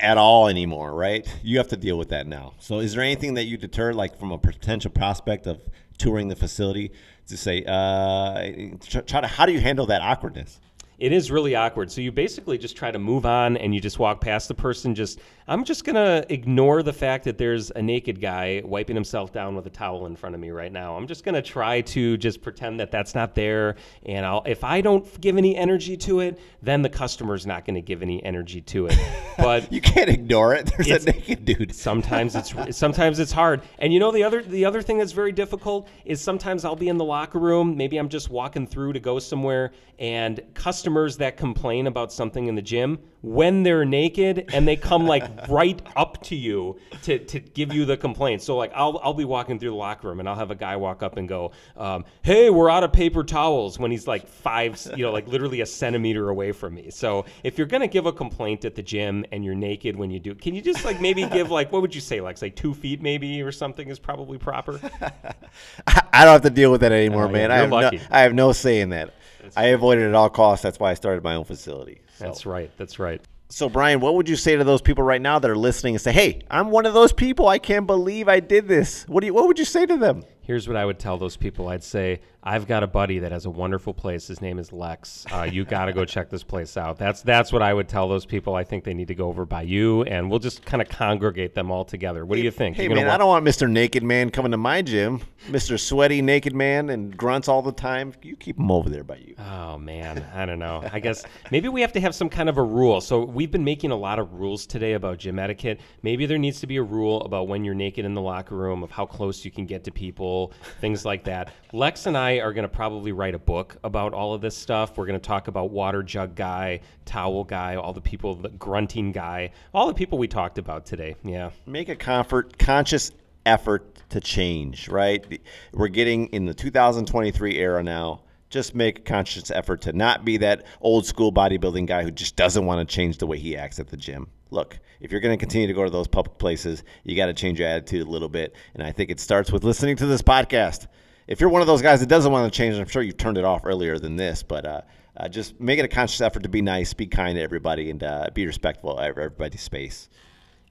At 0.00 0.18
all 0.18 0.48
anymore, 0.48 0.94
right? 0.94 1.26
You 1.42 1.58
have 1.58 1.68
to 1.68 1.76
deal 1.76 1.98
with 1.98 2.10
that 2.10 2.26
now. 2.26 2.54
So, 2.58 2.80
is 2.80 2.94
there 2.94 3.02
anything 3.02 3.34
that 3.34 3.44
you 3.44 3.56
deter, 3.56 3.92
like 3.92 4.18
from 4.18 4.32
a 4.32 4.38
potential 4.38 4.90
prospect 4.90 5.46
of 5.46 5.60
touring 5.98 6.28
the 6.28 6.36
facility, 6.36 6.92
to 7.28 7.36
say, 7.36 7.64
uh, 7.66 8.76
try 9.06 9.20
to 9.20 9.26
how 9.26 9.46
do 9.46 9.52
you 9.52 9.60
handle 9.60 9.86
that 9.86 10.02
awkwardness? 10.02 10.60
It 10.98 11.12
is 11.12 11.30
really 11.30 11.54
awkward. 11.54 11.90
So 11.90 12.00
you 12.00 12.10
basically 12.10 12.56
just 12.56 12.76
try 12.76 12.90
to 12.90 12.98
move 12.98 13.26
on 13.26 13.56
and 13.58 13.74
you 13.74 13.80
just 13.80 13.98
walk 13.98 14.20
past 14.20 14.48
the 14.48 14.54
person. 14.54 14.94
Just 14.94 15.20
I'm 15.46 15.64
just 15.64 15.84
gonna 15.84 16.24
ignore 16.30 16.82
the 16.82 16.92
fact 16.92 17.24
that 17.24 17.36
there's 17.36 17.70
a 17.70 17.82
naked 17.82 18.20
guy 18.20 18.62
wiping 18.64 18.96
himself 18.96 19.32
down 19.32 19.54
with 19.54 19.66
a 19.66 19.70
towel 19.70 20.06
in 20.06 20.16
front 20.16 20.34
of 20.34 20.40
me 20.40 20.50
right 20.50 20.72
now. 20.72 20.96
I'm 20.96 21.06
just 21.06 21.22
gonna 21.22 21.42
try 21.42 21.82
to 21.82 22.16
just 22.16 22.40
pretend 22.40 22.80
that 22.80 22.90
that's 22.90 23.14
not 23.14 23.34
there. 23.34 23.76
And 24.06 24.24
I'll 24.24 24.42
if 24.46 24.64
I 24.64 24.80
don't 24.80 25.20
give 25.20 25.36
any 25.36 25.54
energy 25.54 25.96
to 25.98 26.20
it, 26.20 26.38
then 26.62 26.80
the 26.80 26.88
customer's 26.88 27.46
not 27.46 27.66
gonna 27.66 27.82
give 27.82 28.02
any 28.02 28.24
energy 28.24 28.62
to 28.62 28.86
it. 28.86 28.98
But 29.36 29.70
you 29.70 29.82
can't 29.82 30.08
ignore 30.08 30.54
it. 30.54 30.72
There's 30.78 31.04
a 31.04 31.10
naked 31.10 31.44
dude. 31.44 31.74
sometimes 31.74 32.34
it's 32.34 32.54
sometimes 32.74 33.18
it's 33.18 33.32
hard. 33.32 33.60
And 33.78 33.92
you 33.92 34.00
know 34.00 34.10
the 34.10 34.24
other 34.24 34.42
the 34.42 34.64
other 34.64 34.80
thing 34.80 34.96
that's 34.96 35.12
very 35.12 35.30
difficult 35.30 35.88
is 36.06 36.22
sometimes 36.22 36.64
I'll 36.64 36.74
be 36.74 36.88
in 36.88 36.96
the 36.96 37.04
locker 37.04 37.38
room. 37.38 37.76
Maybe 37.76 37.98
I'm 37.98 38.08
just 38.08 38.30
walking 38.30 38.66
through 38.66 38.94
to 38.94 38.98
go 38.98 39.18
somewhere, 39.18 39.72
and 39.98 40.40
customers 40.54 40.85
customers 40.86 41.16
that 41.16 41.36
complain 41.36 41.88
about 41.88 42.12
something 42.12 42.46
in 42.46 42.54
the 42.54 42.62
gym 42.62 42.96
when 43.20 43.64
they're 43.64 43.84
naked 43.84 44.48
and 44.52 44.68
they 44.68 44.76
come 44.76 45.04
like 45.04 45.24
right 45.48 45.82
up 45.96 46.22
to 46.22 46.36
you 46.36 46.78
to, 47.02 47.18
to 47.18 47.40
give 47.40 47.74
you 47.74 47.84
the 47.84 47.96
complaint. 47.96 48.40
So 48.40 48.56
like 48.56 48.70
I'll 48.72 49.00
I'll 49.02 49.14
be 49.14 49.24
walking 49.24 49.58
through 49.58 49.70
the 49.70 49.76
locker 49.76 50.06
room 50.06 50.20
and 50.20 50.28
I'll 50.28 50.36
have 50.36 50.52
a 50.52 50.54
guy 50.54 50.76
walk 50.76 51.02
up 51.02 51.16
and 51.16 51.28
go, 51.28 51.50
um, 51.76 52.04
"Hey, 52.22 52.50
we're 52.50 52.70
out 52.70 52.84
of 52.84 52.92
paper 52.92 53.24
towels." 53.24 53.80
When 53.80 53.90
he's 53.90 54.06
like 54.06 54.28
five, 54.28 54.80
you 54.94 55.04
know, 55.04 55.10
like 55.10 55.26
literally 55.26 55.60
a 55.60 55.66
centimeter 55.66 56.28
away 56.28 56.52
from 56.52 56.74
me. 56.74 56.90
So 56.90 57.24
if 57.42 57.58
you're 57.58 57.66
gonna 57.66 57.88
give 57.88 58.06
a 58.06 58.12
complaint 58.12 58.64
at 58.64 58.76
the 58.76 58.82
gym 58.82 59.24
and 59.32 59.44
you're 59.44 59.56
naked 59.56 59.96
when 59.96 60.12
you 60.12 60.20
do, 60.20 60.36
can 60.36 60.54
you 60.54 60.62
just 60.62 60.84
like 60.84 61.00
maybe 61.00 61.26
give 61.26 61.50
like 61.50 61.72
what 61.72 61.82
would 61.82 61.96
you 61.96 62.00
say 62.00 62.20
like 62.20 62.38
say 62.38 62.50
two 62.50 62.74
feet 62.74 63.02
maybe 63.02 63.42
or 63.42 63.50
something 63.50 63.88
is 63.88 63.98
probably 63.98 64.38
proper? 64.38 64.78
I 65.88 66.24
don't 66.24 66.32
have 66.32 66.42
to 66.42 66.50
deal 66.50 66.70
with 66.70 66.82
that 66.82 66.92
anymore, 66.92 67.24
oh, 67.24 67.28
man. 67.28 67.50
I 67.50 67.56
have 67.56 67.70
no, 67.70 67.90
I 68.08 68.20
have 68.20 68.34
no 68.34 68.52
say 68.52 68.80
in 68.80 68.90
that. 68.90 69.14
I 69.56 69.66
avoided 69.66 70.04
it 70.04 70.08
at 70.08 70.14
all 70.14 70.30
costs. 70.30 70.62
That's 70.62 70.80
why 70.80 70.90
I 70.90 70.94
started 70.94 71.22
my 71.22 71.34
own 71.34 71.44
facility. 71.44 72.00
So. 72.16 72.24
That's 72.24 72.46
right. 72.46 72.70
That's 72.76 72.98
right. 72.98 73.20
So, 73.48 73.68
Brian, 73.68 74.00
what 74.00 74.16
would 74.16 74.28
you 74.28 74.34
say 74.34 74.56
to 74.56 74.64
those 74.64 74.82
people 74.82 75.04
right 75.04 75.20
now 75.20 75.38
that 75.38 75.48
are 75.48 75.56
listening 75.56 75.94
and 75.94 76.02
say, 76.02 76.10
"Hey, 76.12 76.40
I'm 76.50 76.70
one 76.70 76.84
of 76.84 76.94
those 76.94 77.12
people. 77.12 77.46
I 77.46 77.58
can't 77.58 77.86
believe 77.86 78.28
I 78.28 78.40
did 78.40 78.66
this." 78.66 79.04
What 79.06 79.20
do 79.20 79.26
you? 79.26 79.34
What 79.34 79.46
would 79.46 79.58
you 79.58 79.64
say 79.64 79.86
to 79.86 79.96
them? 79.96 80.24
Here's 80.40 80.66
what 80.66 80.76
I 80.76 80.84
would 80.84 80.98
tell 80.98 81.16
those 81.16 81.36
people. 81.36 81.68
I'd 81.68 81.84
say, 81.84 82.20
I've 82.46 82.68
got 82.68 82.84
a 82.84 82.86
buddy 82.86 83.18
that 83.18 83.32
has 83.32 83.44
a 83.44 83.50
wonderful 83.50 83.92
place. 83.92 84.28
His 84.28 84.40
name 84.40 84.60
is 84.60 84.72
Lex. 84.72 85.26
Uh, 85.32 85.48
you 85.50 85.64
got 85.64 85.86
to 85.86 85.92
go 85.92 86.04
check 86.04 86.30
this 86.30 86.44
place 86.44 86.76
out. 86.76 86.96
That's 86.96 87.20
that's 87.20 87.52
what 87.52 87.60
I 87.60 87.74
would 87.74 87.88
tell 87.88 88.08
those 88.08 88.24
people. 88.24 88.54
I 88.54 88.62
think 88.62 88.84
they 88.84 88.94
need 88.94 89.08
to 89.08 89.16
go 89.16 89.26
over 89.26 89.44
by 89.44 89.62
you, 89.62 90.04
and 90.04 90.30
we'll 90.30 90.38
just 90.38 90.64
kind 90.64 90.80
of 90.80 90.88
congregate 90.88 91.54
them 91.54 91.72
all 91.72 91.84
together. 91.84 92.24
What 92.24 92.36
hey, 92.36 92.42
do 92.42 92.44
you 92.44 92.52
think? 92.52 92.76
Hey 92.76 92.86
man, 92.86 93.06
walk- 93.06 93.14
I 93.14 93.18
don't 93.18 93.26
want 93.26 93.44
Mr. 93.44 93.68
Naked 93.68 94.04
Man 94.04 94.30
coming 94.30 94.52
to 94.52 94.58
my 94.58 94.80
gym, 94.80 95.22
Mr. 95.48 95.78
Sweaty 95.78 96.22
Naked 96.22 96.54
Man 96.54 96.90
and 96.90 97.16
grunts 97.16 97.48
all 97.48 97.62
the 97.62 97.72
time. 97.72 98.12
You 98.22 98.36
keep 98.36 98.60
him 98.60 98.70
over 98.70 98.88
there 98.88 99.02
by 99.02 99.16
you. 99.16 99.34
Oh 99.38 99.76
man, 99.76 100.24
I 100.32 100.46
don't 100.46 100.60
know. 100.60 100.84
I 100.92 101.00
guess 101.00 101.24
maybe 101.50 101.68
we 101.68 101.80
have 101.80 101.92
to 101.94 102.00
have 102.00 102.14
some 102.14 102.28
kind 102.28 102.48
of 102.48 102.58
a 102.58 102.62
rule. 102.62 103.00
So 103.00 103.24
we've 103.24 103.50
been 103.50 103.64
making 103.64 103.90
a 103.90 103.96
lot 103.96 104.20
of 104.20 104.32
rules 104.34 104.66
today 104.66 104.92
about 104.92 105.18
gym 105.18 105.40
etiquette. 105.40 105.80
Maybe 106.04 106.26
there 106.26 106.38
needs 106.38 106.60
to 106.60 106.68
be 106.68 106.76
a 106.76 106.82
rule 106.84 107.22
about 107.22 107.48
when 107.48 107.64
you're 107.64 107.74
naked 107.74 108.04
in 108.04 108.14
the 108.14 108.20
locker 108.20 108.54
room, 108.54 108.84
of 108.84 108.92
how 108.92 109.04
close 109.04 109.44
you 109.44 109.50
can 109.50 109.66
get 109.66 109.82
to 109.82 109.90
people, 109.90 110.52
things 110.80 111.04
like 111.04 111.24
that. 111.24 111.52
Lex 111.72 112.06
and 112.06 112.16
I 112.16 112.35
are 112.40 112.52
going 112.52 112.62
to 112.64 112.68
probably 112.68 113.12
write 113.12 113.34
a 113.34 113.38
book 113.38 113.76
about 113.84 114.12
all 114.12 114.34
of 114.34 114.40
this 114.40 114.56
stuff. 114.56 114.96
We're 114.96 115.06
going 115.06 115.18
to 115.18 115.26
talk 115.26 115.48
about 115.48 115.70
water 115.70 116.02
jug 116.02 116.34
guy, 116.34 116.80
towel 117.04 117.44
guy, 117.44 117.76
all 117.76 117.92
the 117.92 118.00
people, 118.00 118.34
the 118.34 118.48
grunting 118.50 119.12
guy, 119.12 119.50
all 119.74 119.86
the 119.86 119.94
people 119.94 120.18
we 120.18 120.28
talked 120.28 120.58
about 120.58 120.86
today. 120.86 121.16
Yeah. 121.24 121.50
Make 121.66 121.88
a 121.88 121.96
comfort, 121.96 122.58
conscious 122.58 123.12
effort 123.44 123.96
to 124.10 124.20
change, 124.20 124.88
right? 124.88 125.40
We're 125.72 125.88
getting 125.88 126.26
in 126.28 126.46
the 126.46 126.54
2023 126.54 127.58
era 127.58 127.82
now. 127.82 128.22
Just 128.48 128.74
make 128.74 129.00
a 129.00 129.02
conscious 129.02 129.50
effort 129.50 129.82
to 129.82 129.92
not 129.92 130.24
be 130.24 130.36
that 130.38 130.64
old 130.80 131.04
school 131.04 131.32
bodybuilding 131.32 131.86
guy 131.86 132.04
who 132.04 132.10
just 132.10 132.36
doesn't 132.36 132.64
want 132.64 132.86
to 132.86 132.94
change 132.94 133.18
the 133.18 133.26
way 133.26 133.38
he 133.38 133.56
acts 133.56 133.80
at 133.80 133.88
the 133.88 133.96
gym. 133.96 134.28
Look, 134.50 134.78
if 135.00 135.10
you're 135.10 135.20
going 135.20 135.36
to 135.36 135.40
continue 135.40 135.66
to 135.66 135.72
go 135.72 135.82
to 135.82 135.90
those 135.90 136.06
public 136.06 136.38
places, 136.38 136.84
you 137.02 137.16
got 137.16 137.26
to 137.26 137.34
change 137.34 137.58
your 137.58 137.68
attitude 137.68 138.06
a 138.06 138.10
little 138.10 138.28
bit. 138.28 138.54
And 138.74 138.82
I 138.82 138.92
think 138.92 139.10
it 139.10 139.18
starts 139.18 139.50
with 139.50 139.64
listening 139.64 139.96
to 139.96 140.06
this 140.06 140.22
podcast 140.22 140.86
if 141.26 141.40
you're 141.40 141.50
one 141.50 141.60
of 141.60 141.66
those 141.66 141.82
guys 141.82 142.00
that 142.00 142.08
doesn't 142.08 142.30
want 142.30 142.52
to 142.52 142.56
change, 142.56 142.76
I'm 142.76 142.86
sure 142.86 143.02
you've 143.02 143.16
turned 143.16 143.38
it 143.38 143.44
off 143.44 143.62
earlier 143.64 143.98
than 143.98 144.16
this, 144.16 144.42
but 144.42 144.64
uh, 144.64 144.80
uh, 145.16 145.28
just 145.28 145.60
make 145.60 145.78
it 145.78 145.84
a 145.84 145.88
conscious 145.88 146.20
effort 146.20 146.42
to 146.44 146.48
be 146.48 146.62
nice, 146.62 146.92
be 146.94 147.06
kind 147.06 147.36
to 147.36 147.42
everybody, 147.42 147.90
and 147.90 148.02
uh, 148.02 148.28
be 148.32 148.46
respectful 148.46 148.96
of 148.96 149.04
everybody's 149.04 149.62
space. 149.62 150.08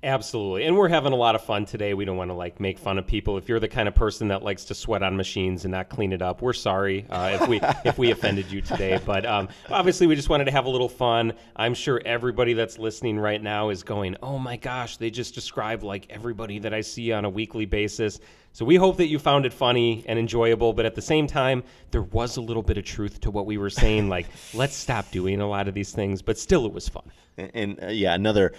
Absolutely. 0.06 0.66
And 0.66 0.78
we're 0.78 0.88
having 0.88 1.14
a 1.14 1.16
lot 1.16 1.34
of 1.34 1.44
fun 1.44 1.66
today. 1.66 1.96
We 1.96 2.06
don't 2.06 2.16
want 2.16 2.30
to 2.30 2.36
like 2.36 2.60
make 2.60 2.78
fun 2.78 3.00
of 3.00 3.08
people. 3.08 3.40
If 3.40 3.50
you're 3.50 3.60
the 3.60 3.68
kind 3.68 3.88
of 3.88 3.96
person 3.96 4.28
that 4.28 4.44
likes 4.44 4.64
to 4.66 4.76
sweat 4.76 5.02
on 5.02 5.18
machines 5.18 5.66
and 5.66 5.72
not 5.72 5.90
clean 5.90 6.14
it 6.14 6.22
up, 6.22 6.44
we're 6.44 6.54
sorry 6.54 7.08
uh, 7.10 7.40
if 7.42 7.48
we 7.48 7.60
if 7.86 7.98
we 7.98 8.12
offended 8.12 8.52
you 8.52 8.62
today. 8.62 9.00
But 9.04 9.26
um, 9.26 9.50
obviously, 9.72 10.06
we 10.06 10.16
just 10.16 10.30
wanted 10.30 10.46
to 10.46 10.52
have 10.52 10.66
a 10.66 10.70
little 10.70 10.90
fun. 10.90 11.34
I'm 11.56 11.74
sure 11.74 12.04
everybody 12.06 12.54
that's 12.54 12.78
listening 12.78 13.18
right 13.18 13.42
now 13.42 13.70
is 13.70 13.82
going, 13.82 14.16
"Oh 14.22 14.38
my 14.38 14.58
gosh, 14.58 14.98
they 14.98 15.10
just 15.10 15.34
described 15.34 15.82
like 15.82 16.06
everybody 16.12 16.60
that 16.60 16.74
I 16.74 16.82
see 16.82 17.12
on 17.12 17.26
a 17.26 17.30
weekly 17.30 17.66
basis." 17.66 18.20
So 18.56 18.64
we 18.64 18.78
hope 18.78 18.96
that 18.98 19.08
you 19.08 19.20
found 19.20 19.46
it 19.46 19.52
funny 19.52 20.06
and 20.08 20.18
enjoyable, 20.18 20.72
but 20.72 20.86
at 20.86 20.96
the 20.96 21.02
same 21.02 21.28
time, 21.28 21.62
there 21.92 22.04
was 22.04 22.38
a 22.38 22.42
little 22.42 22.64
bit 22.64 22.78
of 22.78 22.86
truth 22.86 23.20
to 23.22 23.32
what 23.32 23.46
we 23.46 23.58
were 23.58 23.70
saying. 23.70 24.08
Like, 24.08 24.28
let's 24.54 24.76
stop 24.76 25.12
doing 25.12 25.42
a 25.42 25.50
lot 25.50 25.68
of 25.68 25.74
these 25.74 25.92
things, 25.92 26.22
but 26.22 26.38
still, 26.38 26.66
it 26.66 26.72
was 26.72 26.88
fun. 26.88 27.04
And, 27.38 27.52
and 27.54 27.84
uh, 27.84 27.88
yeah, 27.88 28.14
another 28.14 28.54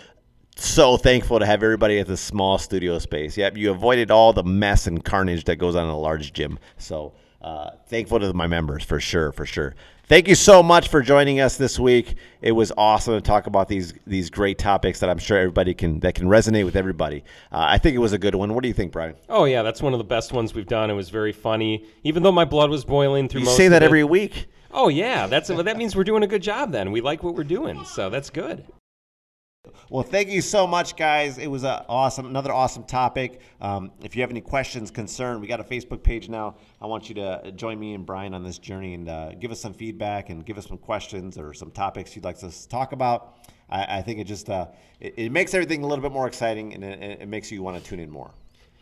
so 0.56 0.96
thankful 0.96 1.38
to 1.38 1.46
have 1.46 1.62
everybody 1.62 1.98
at 1.98 2.06
this 2.06 2.20
small 2.20 2.58
studio 2.58 2.98
space. 2.98 3.36
Yep, 3.36 3.56
you 3.56 3.70
avoided 3.70 4.10
all 4.10 4.32
the 4.32 4.42
mess 4.42 4.86
and 4.86 5.04
carnage 5.04 5.44
that 5.44 5.56
goes 5.56 5.76
on 5.76 5.84
in 5.84 5.90
a 5.90 5.98
large 5.98 6.32
gym. 6.32 6.58
So 6.78 7.14
uh, 7.42 7.70
thankful 7.88 8.18
to 8.20 8.32
my 8.32 8.46
members 8.46 8.82
for 8.82 8.98
sure, 8.98 9.32
for 9.32 9.46
sure. 9.46 9.74
Thank 10.08 10.28
you 10.28 10.36
so 10.36 10.62
much 10.62 10.88
for 10.88 11.02
joining 11.02 11.40
us 11.40 11.56
this 11.56 11.80
week. 11.80 12.14
It 12.40 12.52
was 12.52 12.72
awesome 12.76 13.14
to 13.14 13.20
talk 13.20 13.48
about 13.48 13.66
these 13.66 13.92
these 14.06 14.30
great 14.30 14.56
topics 14.56 15.00
that 15.00 15.10
I'm 15.10 15.18
sure 15.18 15.36
everybody 15.36 15.74
can 15.74 15.98
that 16.00 16.14
can 16.14 16.28
resonate 16.28 16.64
with 16.64 16.76
everybody. 16.76 17.24
Uh, 17.50 17.66
I 17.68 17.78
think 17.78 17.96
it 17.96 17.98
was 17.98 18.12
a 18.12 18.18
good 18.18 18.36
one. 18.36 18.54
What 18.54 18.62
do 18.62 18.68
you 18.68 18.74
think, 18.74 18.92
Brian? 18.92 19.16
Oh 19.28 19.46
yeah, 19.46 19.62
that's 19.62 19.82
one 19.82 19.92
of 19.94 19.98
the 19.98 20.04
best 20.04 20.32
ones 20.32 20.54
we've 20.54 20.66
done. 20.66 20.90
It 20.90 20.94
was 20.94 21.10
very 21.10 21.32
funny, 21.32 21.86
even 22.04 22.22
though 22.22 22.30
my 22.30 22.44
blood 22.44 22.70
was 22.70 22.84
boiling 22.84 23.28
through. 23.28 23.40
You 23.40 23.46
say 23.48 23.66
that 23.66 23.82
every 23.82 24.04
week. 24.04 24.46
Oh 24.70 24.86
yeah, 24.88 25.26
that's 25.26 25.48
that 25.48 25.76
means 25.76 25.96
we're 25.96 26.04
doing 26.04 26.22
a 26.22 26.28
good 26.28 26.42
job. 26.42 26.70
Then 26.70 26.92
we 26.92 27.00
like 27.00 27.24
what 27.24 27.34
we're 27.34 27.42
doing, 27.44 27.84
so 27.84 28.08
that's 28.08 28.30
good. 28.30 28.64
Well, 29.90 30.02
thank 30.02 30.28
you 30.28 30.40
so 30.40 30.66
much, 30.66 30.96
guys. 30.96 31.38
It 31.38 31.46
was 31.46 31.64
a 31.64 31.84
awesome, 31.88 32.26
another 32.26 32.52
awesome 32.52 32.84
topic. 32.84 33.40
Um, 33.60 33.92
if 34.02 34.16
you 34.16 34.22
have 34.22 34.30
any 34.30 34.40
questions, 34.40 34.90
concern, 34.90 35.40
we 35.40 35.46
got 35.46 35.60
a 35.60 35.64
Facebook 35.64 36.02
page 36.02 36.28
now. 36.28 36.56
I 36.80 36.86
want 36.86 37.08
you 37.08 37.14
to 37.16 37.52
join 37.52 37.78
me 37.78 37.94
and 37.94 38.04
Brian 38.04 38.34
on 38.34 38.42
this 38.42 38.58
journey 38.58 38.94
and 38.94 39.08
uh, 39.08 39.32
give 39.34 39.50
us 39.50 39.60
some 39.60 39.74
feedback 39.74 40.30
and 40.30 40.44
give 40.44 40.58
us 40.58 40.66
some 40.66 40.78
questions 40.78 41.38
or 41.38 41.54
some 41.54 41.70
topics 41.70 42.14
you'd 42.16 42.24
like 42.24 42.42
us 42.42 42.62
to 42.62 42.68
talk 42.68 42.92
about. 42.92 43.38
I, 43.68 43.98
I 43.98 44.02
think 44.02 44.20
it 44.20 44.24
just 44.24 44.50
uh, 44.50 44.66
it, 45.00 45.14
it, 45.16 45.32
makes 45.32 45.54
everything 45.54 45.82
a 45.82 45.86
little 45.86 46.02
bit 46.02 46.12
more 46.12 46.26
exciting 46.26 46.74
and 46.74 46.84
it, 46.84 47.22
it 47.22 47.28
makes 47.28 47.50
you 47.50 47.62
want 47.62 47.82
to 47.82 47.88
tune 47.88 48.00
in 48.00 48.10
more. 48.10 48.30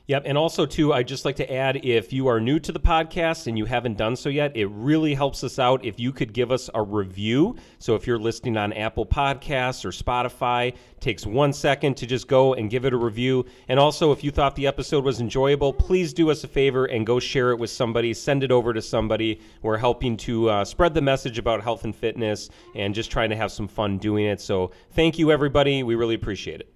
Yep. 0.07 0.25
And 0.27 0.37
also, 0.37 0.67
too, 0.67 0.93
I'd 0.93 1.09
just 1.09 1.25
like 1.25 1.37
to 1.37 1.51
add 1.51 1.83
if 1.83 2.13
you 2.13 2.27
are 2.27 2.39
new 2.39 2.59
to 2.61 2.73
the 2.73 2.81
podcast 2.81 3.47
and 3.47 3.57
you 3.57 3.65
haven't 3.65 3.97
done 3.97 4.17
so 4.17 4.29
yet, 4.29 4.55
it 4.55 4.67
really 4.67 5.15
helps 5.15 5.43
us 5.43 5.59
out 5.59 5.83
if 5.83 5.99
you 5.99 6.13
could 6.13 6.35
give 6.35 6.53
us 6.53 6.69
a 6.75 6.83
review. 6.83 7.57
So 7.79 7.95
if 7.95 8.07
you're 8.07 8.19
listening 8.19 8.59
on 8.59 8.75
Apple 8.75 9.07
Podcasts 9.07 9.83
or 9.83 9.89
Spotify, 9.89 10.77
takes 11.01 11.25
one 11.25 11.55
second 11.55 11.97
to 11.97 12.07
just 12.07 12.29
go 12.29 12.53
and 12.53 12.69
give 12.69 12.85
it 12.85 12.93
a 12.93 12.99
review. 12.99 13.47
And 13.69 13.81
also, 13.81 14.13
if 14.13 14.23
you 14.23 14.31
thought 14.31 14.55
the 14.57 14.67
episode 14.67 15.05
was 15.05 15.23
enjoyable, 15.23 15.73
please 15.73 16.13
do 16.13 16.31
us 16.31 16.45
a 16.45 16.49
favor 16.49 16.85
and 16.85 17.07
go 17.07 17.19
share 17.19 17.53
it 17.53 17.59
with 17.59 17.71
somebody, 17.71 18.13
send 18.13 18.45
it 18.45 18.53
over 18.53 18.75
to 18.75 18.83
somebody. 18.83 19.41
We're 19.63 19.79
helping 19.79 20.19
to 20.19 20.51
uh, 20.51 20.65
spread 20.67 20.93
the 20.93 21.01
message 21.01 21.39
about 21.39 21.63
health 21.63 21.85
and 21.85 21.97
fitness 21.97 22.51
and 22.75 22.95
just 22.95 23.11
trying 23.11 23.31
to 23.31 23.37
have 23.37 23.51
some 23.51 23.69
fun 23.69 23.97
doing 23.97 24.27
it. 24.27 24.43
So 24.43 24.71
thank 24.91 25.19
you, 25.19 25.33
everybody. 25.33 25.83
We 25.83 25.95
really 25.95 26.15
appreciate 26.15 26.61
it. 26.61 26.71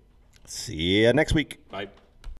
See 0.47 1.03
you 1.03 1.13
next 1.13 1.35
week. 1.35 1.59
Bye. 1.69 1.89